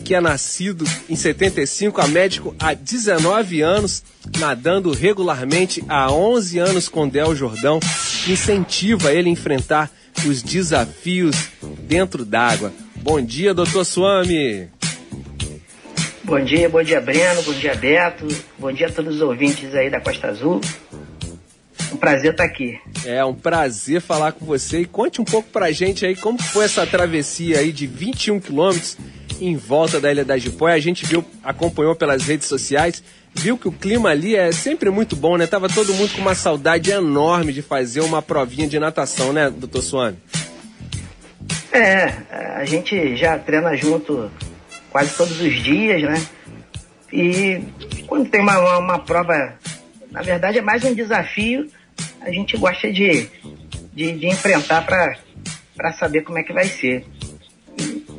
que 0.05 0.13
é 0.13 0.21
nascido 0.21 0.85
em 1.09 1.15
75, 1.15 1.99
a 1.99 2.07
médico 2.07 2.55
há 2.59 2.75
19 2.75 3.61
anos, 3.61 4.03
nadando 4.37 4.91
regularmente 4.91 5.83
há 5.89 6.11
11 6.13 6.59
anos 6.59 6.87
com 6.87 7.09
Del 7.09 7.35
Jordão, 7.35 7.79
incentiva 8.27 9.11
ele 9.11 9.29
a 9.29 9.31
enfrentar 9.31 9.91
os 10.27 10.43
desafios 10.43 11.35
dentro 11.87 12.23
d'água. 12.23 12.71
Bom 12.95 13.19
dia, 13.19 13.55
doutor 13.55 13.83
Suame. 13.85 14.69
Bom 16.23 16.39
dia, 16.39 16.69
bom 16.69 16.81
dia 16.81 17.01
Breno, 17.01 17.43
bom 17.43 17.51
dia 17.51 17.75
Beto, 17.75 18.25
bom 18.57 18.71
dia 18.71 18.87
a 18.87 18.91
todos 18.91 19.15
os 19.15 19.21
ouvintes 19.21 19.75
aí 19.75 19.89
da 19.89 19.99
Costa 19.99 20.27
Azul. 20.27 20.61
Um 21.91 21.97
prazer 21.97 22.31
estar 22.31 22.45
aqui. 22.45 22.79
É 23.05 23.23
um 23.25 23.33
prazer 23.33 23.99
falar 23.99 24.31
com 24.31 24.45
você 24.45 24.79
e 24.79 24.85
conte 24.85 25.19
um 25.19 25.25
pouco 25.25 25.49
pra 25.49 25.69
gente 25.71 26.05
aí 26.05 26.15
como 26.15 26.41
foi 26.41 26.63
essa 26.63 26.87
travessia 26.87 27.59
aí 27.59 27.73
de 27.73 27.85
21 27.85 28.39
quilômetros 28.39 28.97
em 29.41 29.57
volta 29.57 29.99
da 29.99 30.09
Ilha 30.09 30.23
da 30.23 30.37
Jipoia. 30.37 30.75
A 30.75 30.79
gente 30.79 31.05
viu, 31.05 31.25
acompanhou 31.43 31.93
pelas 31.93 32.25
redes 32.25 32.47
sociais, 32.47 33.03
viu 33.33 33.57
que 33.57 33.67
o 33.67 33.71
clima 33.71 34.09
ali 34.09 34.33
é 34.33 34.51
sempre 34.53 34.89
muito 34.89 35.17
bom, 35.17 35.35
né? 35.35 35.45
Tava 35.45 35.67
todo 35.67 35.93
mundo 35.93 36.13
com 36.15 36.21
uma 36.21 36.35
saudade 36.35 36.89
enorme 36.89 37.51
de 37.51 37.61
fazer 37.61 37.99
uma 37.99 38.21
provinha 38.21 38.67
de 38.67 38.79
natação, 38.79 39.33
né, 39.33 39.49
doutor 39.49 39.81
Suane? 39.81 40.17
É, 41.73 42.13
a 42.55 42.63
gente 42.63 43.17
já 43.17 43.37
treina 43.37 43.75
junto 43.75 44.31
quase 44.93 45.17
todos 45.17 45.41
os 45.41 45.53
dias, 45.63 46.03
né? 46.03 46.23
E 47.11 47.63
quando 48.05 48.29
tem 48.29 48.41
uma, 48.41 48.59
uma, 48.59 48.77
uma 48.77 48.99
prova, 48.99 49.57
na 50.11 50.21
verdade 50.21 50.59
é 50.59 50.61
mais 50.61 50.83
um 50.83 50.93
desafio, 50.93 51.67
a 52.21 52.31
gente 52.31 52.55
gosta 52.57 52.91
de, 52.91 53.27
de, 53.91 54.11
de 54.13 54.27
enfrentar 54.27 54.85
para 54.85 55.91
saber 55.93 56.21
como 56.21 56.37
é 56.37 56.43
que 56.43 56.53
vai 56.53 56.65
ser. 56.65 57.03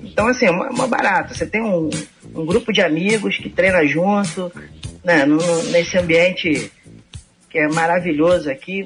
Então, 0.02 0.26
assim, 0.26 0.46
é 0.46 0.50
uma, 0.50 0.68
uma 0.68 0.86
barata. 0.86 1.32
Você 1.32 1.46
tem 1.46 1.62
um, 1.62 1.88
um 2.34 2.44
grupo 2.44 2.72
de 2.72 2.82
amigos 2.82 3.38
que 3.38 3.48
treina 3.48 3.86
junto, 3.86 4.52
né, 5.02 5.24
no, 5.24 5.62
nesse 5.70 5.96
ambiente 5.96 6.72
que 7.48 7.58
é 7.58 7.68
maravilhoso 7.68 8.50
aqui. 8.50 8.84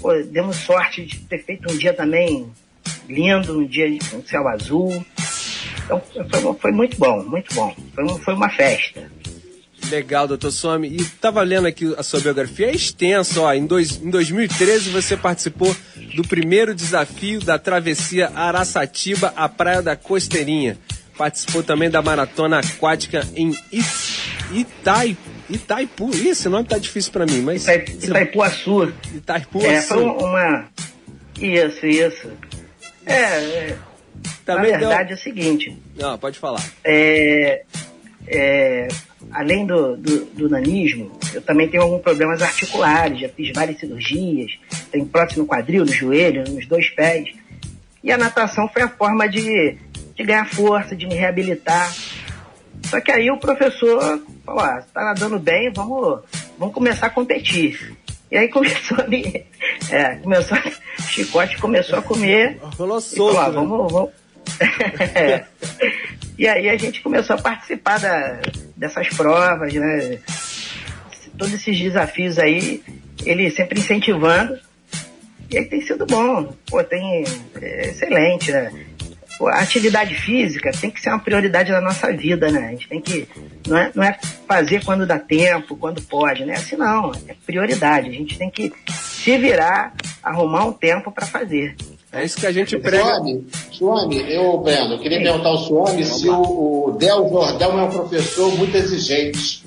Pô, 0.00 0.12
demos 0.24 0.56
sorte 0.56 1.04
de 1.06 1.20
ter 1.20 1.38
feito 1.44 1.72
um 1.72 1.76
dia 1.76 1.94
também 1.94 2.50
lindo, 3.08 3.60
um 3.60 3.64
dia 3.64 3.86
com 4.10 4.22
céu 4.24 4.48
azul. 4.48 5.04
Então 6.14 6.30
foi, 6.30 6.54
foi, 6.54 6.72
muito 6.72 6.98
bom, 6.98 7.22
muito 7.24 7.54
bom. 7.54 7.74
Foi, 7.94 8.18
foi 8.20 8.34
uma 8.34 8.48
festa. 8.48 9.10
Legal, 9.90 10.28
doutor 10.28 10.50
Some. 10.50 10.88
E 10.88 10.96
estava 10.96 11.42
lendo 11.42 11.66
aqui 11.66 11.92
a 11.98 12.02
sua 12.02 12.20
biografia, 12.20 12.68
é 12.68 12.74
extensa. 12.74 13.40
Ó. 13.40 13.52
Em, 13.52 13.66
dois, 13.66 14.00
em 14.00 14.10
2013 14.10 14.90
você 14.90 15.16
participou 15.16 15.74
do 16.14 16.22
primeiro 16.22 16.74
desafio 16.74 17.40
da 17.40 17.58
travessia 17.58 18.30
Araçatiba 18.34 19.32
à 19.36 19.48
Praia 19.48 19.82
da 19.82 19.96
Costeirinha. 19.96 20.78
Participou 21.16 21.62
também 21.62 21.90
da 21.90 22.00
maratona 22.00 22.60
aquática 22.60 23.26
em 23.34 23.54
Itai, 24.52 25.16
Itaipu. 25.48 26.10
Ih, 26.14 26.28
esse 26.28 26.48
nome 26.48 26.66
tá 26.66 26.78
difícil 26.78 27.12
para 27.12 27.26
mim, 27.26 27.42
mas. 27.42 27.62
Itai, 27.62 27.84
Itaipuaçu. 28.02 28.92
Itaipuaçu. 29.14 29.68
É, 29.68 29.82
foi 29.82 30.04
uma. 30.04 30.68
Isso, 31.38 31.86
isso. 31.86 32.30
É. 33.04 33.14
é... 33.14 33.78
Também 34.44 34.72
Na 34.72 34.78
verdade 34.78 35.08
deu... 35.08 35.16
é 35.16 35.20
o 35.20 35.22
seguinte. 35.22 35.76
Não, 35.96 36.18
pode 36.18 36.38
falar. 36.38 36.62
É, 36.84 37.62
é, 38.26 38.88
além 39.30 39.66
do, 39.66 39.96
do, 39.96 40.24
do, 40.26 40.48
nanismo, 40.48 41.12
eu 41.32 41.42
também 41.42 41.68
tenho 41.68 41.82
alguns 41.82 42.02
problemas 42.02 42.42
articulares, 42.42 43.20
já 43.20 43.28
fiz 43.28 43.52
várias 43.52 43.78
cirurgias, 43.78 44.52
tenho 44.90 45.06
prótese 45.06 45.38
no 45.38 45.46
quadril, 45.46 45.84
no 45.84 45.92
joelho, 45.92 46.44
nos 46.48 46.66
dois 46.66 46.88
pés. 46.90 47.28
E 48.02 48.10
a 48.10 48.18
natação 48.18 48.68
foi 48.68 48.82
a 48.82 48.88
forma 48.88 49.28
de, 49.28 49.76
de 50.14 50.24
ganhar 50.24 50.48
força, 50.48 50.96
de 50.96 51.06
me 51.06 51.14
reabilitar. 51.14 51.92
Só 52.84 53.00
que 53.00 53.12
aí 53.12 53.30
o 53.30 53.38
professor 53.38 54.20
falou, 54.44 54.60
ah, 54.60 54.84
tá 54.92 55.04
nadando 55.04 55.38
bem, 55.38 55.72
vamos, 55.72 56.20
vamos 56.58 56.74
começar 56.74 57.06
a 57.06 57.10
competir. 57.10 57.96
E 58.32 58.38
aí 58.38 58.48
começou 58.48 58.98
a 58.98 59.06
me. 59.06 59.44
É, 59.90 60.16
começou, 60.16 60.56
o 60.56 61.02
chicote 61.02 61.58
começou 61.58 61.98
a 61.98 62.02
comer. 62.02 62.58
Falou 62.78 62.98
solto. 62.98 63.34
Falou, 63.34 63.38
ah, 63.38 63.50
vamos, 63.50 63.92
vamos. 63.92 64.10
é. 65.14 65.44
E 66.38 66.48
aí 66.48 66.70
a 66.70 66.76
gente 66.78 67.02
começou 67.02 67.36
a 67.36 67.42
participar 67.42 68.00
da, 68.00 68.40
dessas 68.74 69.06
provas, 69.08 69.74
né? 69.74 70.18
Todos 71.36 71.52
esses 71.52 71.78
desafios 71.78 72.38
aí, 72.38 72.82
ele 73.22 73.50
sempre 73.50 73.78
incentivando. 73.78 74.58
E 75.50 75.58
aí 75.58 75.66
tem 75.66 75.82
sido 75.82 76.06
bom. 76.06 76.56
Pô, 76.70 76.82
tem. 76.82 77.24
É 77.60 77.90
excelente, 77.90 78.50
né? 78.50 78.72
A 79.48 79.60
atividade 79.60 80.14
física 80.14 80.70
tem 80.72 80.90
que 80.90 81.00
ser 81.00 81.10
uma 81.10 81.18
prioridade 81.18 81.70
na 81.70 81.80
nossa 81.80 82.12
vida, 82.12 82.50
né? 82.50 82.66
A 82.66 82.70
gente 82.70 82.88
tem 82.88 83.00
que. 83.00 83.28
Não 83.66 83.76
é, 83.76 83.90
não 83.94 84.02
é 84.02 84.18
fazer 84.46 84.84
quando 84.84 85.06
dá 85.06 85.18
tempo, 85.18 85.76
quando 85.76 86.02
pode, 86.02 86.44
né? 86.44 86.54
Assim 86.54 86.76
não, 86.76 87.12
é 87.28 87.34
prioridade. 87.46 88.08
A 88.08 88.12
gente 88.12 88.38
tem 88.38 88.50
que 88.50 88.72
se 88.90 89.36
virar, 89.38 89.94
arrumar 90.22 90.64
um 90.64 90.72
tempo 90.72 91.10
para 91.10 91.26
fazer. 91.26 91.76
É 92.12 92.24
isso 92.24 92.38
que 92.38 92.46
a 92.46 92.52
gente 92.52 92.76
prega. 92.78 93.04
Suame, 93.04 93.46
Suame 93.70 94.34
eu, 94.34 94.58
Breno, 94.58 94.94
eu 94.94 94.98
queria 94.98 95.18
Sim. 95.18 95.24
perguntar 95.24 95.48
ao 95.48 95.58
Suame 95.58 96.04
se 96.04 96.28
o, 96.28 96.88
o 96.88 96.96
Del 96.98 97.28
Jordão 97.28 97.78
é 97.80 97.82
um 97.84 97.90
professor 97.90 98.54
muito 98.56 98.76
exigente. 98.76 99.64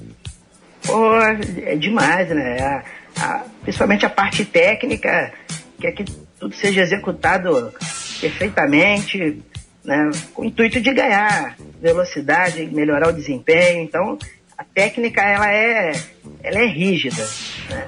Pô, 0.86 1.15
é 1.17 1.76
demais, 1.76 2.30
né? 2.30 2.59
A, 2.61 2.84
a, 3.19 3.45
principalmente 3.63 4.05
a 4.05 4.09
parte 4.09 4.45
técnica, 4.45 5.34
que 5.80 5.88
é 5.88 5.91
que 5.91 6.05
tudo 6.39 6.53
seja 6.53 6.82
executado 6.82 7.73
perfeitamente, 8.21 9.41
né? 9.86 10.09
Com 10.33 10.41
o 10.41 10.45
intuito 10.45 10.81
de 10.81 10.93
ganhar 10.93 11.55
velocidade, 11.81 12.65
melhorar 12.65 13.09
o 13.09 13.13
desempenho. 13.13 13.83
Então, 13.83 14.17
a 14.57 14.63
técnica, 14.63 15.21
ela 15.21 15.51
é, 15.51 15.91
ela 16.43 16.59
é 16.59 16.65
rígida, 16.65 17.27
né? 17.69 17.88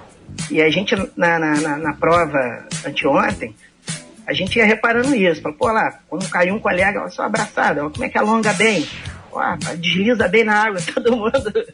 E 0.51 0.61
a 0.61 0.69
gente, 0.69 0.95
na, 1.15 1.39
na, 1.39 1.77
na 1.77 1.93
prova 1.93 2.67
anteontem, 2.85 3.55
a 4.25 4.33
gente 4.33 4.57
ia 4.57 4.65
reparando 4.65 5.15
isso. 5.15 5.41
Falou, 5.41 5.57
pô, 5.57 5.67
lá, 5.67 5.99
quando 6.07 6.29
cai 6.29 6.51
um 6.51 6.59
colega, 6.59 6.99
ela 6.99 7.09
só 7.09 7.23
abraçada, 7.23 7.89
como 7.89 8.03
é 8.03 8.09
que 8.09 8.17
alonga 8.17 8.53
bem? 8.53 8.87
Pô, 9.37 9.75
desliza 9.75 10.27
bem 10.27 10.43
na 10.43 10.63
água, 10.63 10.79
todo 10.93 11.15
mundo 11.15 11.65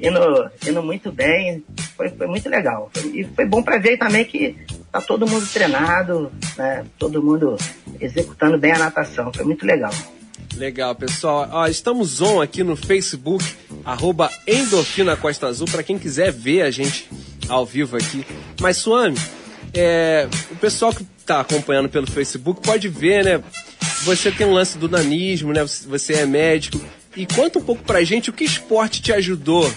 indo, 0.00 0.50
indo 0.66 0.82
muito 0.82 1.12
bem. 1.12 1.64
Foi, 1.96 2.08
foi 2.10 2.26
muito 2.26 2.48
legal. 2.48 2.90
E 3.12 3.24
foi 3.24 3.44
bom 3.44 3.62
para 3.62 3.78
ver 3.78 3.98
também 3.98 4.24
que 4.24 4.56
tá 4.90 5.00
todo 5.00 5.26
mundo 5.26 5.46
treinado, 5.46 6.32
né? 6.56 6.84
todo 6.98 7.22
mundo 7.22 7.56
executando 8.00 8.58
bem 8.58 8.72
a 8.72 8.78
natação. 8.78 9.32
Foi 9.32 9.44
muito 9.44 9.66
legal. 9.66 9.92
Legal, 10.56 10.94
pessoal. 10.94 11.48
Ó, 11.52 11.66
estamos 11.66 12.20
on 12.20 12.40
aqui 12.40 12.64
no 12.64 12.74
Facebook, 12.74 13.44
arroba 13.84 14.30
Endorfina 14.46 15.16
Costa 15.16 15.46
Azul, 15.46 15.68
para 15.70 15.82
quem 15.82 15.98
quiser 15.98 16.32
ver 16.32 16.62
a 16.62 16.70
gente 16.70 17.08
ao 17.48 17.64
vivo 17.64 17.96
aqui. 17.96 18.26
Mas, 18.60 18.78
Suami, 18.78 19.16
é, 19.72 20.26
o 20.50 20.56
pessoal 20.56 20.92
que 20.92 21.06
está 21.18 21.40
acompanhando 21.40 21.88
pelo 21.88 22.10
Facebook 22.10 22.60
pode 22.62 22.88
ver, 22.88 23.24
né? 23.24 23.42
Você 24.04 24.30
tem 24.30 24.46
um 24.46 24.52
lance 24.52 24.78
do 24.78 24.88
nanismo, 24.88 25.52
né? 25.52 25.64
Você 25.64 26.14
é 26.14 26.26
médico. 26.26 26.80
E 27.16 27.26
conta 27.26 27.58
um 27.58 27.62
pouco 27.62 27.82
pra 27.82 28.04
gente 28.04 28.30
o 28.30 28.32
que 28.32 28.44
esporte 28.44 29.02
te 29.02 29.12
ajudou 29.12 29.70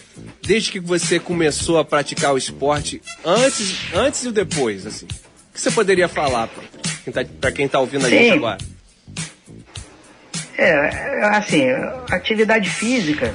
desde 0.43 0.71
que 0.71 0.79
você 0.79 1.19
começou 1.19 1.79
a 1.79 1.85
praticar 1.85 2.33
o 2.33 2.37
esporte, 2.37 3.01
antes, 3.25 3.77
antes 3.93 4.23
e 4.23 4.31
depois, 4.31 4.85
assim. 4.85 5.05
O 5.05 5.53
que 5.53 5.61
você 5.61 5.71
poderia 5.71 6.07
falar 6.07 6.47
pra 6.47 6.63
quem 7.03 7.13
tá, 7.13 7.25
pra 7.39 7.51
quem 7.51 7.67
tá 7.67 7.79
ouvindo 7.79 8.05
a 8.05 8.09
Sim. 8.09 8.17
gente 8.17 8.33
agora? 8.33 8.57
É, 10.57 11.25
assim, 11.35 11.67
a 11.69 12.15
atividade 12.15 12.69
física, 12.69 13.33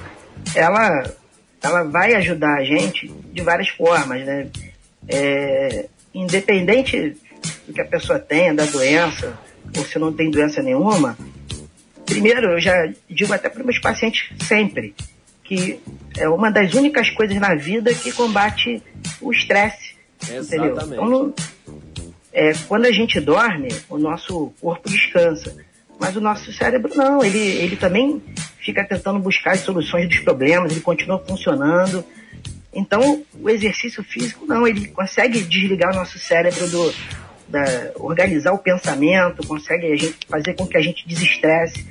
ela, 0.54 1.12
ela 1.60 1.82
vai 1.82 2.14
ajudar 2.14 2.58
a 2.58 2.64
gente 2.64 3.12
de 3.32 3.42
várias 3.42 3.68
formas, 3.70 4.24
né? 4.24 4.46
É, 5.08 5.86
independente 6.14 7.16
do 7.66 7.72
que 7.72 7.80
a 7.80 7.84
pessoa 7.84 8.18
tenha, 8.18 8.54
da 8.54 8.64
doença, 8.66 9.36
ou 9.76 9.84
se 9.84 9.98
não 9.98 10.12
tem 10.12 10.30
doença 10.30 10.62
nenhuma, 10.62 11.16
primeiro 12.04 12.52
eu 12.52 12.60
já 12.60 12.92
digo 13.08 13.32
até 13.32 13.48
para 13.48 13.64
meus 13.64 13.78
pacientes 13.78 14.28
sempre 14.46 14.94
que 15.46 15.78
é 16.16 16.28
uma 16.28 16.50
das 16.50 16.74
únicas 16.74 17.08
coisas 17.10 17.36
na 17.38 17.54
vida 17.54 17.94
que 17.94 18.12
combate 18.12 18.82
o 19.20 19.32
estresse. 19.32 19.94
Entendeu? 20.24 20.72
Exatamente. 20.72 20.92
Então, 20.94 21.08
não- 21.08 21.34
é, 22.32 22.52
quando 22.68 22.86
a 22.86 22.92
gente 22.92 23.20
dorme, 23.20 23.68
o 23.88 23.96
nosso 23.96 24.52
corpo 24.60 24.90
descansa. 24.90 25.56
Mas 25.98 26.14
o 26.16 26.20
nosso 26.20 26.52
cérebro 26.52 26.92
não, 26.94 27.24
ele, 27.24 27.38
ele 27.38 27.76
também 27.76 28.20
fica 28.58 28.84
tentando 28.84 29.18
buscar 29.18 29.52
as 29.52 29.60
soluções 29.60 30.08
dos 30.08 30.18
problemas, 30.18 30.72
ele 30.72 30.80
continua 30.80 31.18
funcionando. 31.26 32.04
Então, 32.74 33.22
o 33.40 33.48
exercício 33.48 34.02
físico 34.04 34.44
não, 34.46 34.66
ele 34.66 34.88
consegue 34.88 35.40
desligar 35.42 35.92
o 35.92 35.96
nosso 35.96 36.18
cérebro 36.18 36.68
do, 36.68 36.92
da, 37.48 37.92
organizar 37.96 38.52
o 38.52 38.58
pensamento, 38.58 39.46
consegue 39.46 39.92
a 39.92 39.96
gente 39.96 40.18
fazer 40.28 40.54
com 40.54 40.66
que 40.66 40.76
a 40.76 40.82
gente 40.82 41.06
desestresse. 41.06 41.86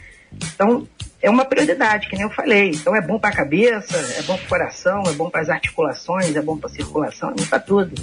Então, 0.54 0.88
é 1.22 1.30
uma 1.30 1.46
prioridade, 1.46 2.08
que 2.08 2.16
nem 2.16 2.24
eu 2.24 2.30
falei. 2.30 2.70
Então, 2.70 2.96
é 2.96 3.02
bom 3.02 3.18
para 3.18 3.30
a 3.30 3.36
cabeça, 3.36 3.98
é 4.18 4.22
bom 4.24 4.38
para 4.38 4.46
o 4.46 4.50
coração, 4.50 5.04
é 5.08 5.14
bom 5.14 5.30
para 5.30 5.42
as 5.42 5.50
articulações, 5.50 6.36
é 6.36 6.42
bom 6.42 6.58
para 6.58 6.70
a 6.70 6.74
circulação, 6.74 7.32
é 7.32 7.34
bom 7.34 7.46
para 7.46 7.60
tudo. 7.60 7.94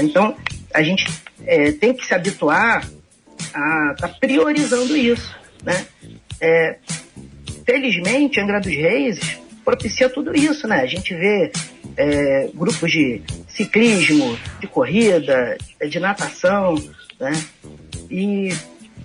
Então, 0.00 0.36
a 0.72 0.82
gente 0.82 1.06
é, 1.44 1.72
tem 1.72 1.92
que 1.92 2.06
se 2.06 2.14
habituar 2.14 2.86
a 3.52 3.92
estar 3.92 4.08
priorizando 4.20 4.96
isso, 4.96 5.36
né? 5.62 5.86
É, 6.40 6.76
felizmente, 7.66 8.40
Angra 8.40 8.60
dos 8.60 8.72
Reis 8.72 9.40
propicia 9.64 10.08
tudo 10.08 10.36
isso, 10.36 10.66
né? 10.66 10.80
A 10.80 10.86
gente 10.86 11.14
vê 11.14 11.52
é, 11.96 12.48
grupos 12.54 12.90
de 12.90 13.22
ciclismo, 13.48 14.38
de 14.60 14.66
corrida, 14.66 15.56
de 15.88 15.98
natação, 16.00 16.74
né? 17.20 17.32
E 18.10 18.48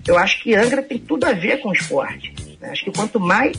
eu 0.06 0.18
acho 0.18 0.42
que 0.42 0.54
Angra 0.54 0.82
tem 0.82 0.98
tudo 0.98 1.24
a 1.24 1.32
ver 1.32 1.60
com 1.60 1.68
o 1.68 1.72
esporte. 1.72 2.32
né? 2.60 2.70
Acho 2.70 2.84
que 2.84 2.92
quanto 2.92 3.18
mais 3.20 3.56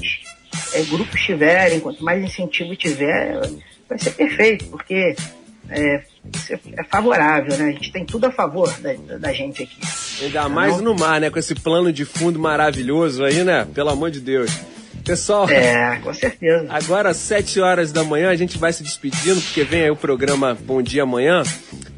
é, 0.74 0.82
grupos 0.84 1.22
tiverem, 1.22 1.80
quanto 1.80 2.04
mais 2.04 2.24
incentivo 2.24 2.76
tiver, 2.76 3.40
vai 3.88 3.98
ser 4.00 4.12
perfeito, 4.12 4.66
porque 4.66 5.16
é, 5.70 5.96
é- 6.50 6.60
é 6.78 6.84
favorável, 6.86 7.56
né? 7.58 7.66
A 7.70 7.72
gente 7.72 7.92
tem 7.92 8.04
tudo 8.06 8.26
a 8.26 8.32
favor 8.32 8.72
da, 8.80 8.94
da 9.18 9.32
gente 9.34 9.64
aqui. 9.64 9.78
Ainda 10.24 10.50
mais 10.50 10.82
no 10.82 10.96
mar, 10.96 11.22
né? 11.22 11.30
Com 11.30 11.38
esse 11.40 11.54
plano 11.56 11.94
de 11.94 12.04
fundo 12.06 12.40
maravilhoso 12.40 13.24
aí, 13.24 13.44
né? 13.44 13.68
Pelo 13.74 13.90
amor 13.90 14.10
de 14.12 14.20
Deus. 14.20 14.52
Pessoal, 15.04 15.50
É, 15.50 15.98
com 16.04 16.14
certeza. 16.14 16.68
agora 16.70 17.10
às 17.10 17.18
7 17.18 17.60
horas 17.60 17.92
da 17.92 18.04
manhã 18.04 18.30
a 18.30 18.36
gente 18.36 18.58
vai 18.58 18.72
se 18.74 18.84
despedindo, 18.84 19.42
porque 19.42 19.64
vem 19.64 19.84
aí 19.84 19.90
o 19.92 19.96
programa 19.96 20.58
Bom 20.66 20.82
Dia 20.82 21.04
Amanhã. 21.04 21.44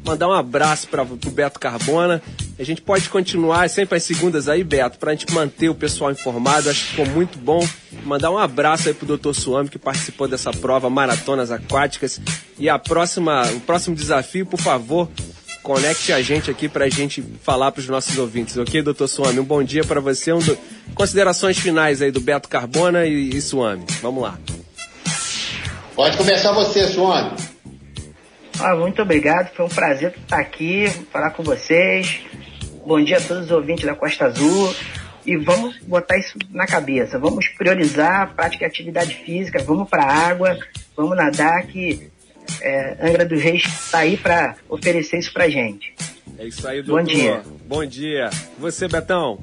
Mandar 0.04 0.28
um 0.28 0.32
abraço 0.32 0.88
para 0.88 1.02
o 1.02 1.06
Beto 1.30 1.60
Carbona. 1.60 2.20
A 2.58 2.64
gente 2.64 2.80
pode 2.82 3.08
continuar 3.08 3.68
sempre 3.70 3.96
às 3.96 4.02
segundas 4.02 4.48
aí, 4.48 4.64
Beto, 4.64 4.98
pra 4.98 5.12
gente 5.12 5.32
manter 5.32 5.68
o 5.68 5.74
pessoal 5.74 6.10
informado. 6.10 6.68
Acho 6.70 6.80
que 6.84 6.90
ficou 6.90 7.06
muito 7.06 7.38
bom. 7.38 7.66
Mandar 8.04 8.30
um 8.30 8.38
abraço 8.38 8.88
aí 8.88 8.94
pro 8.94 9.16
Dr. 9.16 9.32
Suami, 9.32 9.68
que 9.68 9.78
participou 9.78 10.26
dessa 10.26 10.50
prova 10.50 10.90
Maratonas 10.90 11.50
Aquáticas. 11.52 12.20
E 12.58 12.68
a 12.68 12.78
próxima, 12.78 13.42
o 13.52 13.60
próximo 13.60 13.94
desafio, 13.94 14.44
por 14.44 14.58
favor, 14.60 15.08
conecte 15.62 16.12
a 16.12 16.20
gente 16.20 16.50
aqui 16.50 16.68
pra 16.68 16.88
gente 16.88 17.22
falar 17.42 17.70
pros 17.72 17.88
nossos 17.88 18.18
ouvintes, 18.18 18.56
ok, 18.56 18.82
doutor 18.82 19.08
Suami? 19.08 19.38
Um 19.40 19.44
bom 19.44 19.62
dia 19.62 19.84
para 19.84 20.00
você. 20.00 20.32
Um 20.32 20.38
do- 20.40 20.58
Considerações 20.94 21.58
finais 21.58 22.02
aí 22.02 22.10
do 22.10 22.20
Beto 22.20 22.48
Carbona 22.48 23.06
e, 23.06 23.30
e 23.30 23.40
Suami. 23.40 23.84
Vamos 24.02 24.22
lá. 24.22 24.38
Pode 25.94 26.16
começar 26.16 26.52
você, 26.52 26.86
Suane. 26.88 27.36
Ah, 28.60 28.76
muito 28.76 29.00
obrigado, 29.02 29.54
foi 29.54 29.64
um 29.64 29.68
prazer 29.68 30.14
estar 30.16 30.38
aqui, 30.38 30.88
falar 31.12 31.30
com 31.30 31.42
vocês. 31.42 32.20
Bom 32.86 33.02
dia 33.02 33.16
a 33.18 33.20
todos 33.20 33.44
os 33.44 33.50
ouvintes 33.50 33.84
da 33.84 33.94
Costa 33.94 34.26
Azul. 34.26 34.74
E 35.24 35.36
vamos 35.36 35.78
botar 35.82 36.18
isso 36.18 36.36
na 36.50 36.66
cabeça. 36.66 37.18
Vamos 37.18 37.46
priorizar 37.48 38.22
a 38.22 38.26
prática 38.26 38.66
de 38.66 38.72
atividade 38.72 39.14
física, 39.24 39.62
vamos 39.62 39.88
para 39.88 40.02
a 40.04 40.12
água, 40.28 40.58
vamos 40.96 41.16
nadar, 41.16 41.62
que 41.66 42.10
é, 42.60 42.96
Angra 43.00 43.24
dos 43.24 43.40
Reis 43.40 43.64
está 43.64 43.98
aí 43.98 44.16
para 44.16 44.56
oferecer 44.68 45.18
isso 45.18 45.32
para 45.32 45.48
gente. 45.48 45.94
É 46.38 46.46
isso 46.46 46.66
aí, 46.66 46.82
doutor. 46.82 47.02
Bom 47.02 47.08
dia. 47.08 47.42
Bom 47.66 47.86
dia. 47.86 48.30
Você, 48.58 48.88
Betão? 48.88 49.38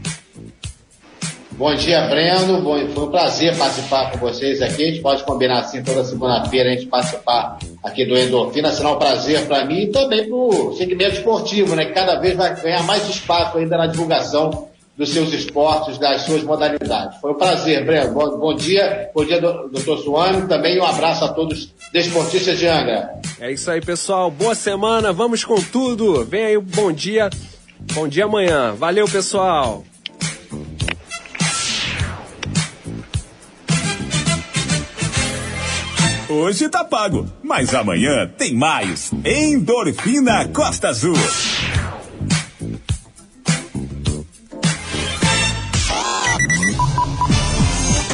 Bom 1.51 1.75
dia, 1.75 2.07
Breno. 2.07 2.61
Bom, 2.61 2.87
foi 2.93 3.03
um 3.03 3.11
prazer 3.11 3.57
participar 3.57 4.11
com 4.11 4.17
vocês 4.17 4.61
aqui. 4.61 4.81
A 4.81 4.85
gente 4.87 5.01
pode 5.01 5.23
combinar 5.23 5.59
assim 5.59 5.83
toda 5.83 6.05
segunda-feira 6.05 6.69
a 6.69 6.73
gente 6.73 6.85
participar 6.85 7.59
aqui 7.83 8.05
do 8.05 8.17
Endorfina. 8.17 8.71
Será 8.71 8.93
um 8.93 8.97
prazer 8.97 9.45
para 9.45 9.65
mim 9.65 9.81
e 9.81 9.87
também 9.91 10.25
para 10.25 10.35
o 10.35 10.73
segmento 10.77 11.15
esportivo, 11.15 11.75
né? 11.75 11.83
Que 11.83 11.91
cada 11.91 12.17
vez 12.17 12.37
vai 12.37 12.55
ganhar 12.61 12.83
mais 12.83 13.09
espaço 13.09 13.57
ainda 13.57 13.77
na 13.77 13.87
divulgação 13.87 14.68
dos 14.99 15.09
seus 15.13 15.31
esportes, 15.33 15.97
das 15.97 16.23
suas 16.23 16.43
modalidades. 16.43 17.17
Foi 17.21 17.31
um 17.31 17.35
prazer, 17.35 17.85
Breno. 17.85 18.13
Bom, 18.13 18.37
bom 18.37 18.53
dia. 18.53 19.09
Bom 19.15 19.23
dia, 19.23 19.39
do- 19.39 19.69
doutor 19.69 19.97
Suami. 19.99 20.45
Também 20.47 20.77
um 20.77 20.83
abraço 20.83 21.23
a 21.23 21.29
todos 21.29 21.57
os 21.63 21.73
desportistas 21.93 22.59
de 22.59 22.67
Angra. 22.67 23.09
É 23.39 23.49
isso 23.49 23.71
aí, 23.71 23.79
pessoal. 23.79 24.29
Boa 24.29 24.53
semana. 24.53 25.13
Vamos 25.13 25.45
com 25.45 25.55
tudo. 25.55 26.25
Vem 26.25 26.45
aí 26.47 26.57
bom 26.59 26.91
dia. 26.91 27.29
Bom 27.93 28.09
dia 28.09 28.25
amanhã. 28.25 28.73
Valeu, 28.73 29.05
pessoal. 29.07 29.85
Hoje 36.29 36.69
tá 36.69 36.83
pago, 36.83 37.25
mas 37.43 37.73
amanhã 37.73 38.27
tem 38.37 38.53
mais. 38.55 39.11
Endorfina 39.25 40.47
Costa 40.49 40.89
Azul. 40.89 41.15